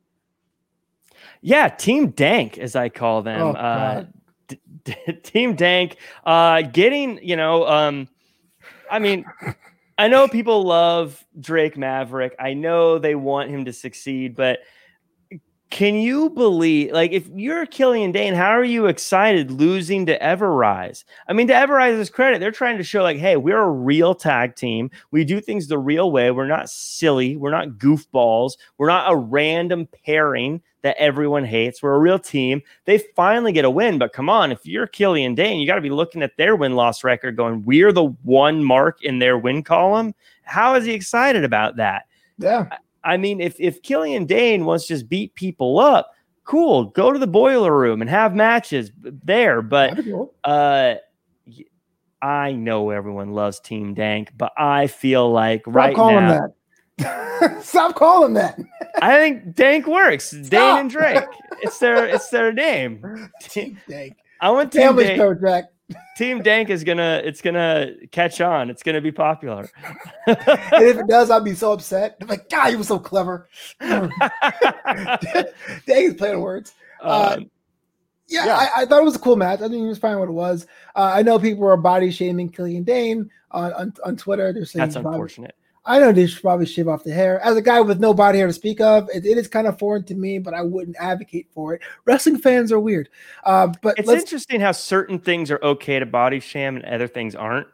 Yeah, 1.41 1.69
Team 1.69 2.11
Dank, 2.11 2.59
as 2.59 2.77
I 2.77 2.89
call 2.91 3.23
them. 3.23 3.41
Oh, 3.41 3.53
uh, 3.53 4.05
d- 4.49 4.61
d- 4.85 5.13
Team 5.23 5.55
Dank, 5.55 5.97
uh, 6.25 6.63
getting, 6.63 7.19
you 7.23 7.37
know, 7.37 7.67
um, 7.67 8.09
I 8.91 8.99
mean, 8.99 9.25
I 9.97 10.09
know 10.09 10.29
people 10.29 10.65
love 10.65 11.25
Drake 11.41 11.79
Maverick. 11.79 12.37
I 12.39 12.53
know 12.53 12.99
they 12.99 13.15
want 13.15 13.51
him 13.51 13.65
to 13.65 13.73
succeed, 13.73 14.37
but– 14.37 14.61
can 15.71 15.97
you 15.97 16.31
believe, 16.31 16.93
like, 16.93 17.13
if 17.13 17.29
you're 17.35 17.67
Killian 17.67 18.13
Dain, 18.13 18.35
how 18.35 18.51
are 18.51 18.65
you 18.65 18.87
excited 18.87 19.51
losing 19.51 20.07
to 20.07 20.19
Everrise? 20.21 21.05
I 21.29 21.33
mean, 21.33 21.49
to 21.49 21.55
Everrise's 21.55 22.09
credit, 22.09 22.39
they're 22.39 22.53
trying 22.53 22.79
to 22.79 22.85
show, 22.85 23.03
like, 23.03 23.17
hey, 23.17 23.37
we're 23.37 23.61
a 23.61 23.71
real 23.71 24.15
tag 24.15 24.55
team. 24.55 24.91
We 25.11 25.25
do 25.25 25.41
things 25.41 25.67
the 25.67 25.79
real 25.79 26.13
way. 26.13 26.31
We're 26.31 26.47
not 26.47 26.71
silly. 26.71 27.37
We're 27.37 27.51
not 27.51 27.71
goofballs. 27.71 28.53
We're 28.79 28.87
not 28.87 29.11
a 29.11 29.17
random 29.17 29.89
pairing 30.05 30.63
that 30.83 30.97
everyone 30.99 31.45
hates. 31.45 31.83
We're 31.83 31.95
a 31.95 31.99
real 31.99 32.21
team. 32.21 32.63
They 32.85 32.99
finally 33.17 33.51
get 33.51 33.65
a 33.65 33.71
win, 33.71 33.99
but 33.99 34.13
come 34.13 34.31
on, 34.31 34.53
if 34.53 34.65
you're 34.65 34.87
Killian 34.87 35.35
Dain, 35.35 35.59
you 35.59 35.67
got 35.67 35.75
to 35.75 35.81
be 35.81 35.91
looking 35.91 36.23
at 36.23 36.37
their 36.37 36.55
win 36.55 36.77
loss 36.77 37.03
record 37.03 37.37
going, 37.37 37.65
we're 37.65 37.91
the 37.91 38.05
one 38.23 38.63
mark 38.63 39.03
in 39.03 39.19
their 39.19 39.37
win 39.37 39.65
column. 39.65 40.15
How 40.45 40.77
is 40.77 40.85
he 40.85 40.93
excited 40.93 41.43
about 41.43 41.75
that? 41.77 42.05
Yeah. 42.39 42.69
I 42.71 42.77
mean, 43.17 43.41
if 43.41 43.55
if 43.61 43.83
Killian 43.83 44.27
Dain 44.27 44.65
wants 44.65 44.87
to 44.87 44.95
just 44.95 45.09
beat 45.09 45.35
people 45.35 45.79
up, 45.79 46.11
cool. 46.45 46.87
Go 46.87 47.13
to 47.13 47.19
the 47.19 47.27
boiler 47.27 47.77
room 47.77 48.01
and 48.01 48.11
have 48.11 48.35
matches 48.35 48.91
there. 48.97 49.63
But 49.63 50.01
uh, 50.45 50.95
I 52.23 52.53
know 52.53 52.91
everyone 52.91 53.33
loves 53.33 53.61
Team 53.61 53.95
Dank, 53.95 54.33
but 54.37 54.53
I 54.57 54.89
feel 54.89 55.31
like 55.31 55.63
right. 55.67 55.73
Stop 55.73 55.77
right 55.77 55.95
calling 55.95 56.25
now. 56.27 56.49
That. 56.99 57.63
Stop 57.63 57.95
calling 57.95 58.35
that. 58.35 58.59
I 59.03 59.17
think 59.19 59.55
Dank 59.55 59.87
works. 59.87 60.31
Stop. 60.31 60.51
Dain 60.51 60.79
and 60.79 60.91
Drake. 60.91 61.25
It's 61.63 61.79
their 61.79 62.07
it's 62.07 62.31
their 62.31 62.53
name. 62.53 63.31
Team 63.43 63.79
Dank. 63.89 64.17
I 64.41 64.51
want 64.51 64.73
Team 64.73 64.83
Family 64.83 65.05
Dank. 65.05 65.41
Jack. 65.41 65.65
Team 66.17 66.43
Dank 66.43 66.71
is 66.71 66.83
gonna 66.83 67.21
it's 67.25 67.41
gonna 67.41 67.93
catch 68.11 68.41
on. 68.41 68.71
It's 68.71 68.83
gonna 68.83 69.01
be 69.01 69.13
popular. 69.13 69.69
and 70.27 70.37
if 70.85 70.97
it 70.97 71.07
does, 71.07 71.31
I'll 71.31 71.41
be 71.41 71.55
so 71.55 71.73
upset. 71.73 72.17
I'm 72.21 72.27
like, 72.27 72.49
God, 72.49 72.71
he 72.71 72.77
was 72.77 72.89
so 72.89 72.99
clever. 72.99 73.49
Dank 73.81 74.21
is 75.87 76.15
playing 76.15 76.41
words. 76.41 76.75
Uh, 77.01 77.37
um, 77.37 77.51
yeah, 78.29 78.47
yeah. 78.47 78.57
I, 78.57 78.83
I, 78.83 78.87
thought 78.87 79.03
it 79.03 79.05
was 79.05 79.15
a 79.15 79.21
cool 79.21 79.37
match. 79.37 79.61
I 79.61 79.69
think 79.69 79.85
it 79.85 79.87
was 79.87 79.99
fine 79.99 80.19
what 80.19 80.29
it 80.29 80.33
was. 80.33 80.67
Uh, 80.97 81.13
I 81.15 81.23
know 81.23 81.39
people 81.39 81.63
were 81.63 81.77
body 81.77 82.11
shaming 82.11 82.49
Killian 82.49 82.83
Dain 82.83 83.31
on, 83.53 83.73
on, 83.75 83.95
on 84.05 84.17
Twitter. 84.17 84.53
They're 84.53 84.65
saying 84.65 84.81
that's 84.81 84.97
unfortunate. 84.97 85.55
I 85.87 86.01
know 86.01 86.11
they 86.11 86.27
should 86.27 86.43
probably 86.43 86.67
shave 86.67 86.89
off 86.89 87.05
the 87.05 87.13
hair. 87.13 87.41
As 87.41 87.57
a 87.57 87.63
guy 87.63 87.81
with 87.81 88.01
no 88.01 88.13
body 88.13 88.39
hair 88.39 88.49
to 88.49 88.53
speak 88.53 88.81
of, 88.81 89.09
it, 89.15 89.25
it 89.25 89.39
is 89.39 89.47
kind 89.47 89.69
of 89.69 89.79
foreign 89.79 90.03
to 90.05 90.17
me, 90.17 90.41
but 90.41 90.53
I 90.53 90.63
wouldn't 90.63 90.97
advocate 90.99 91.47
for 91.55 91.75
it. 91.75 91.83
Wrestling 92.05 92.39
fans 92.39 92.73
are 92.73 92.81
weird. 92.81 93.09
Uh, 93.45 93.69
but 93.83 93.97
it's 93.97 94.11
interesting 94.11 94.61
how 94.61 94.73
certain 94.73 95.21
things 95.21 95.49
are 95.51 95.61
okay 95.63 96.01
to 96.01 96.07
body 96.07 96.41
sham 96.41 96.75
and 96.77 96.85
other 96.85 97.07
things 97.07 97.37
aren't. 97.37 97.69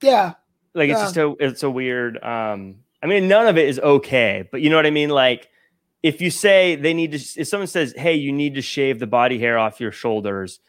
Yeah. 0.00 0.34
Like 0.74 0.88
it's 0.88 0.98
yeah. 0.98 1.04
just 1.04 1.16
a 1.16 1.36
it's 1.40 1.62
a 1.64 1.70
weird 1.70 2.22
um 2.22 2.76
I 3.02 3.06
mean 3.06 3.28
none 3.28 3.46
of 3.46 3.58
it 3.58 3.68
is 3.68 3.78
okay, 3.78 4.48
but 4.50 4.62
you 4.62 4.70
know 4.70 4.76
what 4.76 4.86
I 4.86 4.90
mean? 4.90 5.10
Like 5.10 5.48
if 6.02 6.20
you 6.20 6.30
say 6.30 6.76
they 6.76 6.94
need 6.94 7.12
to 7.12 7.40
if 7.40 7.48
someone 7.48 7.66
says, 7.66 7.92
Hey, 7.96 8.14
you 8.14 8.32
need 8.32 8.54
to 8.54 8.62
shave 8.62 8.98
the 9.00 9.06
body 9.06 9.38
hair 9.38 9.58
off 9.58 9.80
your 9.80 9.92
shoulders, 9.92 10.60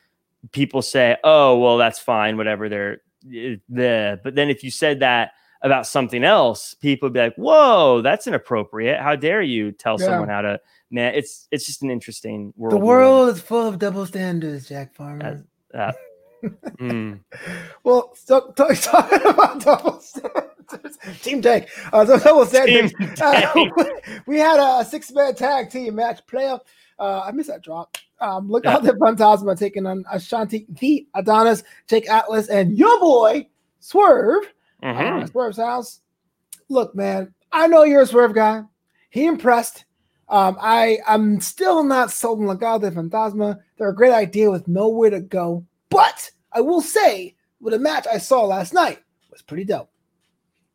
people 0.52 0.82
say, 0.82 1.18
Oh, 1.24 1.60
well, 1.60 1.78
that's 1.78 2.00
fine, 2.00 2.36
whatever 2.36 2.68
they're 2.68 3.02
eh, 3.34 3.58
the 3.70 4.20
but 4.24 4.36
then 4.36 4.50
if 4.50 4.64
you 4.64 4.72
said 4.72 5.00
that 5.02 5.34
about 5.64 5.88
something 5.88 6.24
else, 6.24 6.74
people 6.76 7.08
would 7.08 7.14
be 7.14 7.20
like, 7.20 7.36
"Whoa, 7.36 8.02
that's 8.02 8.28
inappropriate! 8.28 9.00
How 9.00 9.16
dare 9.16 9.42
you 9.42 9.72
tell 9.72 9.98
yeah. 10.00 10.06
someone 10.06 10.30
how 10.30 10.42
to?" 10.42 10.60
Man, 10.92 11.16
it's 11.16 11.48
it's 11.52 11.66
just 11.66 11.82
an 11.82 11.90
interesting 11.90 12.54
world. 12.56 12.74
The 12.74 12.86
world 12.86 13.30
is 13.30 13.42
full 13.42 13.68
of 13.68 13.80
double 13.80 14.06
standards, 14.06 14.68
Jack 14.68 14.94
Farmer. 14.94 15.44
Uh, 15.74 15.94
mm. 16.80 17.20
Well, 17.84 18.12
so, 18.16 18.52
talk, 18.56 18.76
talking 18.76 19.26
about 19.26 19.62
double 19.62 20.00
standards, 20.02 20.98
Team 21.22 21.42
Tank. 21.42 21.70
Uh, 21.92 22.06
so 22.06 22.20
double 22.20 22.46
standards. 22.46 22.94
Uh, 23.22 23.70
we 24.28 24.38
had 24.38 24.60
a 24.60 24.86
six-man 24.86 25.36
tag 25.36 25.70
team 25.70 25.96
match 25.96 26.22
playoff. 26.28 26.62
Uh, 27.00 27.22
I 27.22 27.32
missed 27.32 27.50
that 27.50 27.64
drop. 27.64 27.98
Um, 28.20 28.50
look 28.50 28.66
yeah. 28.66 28.76
out 28.76 28.84
the 28.84 28.94
Fantasma 28.94 29.58
taking 29.58 29.86
on 29.86 30.04
Ashante, 30.14 30.66
the 30.80 31.08
Adonis, 31.16 31.64
Jake 31.88 32.10
Atlas, 32.10 32.50
and 32.50 32.78
your 32.78 33.00
boy 33.00 33.48
Swerve 33.80 34.46
uh, 34.84 35.26
Swerve's 35.28 35.58
house. 35.58 36.02
Look, 36.70 36.96
man, 36.96 37.34
I 37.52 37.68
know 37.68 37.84
you're 37.84 38.02
a 38.02 38.06
Swerve 38.08 38.34
guy. 38.34 38.64
He 39.10 39.26
impressed. 39.26 39.86
Um, 40.30 40.58
I 40.60 41.00
I'm 41.08 41.40
still 41.40 41.84
not 41.84 42.12
sold 42.12 42.40
on 42.40 42.46
Legado 42.46 42.82
del 42.82 42.92
Fantasma. 42.92 43.60
They're 43.78 43.90
a 43.90 43.96
great 43.96 44.14
idea 44.14 44.50
with 44.50 44.68
nowhere 44.68 45.10
to 45.12 45.20
go, 45.20 45.66
but 45.90 46.32
I 46.52 46.62
will 46.62 46.82
say, 46.82 47.36
with 47.60 47.74
a 47.74 47.80
match 47.80 48.08
I 48.12 48.18
saw 48.18 48.44
last 48.46 48.74
night 48.74 49.00
was 49.30 49.42
pretty 49.42 49.66
dope. 49.66 49.90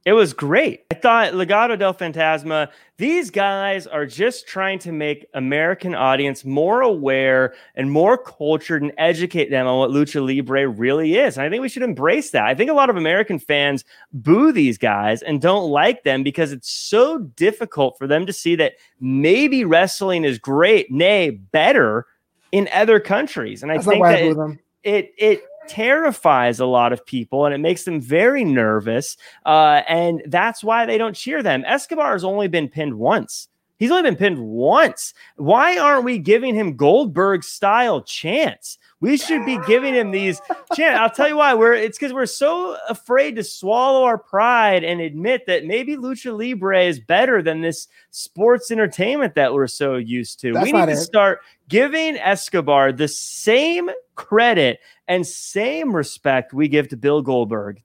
It 0.09 0.15
was 0.15 0.33
great. 0.33 0.87
I 0.91 0.95
thought 0.95 1.35
Legado 1.35 1.79
del 1.79 1.93
Fantasma, 1.93 2.71
these 2.97 3.31
guys 3.31 3.87
are 3.87 4.07
just 4.07 4.49
trying 4.49 4.79
to 4.79 4.91
make 4.91 5.27
American 5.35 5.95
audience 5.95 6.47
more 6.47 6.81
aware 6.81 7.53
and 7.75 7.91
more 7.91 8.17
cultured 8.17 8.81
and 8.81 8.91
educate 8.97 9.51
them 9.51 9.67
on 9.67 9.79
what 9.79 9.91
lucha 9.91 10.27
libre 10.27 10.67
really 10.67 11.17
is. 11.17 11.37
And 11.37 11.45
I 11.45 11.51
think 11.51 11.61
we 11.61 11.69
should 11.69 11.83
embrace 11.83 12.31
that. 12.31 12.45
I 12.47 12.55
think 12.55 12.71
a 12.71 12.73
lot 12.73 12.89
of 12.89 12.97
American 12.97 13.39
fans 13.39 13.85
boo 14.15 14.51
these 14.51 14.79
guys 14.79 15.21
and 15.21 15.43
don't 15.43 15.69
like 15.69 16.05
them 16.05 16.23
because 16.23 16.53
it's 16.53 16.71
so 16.71 17.19
difficult 17.19 17.99
for 17.99 18.07
them 18.07 18.25
to 18.25 18.33
see 18.33 18.57
that 18.57 18.77
maybe 19.01 19.67
wrestling 19.67 20.25
is 20.25 20.39
great, 20.39 20.91
nay, 20.91 21.29
better 21.29 22.07
in 22.51 22.67
other 22.73 22.99
countries. 22.99 23.63
And 23.63 23.71
I 23.71 23.75
That's 23.75 23.87
think 23.87 24.03
that 24.07 24.23
it, 24.23 24.57
it 24.85 25.15
it 25.19 25.45
terrifies 25.69 26.61
a 26.61 26.67
lot 26.67 26.93
of 26.93 27.05
people 27.05 27.45
and 27.45 27.55
it 27.55 27.59
makes 27.59 27.85
them 27.85 28.01
very 28.01 28.45
nervous. 28.45 29.17
Uh, 29.47 29.83
and 29.89 30.23
that's 30.27 30.65
why 30.65 30.87
they 30.87 30.99
don't 30.99 31.15
cheer 31.15 31.43
them. 31.43 31.65
Escobar 31.67 32.13
has 32.13 32.25
only 32.25 32.49
been 32.49 32.69
pinned 32.69 32.95
once. 32.95 33.49
He's 33.79 33.93
only 33.93 34.03
been 34.03 34.17
pinned 34.17 34.41
once. 34.41 35.15
Why 35.37 35.79
aren't 35.79 36.05
we 36.05 36.19
giving 36.19 36.55
him 36.55 36.77
Goldberg 36.77 37.45
style 37.45 38.03
chance? 38.03 38.77
We 39.01 39.17
should 39.17 39.47
be 39.47 39.57
giving 39.67 39.95
him 39.95 40.11
these 40.11 40.41
chance. 40.75 40.99
I'll 40.99 41.11
tell 41.11 41.29
you 41.29 41.37
why. 41.37 41.55
We're 41.55 41.75
it's 41.75 41.97
because 41.97 42.13
we're 42.13 42.27
so 42.27 42.77
afraid 42.89 43.37
to 43.37 43.45
swallow 43.45 44.03
our 44.03 44.19
pride 44.19 44.83
and 44.83 45.01
admit 45.01 45.47
that 45.47 45.65
maybe 45.65 45.97
lucha 45.97 46.37
libre 46.37 46.83
is 46.83 46.99
better 46.99 47.41
than 47.41 47.61
this 47.61 47.87
sports 48.11 48.73
entertainment 48.73 49.37
that 49.37 49.55
we're 49.55 49.69
so 49.69 49.95
used 49.95 50.41
to. 50.41 50.53
That's 50.53 50.65
we 50.65 50.73
need 50.73 50.87
to 50.87 50.93
it. 50.93 50.97
start 50.97 51.41
giving 51.69 52.17
Escobar 52.17 52.91
the 52.91 53.07
same 53.07 53.91
credit 54.17 54.81
and 55.07 55.25
same 55.25 55.95
respect 55.95 56.53
we 56.53 56.67
give 56.67 56.89
to 56.89 56.97
Bill 56.97 57.23
Goldberg. 57.23 57.81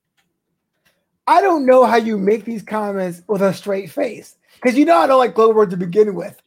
I 1.27 1.41
don't 1.41 1.67
know 1.67 1.85
how 1.85 1.97
you 1.97 2.17
make 2.17 2.45
these 2.45 2.63
comments 2.63 3.21
with 3.27 3.43
a 3.43 3.53
straight 3.53 3.91
face 3.91 4.37
because 4.63 4.77
you 4.77 4.85
know 4.85 4.97
I 4.97 5.07
don't 5.07 5.19
like 5.19 5.35
Goldberg 5.35 5.69
to 5.71 5.77
begin 5.77 6.15
with. 6.15 6.41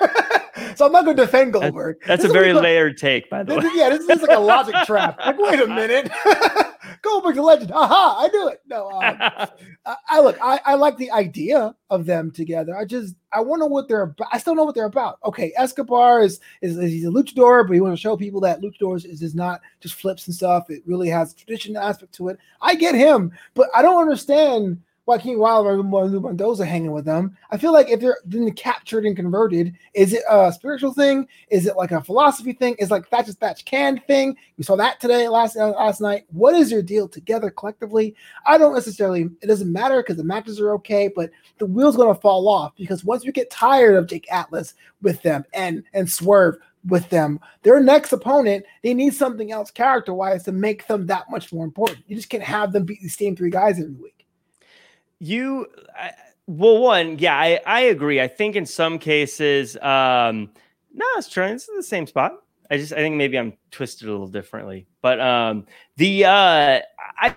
so 0.74 0.86
I'm 0.86 0.92
not 0.92 1.04
going 1.04 1.16
to 1.16 1.24
defend 1.24 1.52
Goldberg. 1.52 1.98
That's, 2.06 2.22
that's 2.22 2.30
a 2.30 2.32
very 2.32 2.52
layered 2.52 2.96
take, 2.98 3.30
by 3.30 3.42
the 3.42 3.54
this 3.54 3.64
way. 3.64 3.70
Yeah, 3.74 3.90
this 3.90 4.08
is 4.08 4.22
like 4.22 4.36
a 4.36 4.40
logic 4.40 4.74
trap. 4.86 5.18
Like, 5.18 5.38
wait 5.38 5.60
a 5.60 5.66
minute. 5.66 6.10
Goldberg's 7.02 7.38
a 7.38 7.42
legend. 7.42 7.72
Aha, 7.72 8.16
I 8.18 8.28
knew 8.28 8.48
it. 8.48 8.60
No, 8.66 8.90
um, 8.90 9.16
I, 9.20 9.96
I, 10.08 10.20
look, 10.20 10.36
I, 10.42 10.60
I 10.66 10.74
like 10.74 10.96
the 10.96 11.10
idea 11.10 11.74
of 11.88 12.06
them 12.06 12.30
together. 12.30 12.76
I 12.76 12.84
just, 12.84 13.14
I 13.32 13.40
wonder 13.40 13.66
what 13.66 13.88
they're 13.88 14.02
about. 14.02 14.28
I 14.32 14.38
still 14.38 14.54
know 14.54 14.64
what 14.64 14.74
they're 14.74 14.84
about. 14.84 15.18
Okay, 15.24 15.52
Escobar 15.56 16.20
is, 16.20 16.40
is, 16.60 16.76
is 16.76 16.90
he's 16.90 17.06
a 17.06 17.08
luchador, 17.08 17.66
but 17.66 17.74
he 17.74 17.80
wants 17.80 18.00
to 18.00 18.02
show 18.02 18.16
people 18.16 18.40
that 18.40 18.60
luchadors 18.60 19.06
is, 19.06 19.22
is 19.22 19.34
not 19.34 19.60
just 19.80 19.94
flips 19.94 20.26
and 20.26 20.34
stuff. 20.34 20.68
It 20.68 20.82
really 20.86 21.08
has 21.08 21.32
a 21.32 21.36
tradition 21.36 21.76
aspect 21.76 22.12
to 22.14 22.28
it. 22.28 22.38
I 22.60 22.74
get 22.74 22.94
him, 22.94 23.32
but 23.54 23.70
I 23.74 23.82
don't 23.82 24.00
understand 24.00 24.82
Joaquin 25.10 25.40
Wilder 25.40 25.80
and 25.80 25.90
Mendoza 25.90 26.64
hanging 26.64 26.92
with 26.92 27.04
them. 27.04 27.36
I 27.50 27.58
feel 27.58 27.72
like 27.72 27.88
if 27.88 27.98
they're 27.98 28.18
then 28.24 28.48
captured 28.52 29.04
and 29.04 29.16
converted, 29.16 29.74
is 29.92 30.12
it 30.12 30.22
a 30.30 30.52
spiritual 30.52 30.94
thing? 30.94 31.26
Is 31.50 31.66
it 31.66 31.76
like 31.76 31.90
a 31.90 32.00
philosophy 32.00 32.52
thing? 32.52 32.76
Is 32.78 32.92
like 32.92 33.08
Thatch 33.08 33.28
is 33.28 33.34
Thatch 33.34 33.64
Can 33.64 33.98
thing? 34.06 34.36
We 34.56 34.62
saw 34.62 34.76
that 34.76 35.00
today 35.00 35.26
last 35.26 35.56
uh, 35.56 35.70
last 35.70 36.00
night. 36.00 36.26
What 36.30 36.54
is 36.54 36.70
your 36.70 36.82
deal 36.82 37.08
together 37.08 37.50
collectively? 37.50 38.14
I 38.46 38.56
don't 38.56 38.72
necessarily. 38.72 39.28
It 39.42 39.48
doesn't 39.48 39.72
matter 39.72 39.96
because 39.96 40.16
the 40.16 40.22
matches 40.22 40.60
are 40.60 40.74
okay, 40.74 41.08
but 41.08 41.30
the 41.58 41.66
wheel's 41.66 41.96
going 41.96 42.14
to 42.14 42.20
fall 42.20 42.48
off 42.48 42.76
because 42.76 43.04
once 43.04 43.26
we 43.26 43.32
get 43.32 43.50
tired 43.50 43.96
of 43.96 44.06
Jake 44.06 44.30
Atlas 44.30 44.74
with 45.02 45.20
them 45.22 45.44
and 45.52 45.82
and 45.92 46.08
Swerve 46.08 46.56
with 46.86 47.10
them. 47.10 47.40
Their 47.62 47.80
next 47.80 48.12
opponent, 48.12 48.64
they 48.84 48.94
need 48.94 49.12
something 49.12 49.50
else 49.50 49.72
character 49.72 50.14
wise 50.14 50.44
to 50.44 50.52
make 50.52 50.86
them 50.86 51.08
that 51.08 51.30
much 51.30 51.52
more 51.52 51.64
important. 51.64 52.04
You 52.06 52.14
just 52.14 52.30
can't 52.30 52.44
have 52.44 52.72
them 52.72 52.84
beat 52.84 53.02
the 53.02 53.08
same 53.08 53.34
three 53.34 53.50
guys 53.50 53.80
every 53.80 53.92
week. 53.92 54.19
You, 55.20 55.66
I, 55.96 56.12
well, 56.46 56.78
one, 56.78 57.18
yeah, 57.18 57.38
I, 57.38 57.60
I 57.66 57.80
agree. 57.82 58.20
I 58.20 58.26
think 58.26 58.56
in 58.56 58.66
some 58.66 58.98
cases, 58.98 59.76
um, 59.76 60.50
no, 60.92 61.06
it's 61.16 61.28
trying. 61.28 61.54
It's 61.54 61.66
the 61.66 61.82
same 61.82 62.06
spot. 62.06 62.42
I 62.70 62.76
just, 62.76 62.92
I 62.92 62.96
think 62.96 63.16
maybe 63.16 63.38
I'm 63.38 63.52
twisted 63.70 64.08
a 64.08 64.10
little 64.10 64.28
differently, 64.28 64.86
but 65.02 65.20
um, 65.20 65.66
the 65.96 66.24
uh, 66.24 66.80
I 67.18 67.36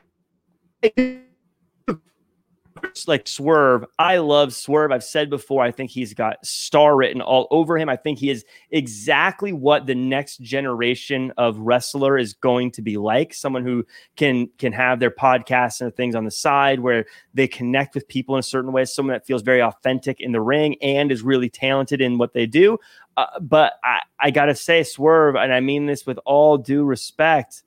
like 3.07 3.27
Swerve. 3.27 3.85
I 3.99 4.17
love 4.17 4.53
Swerve. 4.53 4.91
I've 4.91 5.03
said 5.03 5.29
before, 5.29 5.63
I 5.63 5.71
think 5.71 5.89
he's 5.89 6.13
got 6.13 6.45
star 6.45 6.95
written 6.95 7.21
all 7.21 7.47
over 7.51 7.77
him. 7.77 7.89
I 7.89 7.95
think 7.95 8.19
he 8.19 8.29
is 8.29 8.45
exactly 8.71 9.53
what 9.53 9.85
the 9.85 9.95
next 9.95 10.41
generation 10.41 11.33
of 11.37 11.57
wrestler 11.57 12.17
is 12.17 12.33
going 12.33 12.71
to 12.71 12.81
be 12.81 12.97
like. 12.97 13.33
Someone 13.33 13.63
who 13.63 13.85
can 14.15 14.49
can 14.57 14.73
have 14.73 14.99
their 14.99 15.11
podcasts 15.11 15.81
and 15.81 15.95
things 15.95 16.15
on 16.15 16.25
the 16.25 16.31
side 16.31 16.79
where 16.79 17.05
they 17.33 17.47
connect 17.47 17.95
with 17.95 18.07
people 18.07 18.35
in 18.35 18.39
a 18.39 18.43
certain 18.43 18.71
way. 18.71 18.85
Someone 18.85 19.13
that 19.13 19.25
feels 19.25 19.41
very 19.41 19.61
authentic 19.61 20.19
in 20.19 20.31
the 20.31 20.41
ring 20.41 20.75
and 20.81 21.11
is 21.11 21.21
really 21.21 21.49
talented 21.49 22.01
in 22.01 22.17
what 22.17 22.33
they 22.33 22.45
do. 22.45 22.77
Uh, 23.17 23.27
but 23.39 23.73
I, 23.83 23.99
I 24.19 24.31
gotta 24.31 24.55
say, 24.55 24.83
Swerve, 24.83 25.35
and 25.35 25.53
I 25.53 25.59
mean 25.59 25.85
this 25.85 26.05
with 26.05 26.19
all 26.25 26.57
due 26.57 26.83
respect, 26.83 27.63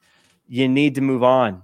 you 0.48 0.68
need 0.68 0.94
to 0.96 1.00
move 1.00 1.22
on 1.22 1.62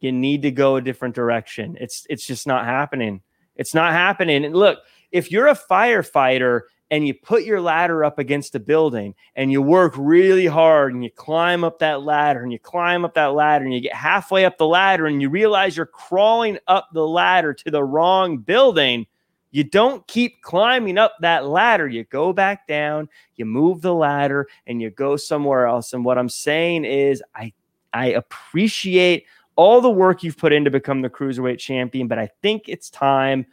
you 0.00 0.12
need 0.12 0.42
to 0.42 0.50
go 0.50 0.76
a 0.76 0.82
different 0.82 1.14
direction. 1.14 1.76
It's 1.80 2.06
it's 2.08 2.26
just 2.26 2.46
not 2.46 2.64
happening. 2.64 3.22
It's 3.56 3.74
not 3.74 3.92
happening. 3.92 4.44
And 4.44 4.54
look, 4.54 4.78
if 5.10 5.30
you're 5.32 5.48
a 5.48 5.54
firefighter 5.54 6.62
and 6.90 7.06
you 7.06 7.14
put 7.14 7.44
your 7.44 7.60
ladder 7.60 8.04
up 8.04 8.18
against 8.18 8.54
a 8.54 8.60
building 8.60 9.14
and 9.34 9.52
you 9.52 9.60
work 9.60 9.94
really 9.96 10.46
hard 10.46 10.94
and 10.94 11.04
you 11.04 11.10
climb 11.10 11.64
up 11.64 11.80
that 11.80 12.02
ladder 12.02 12.42
and 12.42 12.52
you 12.52 12.58
climb 12.58 13.04
up 13.04 13.14
that 13.14 13.34
ladder 13.34 13.64
and 13.64 13.74
you 13.74 13.80
get 13.80 13.94
halfway 13.94 14.44
up 14.44 14.56
the 14.58 14.66
ladder 14.66 15.06
and 15.06 15.20
you 15.20 15.28
realize 15.28 15.76
you're 15.76 15.86
crawling 15.86 16.58
up 16.66 16.88
the 16.92 17.06
ladder 17.06 17.52
to 17.52 17.70
the 17.70 17.84
wrong 17.84 18.38
building, 18.38 19.06
you 19.50 19.64
don't 19.64 20.06
keep 20.06 20.40
climbing 20.42 20.98
up 20.98 21.14
that 21.20 21.46
ladder. 21.46 21.88
You 21.88 22.04
go 22.04 22.32
back 22.32 22.66
down, 22.66 23.08
you 23.36 23.44
move 23.44 23.82
the 23.82 23.94
ladder 23.94 24.48
and 24.66 24.80
you 24.80 24.90
go 24.90 25.16
somewhere 25.16 25.66
else. 25.66 25.92
And 25.92 26.04
what 26.04 26.18
I'm 26.18 26.28
saying 26.28 26.84
is 26.84 27.22
I 27.34 27.52
I 27.92 28.08
appreciate 28.08 29.24
all 29.58 29.80
the 29.80 29.90
work 29.90 30.22
you've 30.22 30.38
put 30.38 30.52
in 30.52 30.64
to 30.64 30.70
become 30.70 31.02
the 31.02 31.10
cruiserweight 31.10 31.58
champion, 31.58 32.06
but 32.06 32.16
I 32.16 32.30
think 32.42 32.68
it's 32.68 32.88
time 32.88 33.44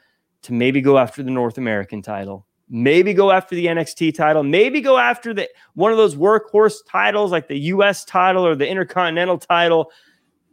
to 0.44 0.54
maybe 0.54 0.80
go 0.80 1.00
after 1.00 1.24
the 1.24 1.32
North 1.32 1.58
American 1.58 2.04
title. 2.04 2.46
Maybe 2.70 3.12
go 3.12 3.32
after 3.32 3.56
the 3.56 3.66
NXT 3.66 4.14
title. 4.14 4.44
Maybe 4.44 4.82
go 4.82 5.00
after 5.00 5.34
the 5.34 5.50
one 5.74 5.92
of 5.92 5.98
those 5.98 6.16
workhorse 6.16 6.76
titles 6.88 7.32
like 7.32 7.48
the 7.48 7.58
US 7.58 8.06
title 8.06 8.46
or 8.46 8.56
the 8.56 8.68
Intercontinental 8.68 9.40
title. 9.40 9.92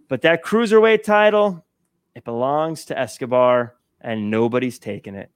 But 0.09 0.23
that 0.23 0.43
cruiserweight 0.43 1.03
title, 1.03 1.65
it 2.15 2.25
belongs 2.25 2.87
to 2.87 2.99
Escobar 2.99 3.75
and 4.01 4.31
nobody's 4.31 4.79
taking 4.79 5.15
it. 5.15 5.31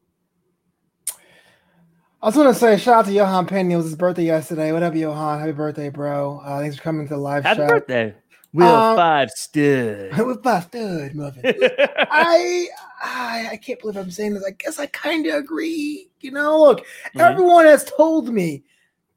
I 2.23 2.27
was 2.29 2.35
going 2.35 2.49
to 2.49 2.59
say, 2.59 2.79
shout 2.79 2.95
out 2.95 3.05
to 3.05 3.13
Johan 3.13 3.47
Pena. 3.47 3.75
It 3.75 3.77
was 3.77 3.85
his 3.85 3.97
birthday 3.97 4.25
yesterday. 4.25 4.73
What 4.73 4.83
up, 4.83 4.95
Johan? 4.95 5.41
Happy 5.41 5.53
birthday, 5.53 5.91
bro. 5.91 6.41
Uh, 6.43 6.61
thanks 6.61 6.77
for 6.77 6.83
coming 6.83 7.07
to 7.07 7.15
the 7.15 7.21
live 7.21 7.45
Happy 7.45 7.59
show. 7.59 7.63
Happy 7.65 7.75
birthday. 7.75 8.15
Will 8.53 8.67
um, 8.67 8.97
five 8.97 9.31
stud. 9.31 10.11
Will 10.19 10.41
five 10.43 10.65
stud, 10.65 11.15
muffin. 11.15 11.43
I, 12.11 12.69
I 13.03 13.49
I 13.53 13.57
can't 13.57 13.81
believe 13.81 13.97
I'm 13.97 14.11
saying 14.11 14.35
this. 14.35 14.45
I 14.45 14.53
guess 14.53 14.79
I 14.79 14.87
kind 14.87 15.27
of 15.27 15.35
agree. 15.35 16.09
You 16.21 16.31
know, 16.31 16.61
look, 16.61 16.81
mm-hmm. 16.81 17.21
everyone 17.21 17.67
has 17.67 17.85
told 17.85 18.29
me 18.29 18.65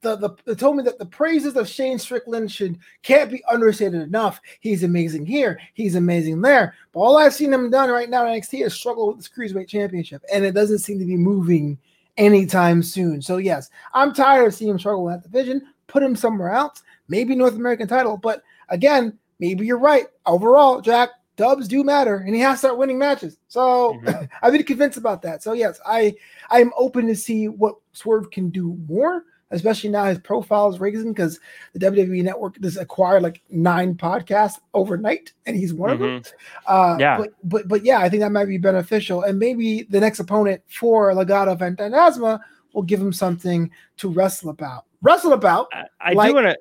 the, 0.02 0.16
the 0.16 0.30
they 0.46 0.56
told 0.56 0.78
me 0.78 0.84
that 0.84 0.98
the 0.98 1.06
praises 1.06 1.56
of 1.56 1.68
Shane 1.68 2.00
Strickland 2.00 2.52
should 2.52 2.80
can't 3.04 3.32
be 3.32 3.44
understated 3.50 4.02
enough. 4.02 4.40
He's 4.60 4.84
amazing 4.84 5.26
here, 5.26 5.60
he's 5.74 5.96
amazing 5.96 6.42
there. 6.42 6.76
But 6.94 7.00
all 7.00 7.18
I've 7.18 7.34
seen 7.34 7.54
him 7.54 7.70
done 7.70 7.90
right 7.90 8.10
now 8.10 8.26
in 8.26 8.40
NXT 8.40 8.66
is 8.66 8.74
struggle 8.74 9.08
with 9.08 9.18
this 9.18 9.30
cruiserweight 9.30 9.68
championship, 9.68 10.24
and 10.34 10.46
it 10.46 10.54
doesn't 10.54 10.80
seem 10.80 11.00
to 11.00 11.06
be 11.06 11.18
moving 11.18 11.78
anytime 12.18 12.82
soon. 12.84 13.22
So 13.22 13.38
yes, 13.38 13.70
I'm 13.94 14.14
tired 14.14 14.48
of 14.48 14.54
seeing 14.54 14.72
him 14.72 14.80
struggle 14.80 15.08
in 15.10 15.16
that 15.16 15.24
division. 15.24 15.62
Put 15.88 16.04
him 16.04 16.16
somewhere 16.16 16.52
else, 16.52 16.84
maybe 17.08 17.36
North 17.36 17.56
American 17.56 17.88
title. 17.88 18.16
But 18.16 18.44
again, 18.70 19.18
maybe 19.40 19.66
you're 19.66 19.78
right. 19.78 20.08
Overall, 20.26 20.82
Jack, 20.82 21.10
dubs 21.40 21.70
do 21.70 21.84
matter, 21.84 22.18
and 22.18 22.36
he 22.36 22.42
has 22.42 22.56
to 22.56 22.60
start 22.60 22.78
winning 22.78 23.00
matches. 23.00 23.38
So 23.48 23.94
mm-hmm. 23.94 24.26
I've 24.42 24.54
been 24.54 24.64
convinced 24.64 24.98
about 24.98 25.22
that. 25.24 25.42
So 25.42 25.54
yes, 25.54 25.80
I 25.86 26.16
I 26.52 26.60
am 26.60 26.72
open 26.78 27.08
to 27.08 27.16
see 27.16 27.48
what 27.48 27.76
Swerve 27.94 28.30
can 28.30 28.50
do 28.50 28.78
more, 28.88 29.24
especially 29.52 29.90
now 29.90 30.06
his 30.06 30.20
profile 30.20 30.70
is 30.70 30.80
raising 30.80 31.14
because 31.14 31.40
the 31.74 31.80
WWE 31.80 32.24
Network 32.24 32.60
just 32.60 32.78
acquired 32.78 33.24
like 33.24 33.42
nine 33.50 33.96
podcasts 33.96 34.60
overnight, 34.74 35.32
and 35.46 35.56
he's 35.56 35.74
one 35.74 35.92
mm-hmm. 35.92 36.04
of 36.04 36.24
them. 36.24 36.34
Mm-hmm. 36.68 36.94
Uh, 36.94 36.98
yeah, 37.00 37.18
but, 37.18 37.30
but 37.44 37.68
but 37.68 37.86
yeah, 37.86 38.00
I 38.00 38.10
think 38.10 38.22
that 38.22 38.32
might 38.32 38.46
be 38.46 38.58
beneficial, 38.58 39.24
and 39.24 39.40
maybe 39.40 39.84
the 39.84 40.00
next 40.00 40.20
opponent 40.20 40.62
for 40.68 41.12
Legado 41.14 41.58
Fantasma 41.58 42.40
will 42.74 42.84
give 42.84 43.00
him 43.00 43.14
something 43.14 43.72
to 43.98 44.10
wrestle 44.10 44.50
about. 44.50 44.86
Wrestle 45.02 45.34
about. 45.34 45.70
I, 45.74 45.86
I 46.02 46.14
like, 46.14 46.30
do 46.30 46.36
want 46.36 46.48
to 46.48 46.58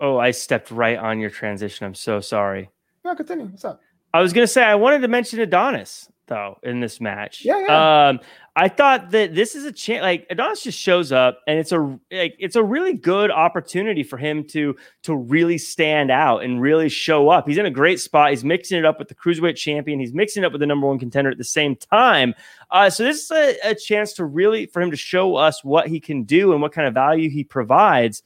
Oh, 0.00 0.18
I 0.18 0.32
stepped 0.32 0.70
right 0.70 0.98
on 0.98 1.20
your 1.20 1.30
transition. 1.30 1.86
I'm 1.86 1.94
so 1.94 2.20
sorry. 2.20 2.70
No, 3.04 3.14
continue. 3.14 3.46
What's 3.46 3.64
up? 3.64 3.80
I 4.12 4.20
was 4.20 4.32
gonna 4.32 4.46
say 4.46 4.62
I 4.62 4.74
wanted 4.76 5.00
to 5.00 5.08
mention 5.08 5.40
Adonis 5.40 6.08
though 6.26 6.58
in 6.62 6.80
this 6.80 7.00
match. 7.00 7.44
Yeah, 7.44 7.60
yeah. 7.60 8.08
Um, 8.08 8.20
I 8.56 8.68
thought 8.68 9.10
that 9.10 9.34
this 9.34 9.54
is 9.54 9.64
a 9.64 9.72
chance. 9.72 10.02
Like 10.02 10.26
Adonis 10.30 10.62
just 10.62 10.78
shows 10.78 11.12
up, 11.12 11.40
and 11.46 11.58
it's 11.58 11.72
a 11.72 11.78
like 12.12 12.36
it's 12.38 12.56
a 12.56 12.62
really 12.62 12.94
good 12.94 13.30
opportunity 13.30 14.02
for 14.02 14.16
him 14.16 14.44
to 14.48 14.76
to 15.02 15.16
really 15.16 15.58
stand 15.58 16.10
out 16.10 16.44
and 16.44 16.60
really 16.60 16.88
show 16.88 17.28
up. 17.28 17.48
He's 17.48 17.58
in 17.58 17.66
a 17.66 17.70
great 17.70 18.00
spot. 18.00 18.30
He's 18.30 18.44
mixing 18.44 18.78
it 18.78 18.84
up 18.84 18.98
with 18.98 19.08
the 19.08 19.14
cruiserweight 19.14 19.56
champion. 19.56 19.98
He's 19.98 20.14
mixing 20.14 20.42
it 20.42 20.46
up 20.46 20.52
with 20.52 20.60
the 20.60 20.66
number 20.66 20.86
one 20.86 20.98
contender 20.98 21.30
at 21.30 21.38
the 21.38 21.44
same 21.44 21.76
time. 21.76 22.34
Uh, 22.70 22.88
so 22.90 23.02
this 23.02 23.24
is 23.24 23.30
a, 23.30 23.56
a 23.70 23.74
chance 23.74 24.12
to 24.14 24.24
really 24.24 24.66
for 24.66 24.80
him 24.80 24.90
to 24.90 24.96
show 24.96 25.36
us 25.36 25.64
what 25.64 25.88
he 25.88 26.00
can 26.00 26.22
do 26.22 26.52
and 26.52 26.62
what 26.62 26.72
kind 26.72 26.86
of 26.86 26.94
value 26.94 27.28
he 27.28 27.44
provides 27.44 28.22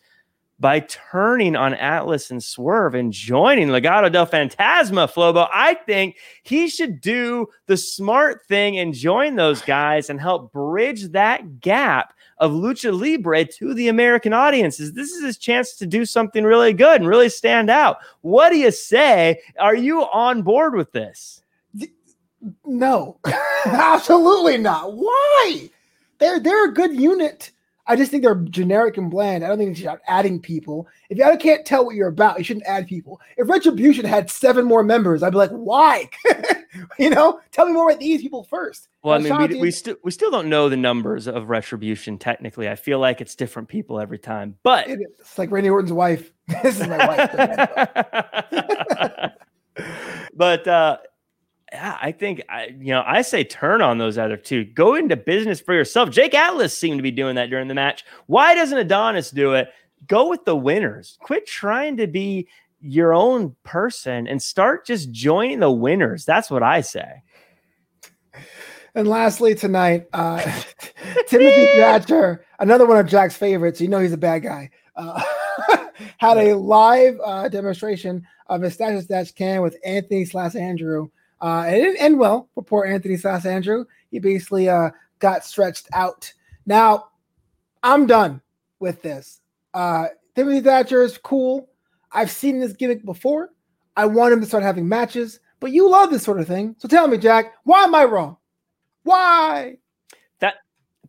by 0.61 0.81
turning 0.81 1.55
on 1.55 1.75
Atlas 1.75 2.31
and 2.31 2.43
Swerve 2.43 2.95
and 2.95 3.13
joining 3.13 3.69
Legado 3.69 4.11
del 4.11 4.27
Fantasma, 4.27 5.11
Flobo. 5.13 5.49
I 5.53 5.75
think 5.75 6.17
he 6.43 6.69
should 6.69 7.01
do 7.01 7.47
the 7.67 7.77
smart 7.77 8.45
thing 8.47 8.79
and 8.79 8.93
join 8.93 9.37
those 9.37 9.63
guys 9.63 10.11
and 10.11 10.21
help 10.21 10.53
bridge 10.53 11.09
that 11.11 11.61
gap 11.61 12.13
of 12.39 12.53
lucha 12.53 12.93
libre 12.99 13.45
to 13.45 13.75
the 13.75 13.89
American 13.89 14.33
audiences. 14.33 14.93
This 14.93 15.11
is 15.11 15.25
his 15.25 15.39
chance 15.39 15.75
to 15.77 15.87
do 15.87 16.05
something 16.05 16.45
really 16.45 16.73
good 16.73 17.01
and 17.01 17.09
really 17.09 17.29
stand 17.29 17.71
out. 17.71 17.99
What 18.23 18.51
do 18.51 18.59
you 18.59 18.71
say? 18.71 19.41
Are 19.59 19.77
you 19.77 20.03
on 20.03 20.43
board 20.43 20.75
with 20.75 20.93
this? 20.93 21.43
No, 22.65 23.19
absolutely 23.67 24.59
not. 24.59 24.95
Why? 24.95 25.71
They're 26.19 26.41
they're 26.41 26.69
a 26.69 26.75
good 26.75 26.95
unit. 26.95 27.53
I 27.89 27.97
just 27.97 28.11
think 28.11 28.23
they're 28.23 28.35
generic 28.35 28.99
and 28.99 29.11
bland. 29.11 29.43
I 29.43 29.49
don't 29.49 29.57
think 29.57 29.71
you 29.71 29.85
should 29.85 29.99
adding 30.07 30.41
people. 30.41 30.87
If 31.09 31.17
you 31.17 31.39
can't 31.39 31.65
tell 31.65 31.87
what 31.87 31.95
you're 31.95 32.09
about, 32.09 32.37
you 32.37 32.45
shouldn't 32.45 32.67
add 32.67 32.87
people. 32.87 33.19
If 33.39 33.49
Retribution 33.49 34.05
had 34.05 34.31
seven 34.31 34.67
more 34.67 34.83
members, 34.83 35.23
I'd 35.23 35.31
be 35.31 35.39
like, 35.39 35.51
why? 35.51 36.11
you 36.99 37.09
know, 37.09 37.41
tell 37.51 37.67
me 37.67 37.73
more 37.73 37.89
about 37.89 37.99
these 37.99 38.21
people 38.21 38.45
first. 38.45 38.89
Well, 39.03 39.15
I 39.15 39.19
mean, 39.19 39.53
we, 39.53 39.61
we 39.61 39.71
still 39.71 39.97
we 40.05 40.11
still 40.11 40.31
don't 40.31 40.51
know 40.51 40.69
the 40.69 40.77
numbers 40.77 41.27
of 41.27 41.49
Retribution 41.49 42.19
technically. 42.19 42.69
I 42.69 42.75
feel 42.75 42.99
like 42.99 43.23
it's 43.23 43.35
different 43.35 43.69
people 43.69 43.99
every 43.99 44.19
time, 44.19 44.59
but 44.63 44.87
it's 44.89 45.39
like 45.39 45.51
Randy 45.51 45.71
Orton's 45.71 45.93
wife. 45.93 46.31
this 46.63 46.79
is 46.79 46.87
my 46.87 47.07
wife. 47.07 47.31
but 50.35 50.69
uh, 50.69 50.99
yeah, 51.73 51.99
I 52.01 52.13
think 52.13 52.43
I, 52.49 52.75
you 52.79 52.93
know, 52.93 53.03
I 53.07 53.23
say 53.23 53.45
turn 53.45 53.83
on 53.83 53.99
those 53.99 54.17
other 54.17 54.37
two. 54.37 54.65
Go 54.65 54.95
into 54.95 55.17
business 55.17 55.61
for 55.61 55.75
yourself. 55.75 56.11
Jake 56.11 56.35
Atlas 56.35 56.77
seemed 56.77 56.99
to 56.99 57.03
be 57.03 57.11
doing 57.11 57.35
that 57.37 57.51
during 57.51 57.69
the 57.69 57.75
match. 57.75 58.05
Why 58.27 58.55
doesn't 58.55 58.79
Adonis 58.79 59.31
do 59.31 59.55
it? 59.55 59.69
Go 60.07 60.29
with 60.29 60.45
the 60.45 60.57
winners. 60.57 61.19
Quit 61.21 61.47
trying 61.47 61.97
to 61.99 62.07
be 62.07 62.49
your 62.81 63.13
own 63.13 63.55
person 63.65 64.27
and 64.29 64.41
start 64.41 64.87
just 64.87 65.11
joining 65.11 65.61
the 65.61 65.71
winners. 65.71 66.25
That's 66.25 66.51
what 66.51 66.63
I 66.63 66.81
say. 66.81 67.23
And 68.95 69.07
lastly, 69.07 69.55
tonight, 69.55 70.07
uh, 70.13 70.41
Timothy 71.27 71.67
Thatcher, 71.77 72.45
another 72.59 72.87
one 72.87 72.99
of 72.99 73.07
Jack's 73.07 73.37
favorites. 73.37 73.81
You 73.81 73.89
know 73.89 73.99
he's 73.99 74.13
a 74.13 74.17
bad 74.17 74.43
guy. 74.43 74.71
Uh, 74.97 75.23
had 76.19 76.39
a 76.39 76.55
live 76.55 77.19
uh, 77.25 77.49
demonstration 77.49 78.27
of 78.47 78.63
his 78.63 78.75
stash 78.75 79.05
stash 79.05 79.33
can 79.33 79.61
with 79.61 79.77
Anthony 79.85 80.25
slash 80.25 80.55
Andrew 80.55 81.11
uh, 81.41 81.65
it 81.69 81.73
didn't 81.73 82.01
end 82.01 82.19
well 82.19 82.49
for 82.55 82.63
poor 82.63 82.85
Anthony 82.85 83.17
Sass 83.17 83.47
Andrew. 83.47 83.85
He 84.11 84.19
basically 84.19 84.69
uh, 84.69 84.91
got 85.19 85.45
stretched 85.45 85.89
out. 85.93 86.33
Now, 86.67 87.09
I'm 87.83 88.07
done 88.07 88.41
with 88.81 89.03
this. 89.03 89.41
Uh, 89.75 90.07
Timothy 90.35 90.61
Thatcher 90.61 91.03
is 91.03 91.19
cool. 91.19 91.69
I've 92.13 92.31
seen 92.31 92.61
this 92.61 92.73
gimmick 92.73 93.05
before. 93.05 93.51
I 93.97 94.07
want 94.07 94.33
him 94.33 94.41
to 94.41 94.47
start 94.47 94.63
having 94.63 94.89
matches, 94.89 95.41
but 95.61 95.73
you 95.73 95.91
love 95.91 96.11
this 96.11 96.23
sort 96.23 96.41
of 96.41 96.47
thing. 96.47 96.77
So 96.79 96.89
tell 96.89 97.09
me, 97.09 97.19
Jack, 97.19 97.55
why 97.65 97.85
am 97.85 97.95
I 97.95 98.05
wrong? 98.05 98.37
Why? 99.03 99.79
That 100.39 100.55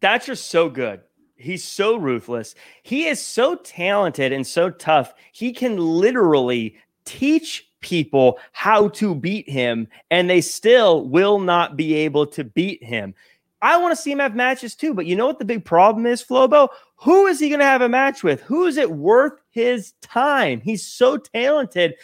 Thatcher's 0.02 0.42
so 0.42 0.70
good. 0.70 1.02
He's 1.36 1.64
so 1.64 1.96
ruthless. 1.96 2.54
He 2.84 3.08
is 3.08 3.22
so 3.22 3.56
talented 3.56 4.34
and 4.34 4.46
so 4.46 4.70
tough. 4.70 5.14
He 5.32 5.54
can 5.54 5.78
literally 5.78 6.76
teach 7.06 7.69
people 7.82 8.40
how 8.52 8.90
to 8.90 9.16
beat 9.16 9.50
him, 9.50 9.88
and 10.12 10.30
they 10.30 10.42
still 10.42 11.08
will 11.08 11.40
not 11.40 11.76
be 11.76 11.94
able 11.96 12.26
to 12.28 12.44
beat 12.44 12.84
him. 12.84 13.14
I 13.62 13.78
want 13.78 13.96
to 13.96 14.02
see 14.02 14.12
him 14.12 14.20
have 14.20 14.36
matches 14.36 14.76
too, 14.76 14.94
but 14.94 15.06
you 15.06 15.16
know 15.16 15.26
what 15.26 15.40
the 15.40 15.46
big 15.46 15.66
problem 15.66 16.06
is, 16.06 16.24
Flobo? 16.24 16.70
Who 16.98 17.28
is 17.28 17.40
he 17.40 17.50
going 17.50 17.60
to 17.60 17.66
have 17.66 17.82
a 17.82 17.90
match 17.90 18.24
with? 18.24 18.42
Who 18.42 18.66
is 18.66 18.78
it 18.78 18.92
worth 18.92 19.40
his 19.52 19.94
time? 20.02 20.62
He's 20.62 20.86
so 20.86 21.18
talented. 21.18 21.96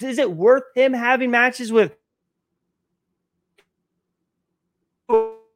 Is 0.00 0.18
it 0.18 0.32
worth 0.32 0.64
him 0.74 0.92
having 0.92 1.30
matches 1.30 1.70
with 1.72 1.96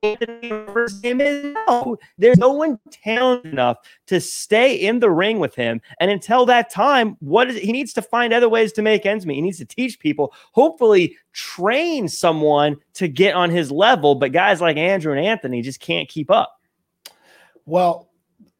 no, 0.02 1.96
there's 2.18 2.38
no 2.38 2.52
one 2.52 2.78
talented 2.90 3.52
enough 3.52 3.78
to 4.06 4.20
stay 4.20 4.74
in 4.74 5.00
the 5.00 5.10
ring 5.10 5.38
with 5.38 5.54
him. 5.54 5.80
And 6.00 6.10
until 6.10 6.46
that 6.46 6.70
time, 6.70 7.16
what 7.20 7.50
is 7.50 7.58
he 7.58 7.72
needs 7.72 7.92
to 7.94 8.02
find 8.02 8.32
other 8.32 8.48
ways 8.48 8.72
to 8.74 8.82
make 8.82 9.06
ends 9.06 9.26
meet. 9.26 9.36
He 9.36 9.42
needs 9.42 9.58
to 9.58 9.64
teach 9.64 9.98
people, 9.98 10.32
hopefully 10.52 11.16
train 11.32 12.08
someone 12.08 12.76
to 12.94 13.08
get 13.08 13.34
on 13.34 13.50
his 13.50 13.70
level. 13.70 14.14
But 14.14 14.32
guys 14.32 14.60
like 14.60 14.76
Andrew 14.76 15.12
and 15.12 15.24
Anthony 15.24 15.62
just 15.62 15.80
can't 15.80 16.08
keep 16.08 16.30
up. 16.30 16.60
Well, 17.66 18.08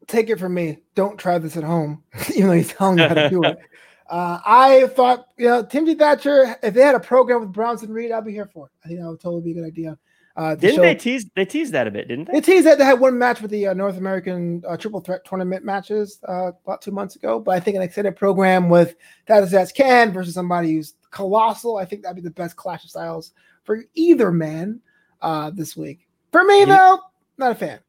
take 0.07 0.30
it 0.30 0.39
from 0.39 0.55
me. 0.55 0.78
Don't 0.95 1.18
try 1.18 1.39
this 1.39 1.57
at 1.57 1.64
home, 1.64 2.03
even 2.34 2.49
though 2.49 2.55
he's 2.55 2.72
telling 2.72 2.99
you 2.99 3.09
how 3.09 3.14
to 3.14 3.30
do 3.30 3.43
it. 3.45 3.59
Uh, 4.09 4.41
I 4.47 4.86
thought, 4.95 5.28
you 5.36 5.49
know, 5.49 5.62
Timothy 5.62 5.95
Thatcher, 5.95 6.57
if 6.62 6.72
they 6.72 6.80
had 6.80 6.95
a 6.95 7.01
program 7.01 7.41
with 7.41 7.53
Bronson 7.53 7.93
Reed, 7.93 8.11
I'd 8.11 8.24
be 8.24 8.32
here 8.32 8.47
for 8.47 8.64
it. 8.64 8.72
I 8.82 8.89
think 8.89 9.01
that 9.01 9.07
would 9.07 9.20
totally 9.20 9.43
be 9.43 9.51
a 9.51 9.55
good 9.55 9.66
idea. 9.66 9.99
Uh, 10.39 10.55
didn't 10.55 10.76
show, 10.76 10.82
they 10.82 10.95
tease? 10.95 11.26
They 11.34 11.45
teased 11.45 11.72
that 11.72 11.89
a 11.89 11.91
bit, 11.91 12.07
didn't 12.07 12.26
they? 12.26 12.34
They 12.34 12.41
teased 12.41 12.64
that 12.64 12.78
they 12.78 12.84
had 12.84 13.01
one 13.01 13.18
match 13.18 13.43
with 13.43 13.51
the 13.51 13.66
uh, 13.66 13.74
North 13.74 13.99
American 13.99 14.62
uh, 14.68 14.76
Triple 14.76 15.01
Threat 15.01 15.24
Tournament 15.24 15.64
matches 15.64 16.20
uh, 16.28 16.53
about 16.64 16.80
two 16.80 16.93
months 16.93 17.16
ago. 17.16 17.41
But 17.41 17.57
I 17.57 17.61
think 17.61 17.76
an 17.76 17.82
extended 17.82 18.14
program 18.14 18.68
with 18.68 18.95
Tazazaz 19.28 19.74
Can 19.74 20.12
versus 20.12 20.34
somebody 20.34 20.74
who's 20.74 20.95
colossal, 21.11 21.76
I 21.76 21.84
think 21.84 22.03
that'd 22.03 22.14
be 22.14 22.22
the 22.22 22.30
best 22.30 22.55
clash 22.55 22.84
of 22.84 22.91
styles 22.91 23.32
for 23.64 23.84
either 23.95 24.30
man 24.30 24.80
uh, 25.22 25.51
this 25.51 25.76
week. 25.76 26.07
For 26.30 26.45
me, 26.45 26.64
though, 26.64 27.01
not 27.36 27.51
a 27.51 27.55
fan. 27.57 27.80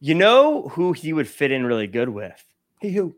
You 0.00 0.14
know 0.14 0.68
who 0.68 0.92
he 0.92 1.12
would 1.12 1.28
fit 1.28 1.52
in 1.52 1.66
really 1.66 1.86
good 1.86 2.08
with? 2.08 2.42
He 2.80 2.92
who? 2.92 3.14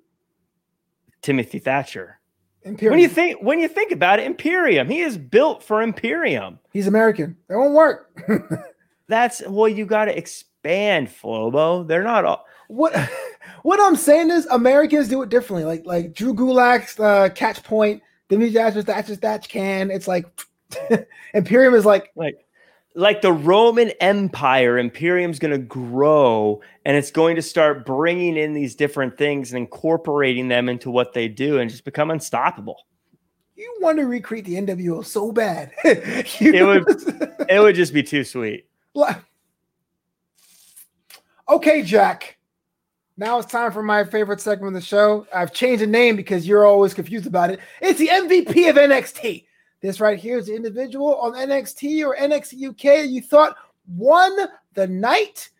Timothy 1.22 1.60
Thatcher. 1.60 2.18
Imperium. 2.62 2.92
When 2.92 3.00
you 3.00 3.08
think 3.08 3.42
when 3.42 3.58
you 3.58 3.68
think 3.68 3.92
about 3.92 4.18
it, 4.18 4.26
Imperium. 4.26 4.88
He 4.88 5.00
is 5.00 5.16
built 5.16 5.62
for 5.62 5.82
Imperium. 5.82 6.58
He's 6.72 6.86
American. 6.86 7.36
That 7.48 7.58
won't 7.58 7.74
work. 7.74 8.10
That's 9.08 9.42
well, 9.46 9.68
you 9.68 9.86
got 9.86 10.06
to 10.06 10.16
expand, 10.16 11.08
Flobo. 11.08 11.86
They're 11.86 12.02
not 12.02 12.24
all. 12.24 12.44
What 12.68 12.94
what 13.62 13.80
I'm 13.80 13.96
saying 13.96 14.30
is 14.30 14.46
Americans 14.46 15.08
do 15.08 15.22
it 15.22 15.30
differently. 15.30 15.64
Like 15.64 15.86
like 15.86 16.12
Drew 16.12 16.34
Gulak's 16.34 17.00
uh, 17.00 17.30
catch 17.34 17.62
point, 17.64 18.02
Demi 18.28 18.50
Thatcher's 18.50 18.84
Thatcher's 18.84 19.18
Thatch 19.18 19.48
can. 19.48 19.90
It's 19.90 20.06
like 20.06 20.26
Imperium 21.34 21.74
is 21.74 21.86
like 21.86 22.12
like 22.14 22.44
like 22.94 23.22
the 23.22 23.32
Roman 23.32 23.90
Empire, 24.00 24.78
Imperium's 24.78 25.38
going 25.38 25.52
to 25.52 25.58
grow 25.58 26.60
and 26.84 26.96
it's 26.96 27.10
going 27.10 27.36
to 27.36 27.42
start 27.42 27.86
bringing 27.86 28.36
in 28.36 28.52
these 28.52 28.74
different 28.74 29.16
things 29.16 29.52
and 29.52 29.58
incorporating 29.58 30.48
them 30.48 30.68
into 30.68 30.90
what 30.90 31.12
they 31.12 31.28
do 31.28 31.58
and 31.58 31.70
just 31.70 31.84
become 31.84 32.10
unstoppable. 32.10 32.86
You 33.54 33.76
want 33.80 33.98
to 33.98 34.06
recreate 34.06 34.46
the 34.46 34.54
NWO 34.54 35.04
so 35.04 35.32
bad. 35.32 35.72
it 35.84 36.66
would 36.66 37.48
it 37.48 37.60
would 37.60 37.74
just 37.74 37.92
be 37.92 38.02
too 38.02 38.24
sweet. 38.24 38.66
Okay, 41.48 41.82
Jack. 41.82 42.38
Now 43.16 43.38
it's 43.38 43.52
time 43.52 43.70
for 43.70 43.82
my 43.82 44.04
favorite 44.04 44.40
segment 44.40 44.74
of 44.74 44.80
the 44.80 44.86
show. 44.86 45.26
I've 45.34 45.52
changed 45.52 45.82
the 45.82 45.86
name 45.86 46.16
because 46.16 46.48
you're 46.48 46.64
always 46.64 46.94
confused 46.94 47.26
about 47.26 47.50
it. 47.50 47.60
It's 47.82 47.98
the 47.98 48.08
MVP 48.08 48.70
of 48.70 48.76
NXT. 48.76 49.44
This 49.80 50.00
right 50.00 50.18
here 50.18 50.38
is 50.38 50.46
the 50.46 50.54
individual 50.54 51.16
on 51.16 51.32
NXT 51.32 52.04
or 52.06 52.16
NXT 52.16 52.70
UK 52.70 53.08
you 53.08 53.22
thought 53.22 53.56
won 53.88 54.36
the 54.74 54.86
night. 54.86 55.50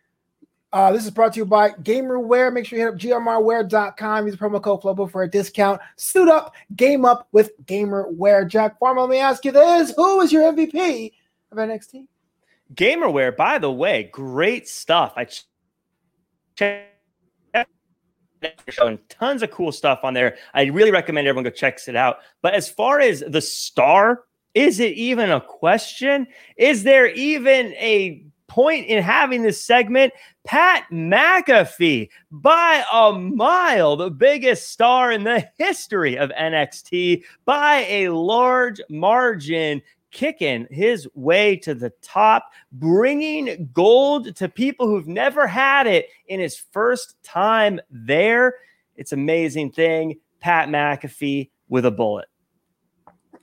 Uh, 0.72 0.92
this 0.92 1.04
is 1.04 1.10
brought 1.10 1.32
to 1.32 1.40
you 1.40 1.46
by 1.46 1.70
Gamerware. 1.70 2.52
Make 2.52 2.66
sure 2.66 2.78
you 2.78 2.84
hit 2.84 2.94
up 2.94 3.00
grmarwear.com. 3.00 4.26
Use 4.26 4.36
promo 4.36 4.62
code 4.62 4.82
FLOBO 4.82 5.10
for 5.10 5.24
a 5.24 5.30
discount. 5.30 5.80
Suit 5.96 6.28
up, 6.28 6.54
game 6.76 7.04
up 7.04 7.26
with 7.32 7.50
Gamerware. 7.64 8.46
Jack 8.46 8.78
Farmer, 8.78 9.00
let 9.00 9.10
me 9.10 9.18
ask 9.18 9.44
you 9.44 9.50
this. 9.50 9.92
Who 9.96 10.20
is 10.20 10.30
your 10.32 10.52
MVP 10.52 11.12
of 11.50 11.58
NXT? 11.58 12.06
Gamerware, 12.74 13.36
by 13.36 13.58
the 13.58 13.72
way, 13.72 14.04
great 14.12 14.68
stuff. 14.68 15.14
I 15.16 15.26
checked 16.54 16.89
showing 18.68 18.98
tons 19.08 19.42
of 19.42 19.50
cool 19.50 19.72
stuff 19.72 20.00
on 20.02 20.14
there. 20.14 20.36
I 20.54 20.64
really 20.64 20.90
recommend 20.90 21.26
everyone 21.26 21.44
go 21.44 21.50
checks 21.50 21.88
it 21.88 21.96
out. 21.96 22.18
But 22.42 22.54
as 22.54 22.68
far 22.68 23.00
as 23.00 23.22
the 23.26 23.40
star, 23.40 24.24
is 24.54 24.80
it 24.80 24.94
even 24.94 25.30
a 25.30 25.40
question? 25.40 26.26
Is 26.56 26.82
there 26.82 27.08
even 27.08 27.72
a 27.74 28.24
point 28.48 28.86
in 28.86 29.02
having 29.02 29.42
this 29.42 29.64
segment? 29.64 30.12
Pat 30.44 30.84
McAfee, 30.90 32.08
by 32.30 32.84
a 32.92 33.12
mile, 33.12 33.96
the 33.96 34.10
biggest 34.10 34.70
star 34.70 35.12
in 35.12 35.24
the 35.24 35.48
history 35.58 36.18
of 36.18 36.30
NXT 36.30 37.22
by 37.44 37.86
a 37.88 38.08
large 38.08 38.80
margin 38.88 39.82
kicking 40.10 40.66
his 40.70 41.08
way 41.14 41.56
to 41.56 41.74
the 41.74 41.90
top, 42.02 42.50
bringing 42.72 43.70
gold 43.72 44.34
to 44.36 44.48
people 44.48 44.86
who've 44.86 45.06
never 45.06 45.46
had 45.46 45.86
it 45.86 46.08
in 46.28 46.40
his 46.40 46.56
first 46.56 47.22
time 47.22 47.80
there. 47.90 48.54
It's 48.96 49.12
amazing 49.12 49.72
thing. 49.72 50.18
Pat 50.40 50.68
McAfee 50.68 51.50
with 51.68 51.86
a 51.86 51.90
bullet. 51.90 52.28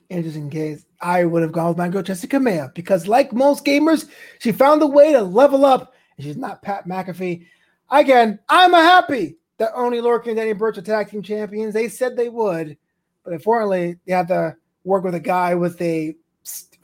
Interesting 0.08 0.50
case. 0.50 0.84
I 1.00 1.24
would 1.24 1.42
have 1.42 1.52
gone 1.52 1.68
with 1.68 1.78
my 1.78 1.88
girl 1.88 2.02
Jessi 2.02 2.26
Kamea 2.26 2.74
because, 2.74 3.06
like 3.06 3.32
most 3.32 3.64
gamers, 3.64 4.08
she 4.38 4.52
found 4.52 4.82
a 4.82 4.86
way 4.86 5.12
to 5.12 5.22
level 5.22 5.64
up, 5.64 5.94
and 6.16 6.24
she's 6.24 6.36
not 6.36 6.62
Pat 6.62 6.88
McAfee. 6.88 7.46
Again, 7.90 8.38
I'm 8.48 8.72
happy 8.72 9.36
that 9.58 9.72
only 9.74 9.98
Lorcan 10.00 10.28
and 10.28 10.36
Danny 10.36 10.52
Burch 10.54 10.78
are 10.78 10.82
tag 10.82 11.10
team 11.10 11.22
champions. 11.22 11.74
They 11.74 11.88
said 11.88 12.16
they 12.16 12.28
would, 12.28 12.76
but 13.22 13.32
unfortunately, 13.32 13.96
they 14.06 14.12
had 14.12 14.28
to 14.28 14.56
work 14.84 15.04
with 15.04 15.14
a 15.14 15.20
guy 15.20 15.54
with 15.54 15.80
a 15.82 16.16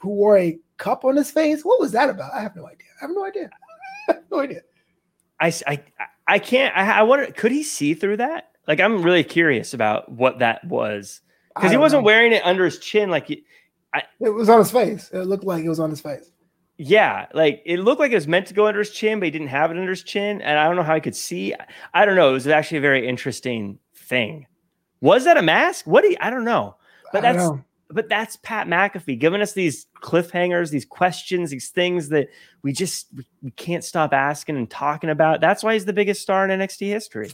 who 0.05 0.11
wore 0.11 0.37
a 0.37 0.57
cup 0.77 1.03
on 1.03 1.15
his 1.15 1.31
face. 1.31 1.65
What 1.65 1.79
was 1.79 1.91
that 1.93 2.09
about? 2.09 2.31
I 2.33 2.41
have 2.41 2.55
no 2.55 2.67
idea. 2.67 2.87
I 3.01 3.05
have 3.05 3.15
no 3.15 3.25
idea. 3.25 3.49
I 4.09 4.13
have 4.13 4.23
no 4.31 4.39
idea. 4.39 4.61
I, 5.39 5.53
I, 5.65 5.83
I 6.27 6.39
can't. 6.39 6.77
I, 6.77 6.99
I 6.99 7.01
wonder. 7.01 7.25
Could 7.31 7.51
he 7.51 7.63
see 7.63 7.95
through 7.95 8.17
that? 8.17 8.51
Like, 8.67 8.79
I'm 8.79 9.01
really 9.01 9.23
curious 9.23 9.73
about 9.73 10.11
what 10.11 10.39
that 10.39 10.63
was 10.63 11.21
because 11.55 11.71
he 11.71 11.77
wasn't 11.77 12.03
know. 12.03 12.05
wearing 12.05 12.33
it 12.33 12.45
under 12.45 12.65
his 12.65 12.77
chin. 12.77 13.09
Like, 13.09 13.31
I, 13.95 14.03
it 14.21 14.29
was 14.29 14.47
on 14.47 14.59
his 14.59 14.71
face. 14.71 15.09
It 15.11 15.21
looked 15.21 15.43
like 15.43 15.65
it 15.65 15.69
was 15.69 15.79
on 15.79 15.89
his 15.89 16.01
face. 16.01 16.31
Yeah, 16.77 17.25
like 17.33 17.63
it 17.65 17.79
looked 17.79 17.99
like 17.99 18.11
it 18.11 18.15
was 18.15 18.27
meant 18.27 18.45
to 18.47 18.53
go 18.53 18.67
under 18.67 18.79
his 18.79 18.91
chin, 18.91 19.19
but 19.19 19.25
he 19.25 19.31
didn't 19.31 19.47
have 19.47 19.71
it 19.71 19.77
under 19.77 19.89
his 19.89 20.03
chin, 20.03 20.39
and 20.41 20.59
I 20.59 20.67
don't 20.67 20.75
know 20.75 20.83
how 20.83 20.93
he 20.93 21.01
could 21.01 21.15
see. 21.15 21.55
I 21.95 22.05
don't 22.05 22.15
know. 22.15 22.29
It 22.29 22.33
was 22.33 22.47
actually 22.47 22.77
a 22.77 22.81
very 22.81 23.07
interesting 23.07 23.79
thing. 23.95 24.45
Was 25.01 25.23
that 25.23 25.37
a 25.37 25.41
mask? 25.41 25.87
What 25.87 26.01
do 26.01 26.11
you, 26.11 26.17
I 26.19 26.29
don't 26.29 26.45
know. 26.45 26.75
But 27.11 27.21
that's 27.21 27.37
know 27.37 27.63
but 27.89 28.09
that's 28.09 28.35
Pat 28.37 28.67
McAfee 28.67 29.19
giving 29.19 29.41
us 29.41 29.53
these 29.53 29.87
cliffhangers, 30.01 30.71
these 30.71 30.85
questions, 30.85 31.51
these 31.51 31.69
things 31.69 32.09
that 32.09 32.27
we 32.63 32.73
just 32.73 33.07
we 33.43 33.51
can't 33.51 33.83
stop 33.83 34.13
asking 34.13 34.57
and 34.57 34.69
talking 34.69 35.09
about. 35.09 35.41
That's 35.41 35.63
why 35.63 35.73
he's 35.73 35.85
the 35.85 35.93
biggest 35.93 36.21
star 36.21 36.47
in 36.47 36.59
NXT 36.59 36.87
history. 36.87 37.31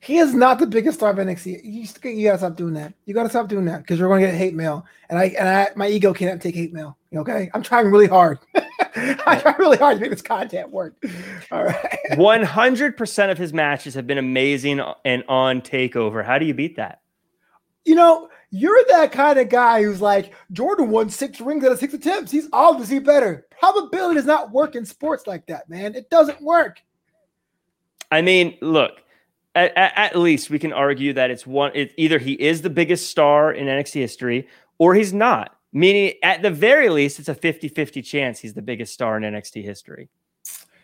He 0.00 0.18
is 0.18 0.34
not 0.34 0.58
the 0.58 0.66
biggest 0.66 0.98
star 0.98 1.10
of 1.10 1.16
NXT. 1.16 1.60
You, 1.62 2.10
you 2.10 2.24
gotta 2.26 2.38
stop 2.38 2.56
doing 2.56 2.74
that. 2.74 2.92
You 3.06 3.14
gotta 3.14 3.28
stop 3.28 3.48
doing 3.48 3.64
that 3.66 3.82
because 3.82 4.00
we're 4.00 4.08
gonna 4.08 4.22
get 4.22 4.34
hate 4.34 4.54
mail, 4.54 4.84
and 5.08 5.18
I 5.18 5.26
and 5.38 5.48
I 5.48 5.68
my 5.76 5.88
ego 5.88 6.12
can't 6.12 6.42
take 6.42 6.56
hate 6.56 6.72
mail. 6.72 6.98
Okay, 7.14 7.50
I'm 7.54 7.62
trying 7.62 7.86
really 7.86 8.08
hard. 8.08 8.40
I 8.94 9.38
try 9.40 9.54
really 9.58 9.78
hard 9.78 9.96
to 9.96 10.00
make 10.00 10.10
this 10.10 10.22
content 10.22 10.70
work. 10.70 11.02
All 11.50 11.64
right. 11.64 11.98
100% 12.10 13.30
of 13.30 13.38
his 13.38 13.52
matches 13.52 13.94
have 13.94 14.06
been 14.06 14.18
amazing 14.18 14.82
and 15.04 15.24
on 15.28 15.60
Takeover. 15.60 16.24
How 16.24 16.38
do 16.38 16.44
you 16.44 16.52
beat 16.52 16.76
that? 16.76 17.00
You 17.84 17.94
know, 17.94 18.28
you're 18.54 18.84
that 18.88 19.12
kind 19.12 19.38
of 19.38 19.48
guy 19.48 19.82
who's 19.82 20.02
like, 20.02 20.34
Jordan 20.52 20.90
won 20.90 21.08
six 21.08 21.40
rings 21.40 21.64
out 21.64 21.72
of 21.72 21.78
six 21.78 21.94
attempts. 21.94 22.30
He's 22.30 22.48
obviously 22.52 22.98
better. 22.98 23.46
Probability 23.58 24.16
does 24.16 24.26
not 24.26 24.52
work 24.52 24.76
in 24.76 24.84
sports 24.84 25.26
like 25.26 25.46
that, 25.46 25.70
man. 25.70 25.94
It 25.94 26.10
doesn't 26.10 26.40
work. 26.42 26.82
I 28.10 28.20
mean, 28.20 28.58
look, 28.60 29.00
at, 29.54 29.72
at, 29.74 30.16
least 30.16 30.50
we 30.50 30.58
can 30.58 30.72
argue 30.72 31.14
that 31.14 31.30
it's 31.30 31.46
one, 31.46 31.72
it, 31.74 31.94
either 31.96 32.18
he 32.18 32.34
is 32.34 32.60
the 32.60 32.68
biggest 32.68 33.08
star 33.10 33.52
in 33.52 33.66
NXT 33.66 33.94
history 33.94 34.46
or 34.76 34.94
he's 34.94 35.14
not. 35.14 35.56
Meaning, 35.72 36.12
at 36.22 36.42
the 36.42 36.50
very 36.50 36.90
least, 36.90 37.18
it's 37.18 37.30
a 37.30 37.34
50 37.34 37.68
50 37.68 38.02
chance 38.02 38.38
he's 38.38 38.52
the 38.52 38.60
biggest 38.60 38.92
star 38.92 39.16
in 39.16 39.22
NXT 39.22 39.64
history. 39.64 40.10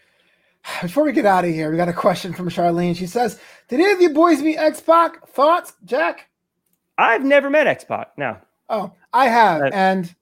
Before 0.80 1.04
we 1.04 1.12
get 1.12 1.26
out 1.26 1.44
of 1.44 1.50
here, 1.50 1.70
we 1.70 1.76
got 1.76 1.90
a 1.90 1.92
question 1.92 2.32
from 2.32 2.48
Charlene. 2.48 2.96
She 2.96 3.06
says, 3.06 3.38
Did 3.68 3.80
any 3.80 3.92
of 3.92 4.00
you 4.00 4.14
boys 4.14 4.40
meet 4.40 4.56
X 4.56 4.80
Pac? 4.80 5.28
Thoughts, 5.28 5.74
Jack? 5.84 6.27
I've 6.98 7.24
never 7.24 7.48
met 7.48 7.66
X 7.66 7.84
Pac. 7.84 8.10
No. 8.18 8.36
Oh, 8.68 8.92
I 9.12 9.28
have, 9.28 9.62
uh, 9.62 9.70
and 9.72 10.14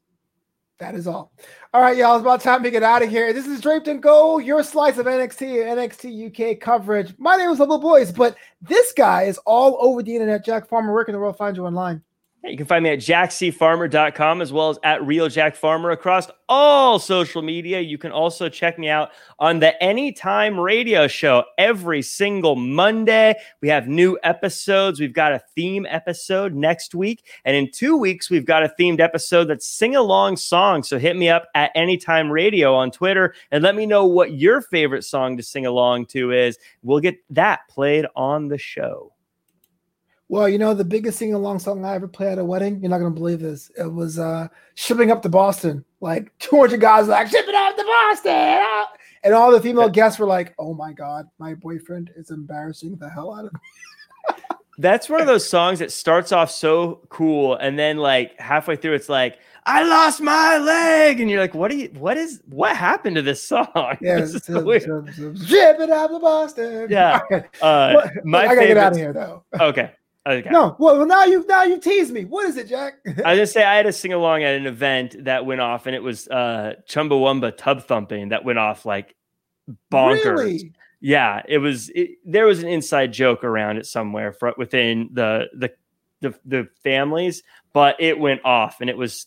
That 0.78 0.94
is 0.94 1.06
all. 1.06 1.32
All 1.72 1.80
right, 1.80 1.96
y'all. 1.96 2.16
It's 2.16 2.20
about 2.20 2.42
time 2.42 2.62
to 2.62 2.70
get 2.70 2.82
out 2.82 3.02
of 3.02 3.08
here. 3.08 3.32
This 3.32 3.46
is 3.46 3.62
Draped 3.62 3.88
in 3.88 3.98
Gold, 3.98 4.44
your 4.44 4.62
slice 4.62 4.98
of 4.98 5.06
NXT 5.06 5.66
and 5.66 5.80
NXT 5.80 6.52
UK 6.54 6.60
coverage. 6.60 7.14
My 7.18 7.36
name 7.36 7.48
is 7.48 7.58
Level 7.58 7.78
Boys, 7.78 8.12
but 8.12 8.36
this 8.60 8.92
guy 8.92 9.22
is 9.22 9.38
all 9.46 9.78
over 9.80 10.02
the 10.02 10.14
internet. 10.14 10.44
Jack 10.44 10.68
Farmer, 10.68 10.92
where 10.92 11.04
can 11.04 11.14
the 11.14 11.18
world 11.18 11.38
find 11.38 11.56
you 11.56 11.64
online? 11.64 12.02
You 12.46 12.56
can 12.56 12.66
find 12.66 12.84
me 12.84 12.90
at 12.90 13.00
jackcfarmer.com 13.00 14.40
as 14.40 14.52
well 14.52 14.70
as 14.70 14.78
at 14.84 15.04
Real 15.04 15.28
Jack 15.28 15.56
Farmer 15.56 15.90
across 15.90 16.28
all 16.48 17.00
social 17.00 17.42
media. 17.42 17.80
You 17.80 17.98
can 17.98 18.12
also 18.12 18.48
check 18.48 18.78
me 18.78 18.88
out 18.88 19.10
on 19.40 19.58
the 19.58 19.82
Anytime 19.82 20.58
Radio 20.58 21.08
Show 21.08 21.44
every 21.58 22.02
single 22.02 22.54
Monday. 22.54 23.34
We 23.60 23.68
have 23.68 23.88
new 23.88 24.16
episodes. 24.22 25.00
We've 25.00 25.12
got 25.12 25.32
a 25.32 25.42
theme 25.56 25.86
episode 25.88 26.54
next 26.54 26.94
week. 26.94 27.24
And 27.44 27.56
in 27.56 27.72
two 27.72 27.96
weeks, 27.96 28.30
we've 28.30 28.46
got 28.46 28.62
a 28.62 28.72
themed 28.78 29.00
episode 29.00 29.46
that's 29.46 29.66
sing 29.66 29.96
along 29.96 30.36
songs. 30.36 30.88
So 30.88 30.98
hit 30.98 31.16
me 31.16 31.28
up 31.28 31.48
at 31.56 31.72
Anytime 31.74 32.30
Radio 32.30 32.74
on 32.74 32.92
Twitter 32.92 33.34
and 33.50 33.64
let 33.64 33.74
me 33.74 33.86
know 33.86 34.06
what 34.06 34.34
your 34.34 34.60
favorite 34.60 35.04
song 35.04 35.36
to 35.36 35.42
sing 35.42 35.66
along 35.66 36.06
to 36.06 36.30
is. 36.30 36.58
We'll 36.82 37.00
get 37.00 37.16
that 37.30 37.68
played 37.68 38.06
on 38.14 38.46
the 38.46 38.58
show. 38.58 39.15
Well, 40.28 40.48
you 40.48 40.58
know, 40.58 40.74
the 40.74 40.84
biggest 40.84 41.18
sing 41.18 41.34
along 41.34 41.60
song 41.60 41.84
I 41.84 41.94
ever 41.94 42.08
played 42.08 42.32
at 42.32 42.38
a 42.38 42.44
wedding, 42.44 42.80
you're 42.80 42.90
not 42.90 42.98
going 42.98 43.12
to 43.12 43.18
believe 43.18 43.38
this. 43.40 43.70
It 43.78 43.92
was 43.92 44.18
uh, 44.18 44.48
Shipping 44.74 45.12
Up 45.12 45.22
to 45.22 45.28
Boston. 45.28 45.84
Like 46.00 46.36
200 46.40 46.80
guys 46.80 47.06
like, 47.08 47.28
Shipping 47.28 47.54
Up 47.54 47.76
to 47.76 47.84
Boston. 47.84 48.86
And 49.22 49.34
all 49.34 49.52
the 49.52 49.60
female 49.60 49.88
guests 49.88 50.18
were 50.18 50.26
like, 50.26 50.54
oh 50.58 50.74
my 50.74 50.92
God, 50.92 51.26
my 51.38 51.54
boyfriend 51.54 52.10
is 52.16 52.30
embarrassing 52.30 52.96
the 52.96 53.08
hell 53.08 53.34
out 53.34 53.46
of 53.46 53.52
me. 53.52 53.60
That's 54.78 55.08
one 55.08 55.22
of 55.22 55.26
those 55.26 55.48
songs 55.48 55.78
that 55.78 55.90
starts 55.90 56.32
off 56.32 56.50
so 56.50 57.00
cool. 57.08 57.54
And 57.56 57.78
then, 57.78 57.96
like, 57.96 58.38
halfway 58.38 58.76
through, 58.76 58.92
it's 58.92 59.08
like, 59.08 59.38
I 59.64 59.82
lost 59.84 60.20
my 60.20 60.58
leg. 60.58 61.18
And 61.18 61.30
you're 61.30 61.40
like, 61.40 61.54
what 61.54 61.70
are 61.70 61.76
you, 61.76 61.88
what 61.94 62.18
is, 62.18 62.42
what 62.46 62.76
happened 62.76 63.16
to 63.16 63.22
this 63.22 63.42
song? 63.42 63.66
Yeah. 64.02 64.20
This 64.20 64.34
is 64.34 64.44
so 64.44 64.54
so, 64.54 64.64
weird. 64.64 64.82
so, 64.82 65.04
so, 65.16 65.34
Shipping 65.46 65.90
Up 65.92 66.10
to 66.10 66.18
Boston. 66.18 66.88
Yeah. 66.90 67.20
Uh, 67.62 67.94
Well, 67.96 68.10
my 68.24 68.40
I 68.46 68.54
got 68.54 68.60
to 68.60 68.66
get 68.66 68.76
out 68.76 68.92
of 68.92 68.98
here, 68.98 69.12
though. 69.14 69.44
Okay. 69.58 69.92
Okay. 70.26 70.50
No, 70.50 70.74
well, 70.80 71.06
now 71.06 71.24
you 71.24 71.46
now 71.46 71.62
you 71.62 71.78
tease 71.78 72.10
me. 72.10 72.24
What 72.24 72.46
is 72.46 72.56
it, 72.56 72.68
Jack? 72.68 72.94
I 73.24 73.36
just 73.36 73.52
say 73.52 73.62
I 73.64 73.76
had 73.76 73.86
a 73.86 73.92
sing 73.92 74.12
along 74.12 74.42
at 74.42 74.54
an 74.54 74.66
event 74.66 75.24
that 75.24 75.46
went 75.46 75.60
off, 75.60 75.86
and 75.86 75.94
it 75.94 76.02
was 76.02 76.26
uh 76.28 76.74
Chumbawamba 76.88 77.56
tub 77.56 77.84
thumping 77.84 78.30
that 78.30 78.44
went 78.44 78.58
off 78.58 78.84
like 78.84 79.14
bonkers. 79.92 80.24
Really? 80.24 80.72
Yeah, 81.00 81.42
it 81.46 81.58
was. 81.58 81.90
It, 81.94 82.18
there 82.24 82.46
was 82.46 82.62
an 82.62 82.68
inside 82.68 83.12
joke 83.12 83.44
around 83.44 83.76
it 83.76 83.86
somewhere 83.86 84.32
fr- 84.32 84.50
within 84.56 85.10
the, 85.12 85.46
the 85.54 85.70
the 86.22 86.34
the 86.44 86.68
families, 86.82 87.42
but 87.72 87.96
it 88.00 88.18
went 88.18 88.44
off, 88.44 88.80
and 88.80 88.90
it 88.90 88.96
was 88.96 89.26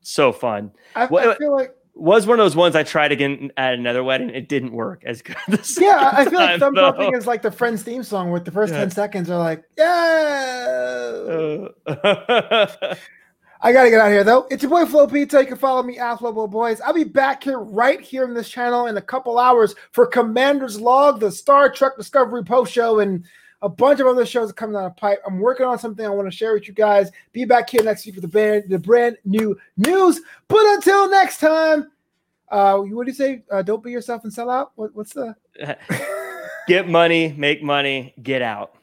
so 0.00 0.32
fun. 0.32 0.72
I, 0.96 1.06
Well, 1.06 1.30
I 1.30 1.36
feel 1.36 1.52
like 1.54 1.74
Was 1.94 2.26
one 2.26 2.40
of 2.40 2.44
those 2.44 2.56
ones 2.56 2.74
I 2.74 2.82
tried 2.84 3.12
again 3.12 3.52
at 3.58 3.74
another 3.74 4.02
wedding. 4.02 4.30
It 4.30 4.48
didn't 4.48 4.72
work 4.72 5.02
as 5.04 5.20
good. 5.20 5.36
yeah, 5.78 6.10
I 6.14 6.24
feel 6.24 6.38
like 6.40 6.58
thumb 6.58 6.74
thumping 6.74 7.14
is 7.14 7.26
like 7.26 7.42
the 7.42 7.50
Friends 7.52 7.82
theme 7.82 8.02
song, 8.02 8.30
where 8.30 8.40
the 8.40 8.50
first 8.50 8.72
Yeah. 8.72 8.80
ten 8.80 8.90
seconds 8.90 9.28
are 9.30 9.38
like, 9.38 9.62
yeah. 9.76 11.68
Uh, 11.86 12.94
I 13.64 13.72
gotta 13.72 13.90
get 13.90 14.00
out 14.00 14.06
of 14.08 14.12
here 14.12 14.24
though. 14.24 14.46
It's 14.50 14.62
your 14.62 14.70
boy 14.70 14.86
Flo 14.86 15.06
Pizza. 15.06 15.40
You 15.40 15.46
can 15.46 15.56
follow 15.56 15.82
me 15.82 15.98
at 15.98 16.18
Flobo 16.18 16.50
Boys. 16.50 16.80
I'll 16.80 16.92
be 16.94 17.04
back 17.04 17.44
here 17.44 17.60
right 17.60 18.00
here 18.00 18.24
in 18.24 18.34
this 18.34 18.48
channel 18.48 18.86
in 18.86 18.96
a 18.96 19.02
couple 19.02 19.38
hours 19.38 19.74
for 19.92 20.06
Commander's 20.06 20.80
Log, 20.80 21.20
the 21.20 21.30
Star 21.30 21.70
Trek 21.70 21.92
Discovery 21.96 22.42
post 22.42 22.72
show, 22.72 22.98
and 22.98 23.24
a 23.62 23.68
bunch 23.68 24.00
of 24.00 24.06
other 24.06 24.26
shows 24.26 24.52
coming 24.52 24.74
down 24.74 24.84
the 24.84 24.90
pipe. 24.90 25.22
I'm 25.26 25.38
working 25.38 25.64
on 25.64 25.78
something 25.78 26.04
I 26.04 26.10
want 26.10 26.30
to 26.30 26.36
share 26.36 26.52
with 26.52 26.66
you 26.66 26.74
guys. 26.74 27.10
Be 27.32 27.44
back 27.44 27.70
here 27.70 27.82
next 27.82 28.04
week 28.04 28.16
for 28.16 28.20
the 28.20 28.28
brand 28.28 28.64
the 28.68 28.78
brand 28.78 29.16
new 29.24 29.56
news. 29.76 30.20
But 30.48 30.66
until 30.66 31.08
next 31.08 31.38
time, 31.38 31.90
uh, 32.50 32.78
what 32.78 33.06
do 33.06 33.10
you 33.10 33.16
say? 33.16 33.42
Uh, 33.50 33.62
don't 33.62 33.82
be 33.82 33.90
yourself 33.90 34.24
and 34.24 34.32
sell 34.32 34.50
out. 34.50 34.72
What, 34.74 34.94
what's 34.94 35.14
the? 35.14 35.34
get 36.68 36.88
money, 36.88 37.34
make 37.38 37.62
money, 37.62 38.14
get 38.22 38.42
out. 38.42 38.74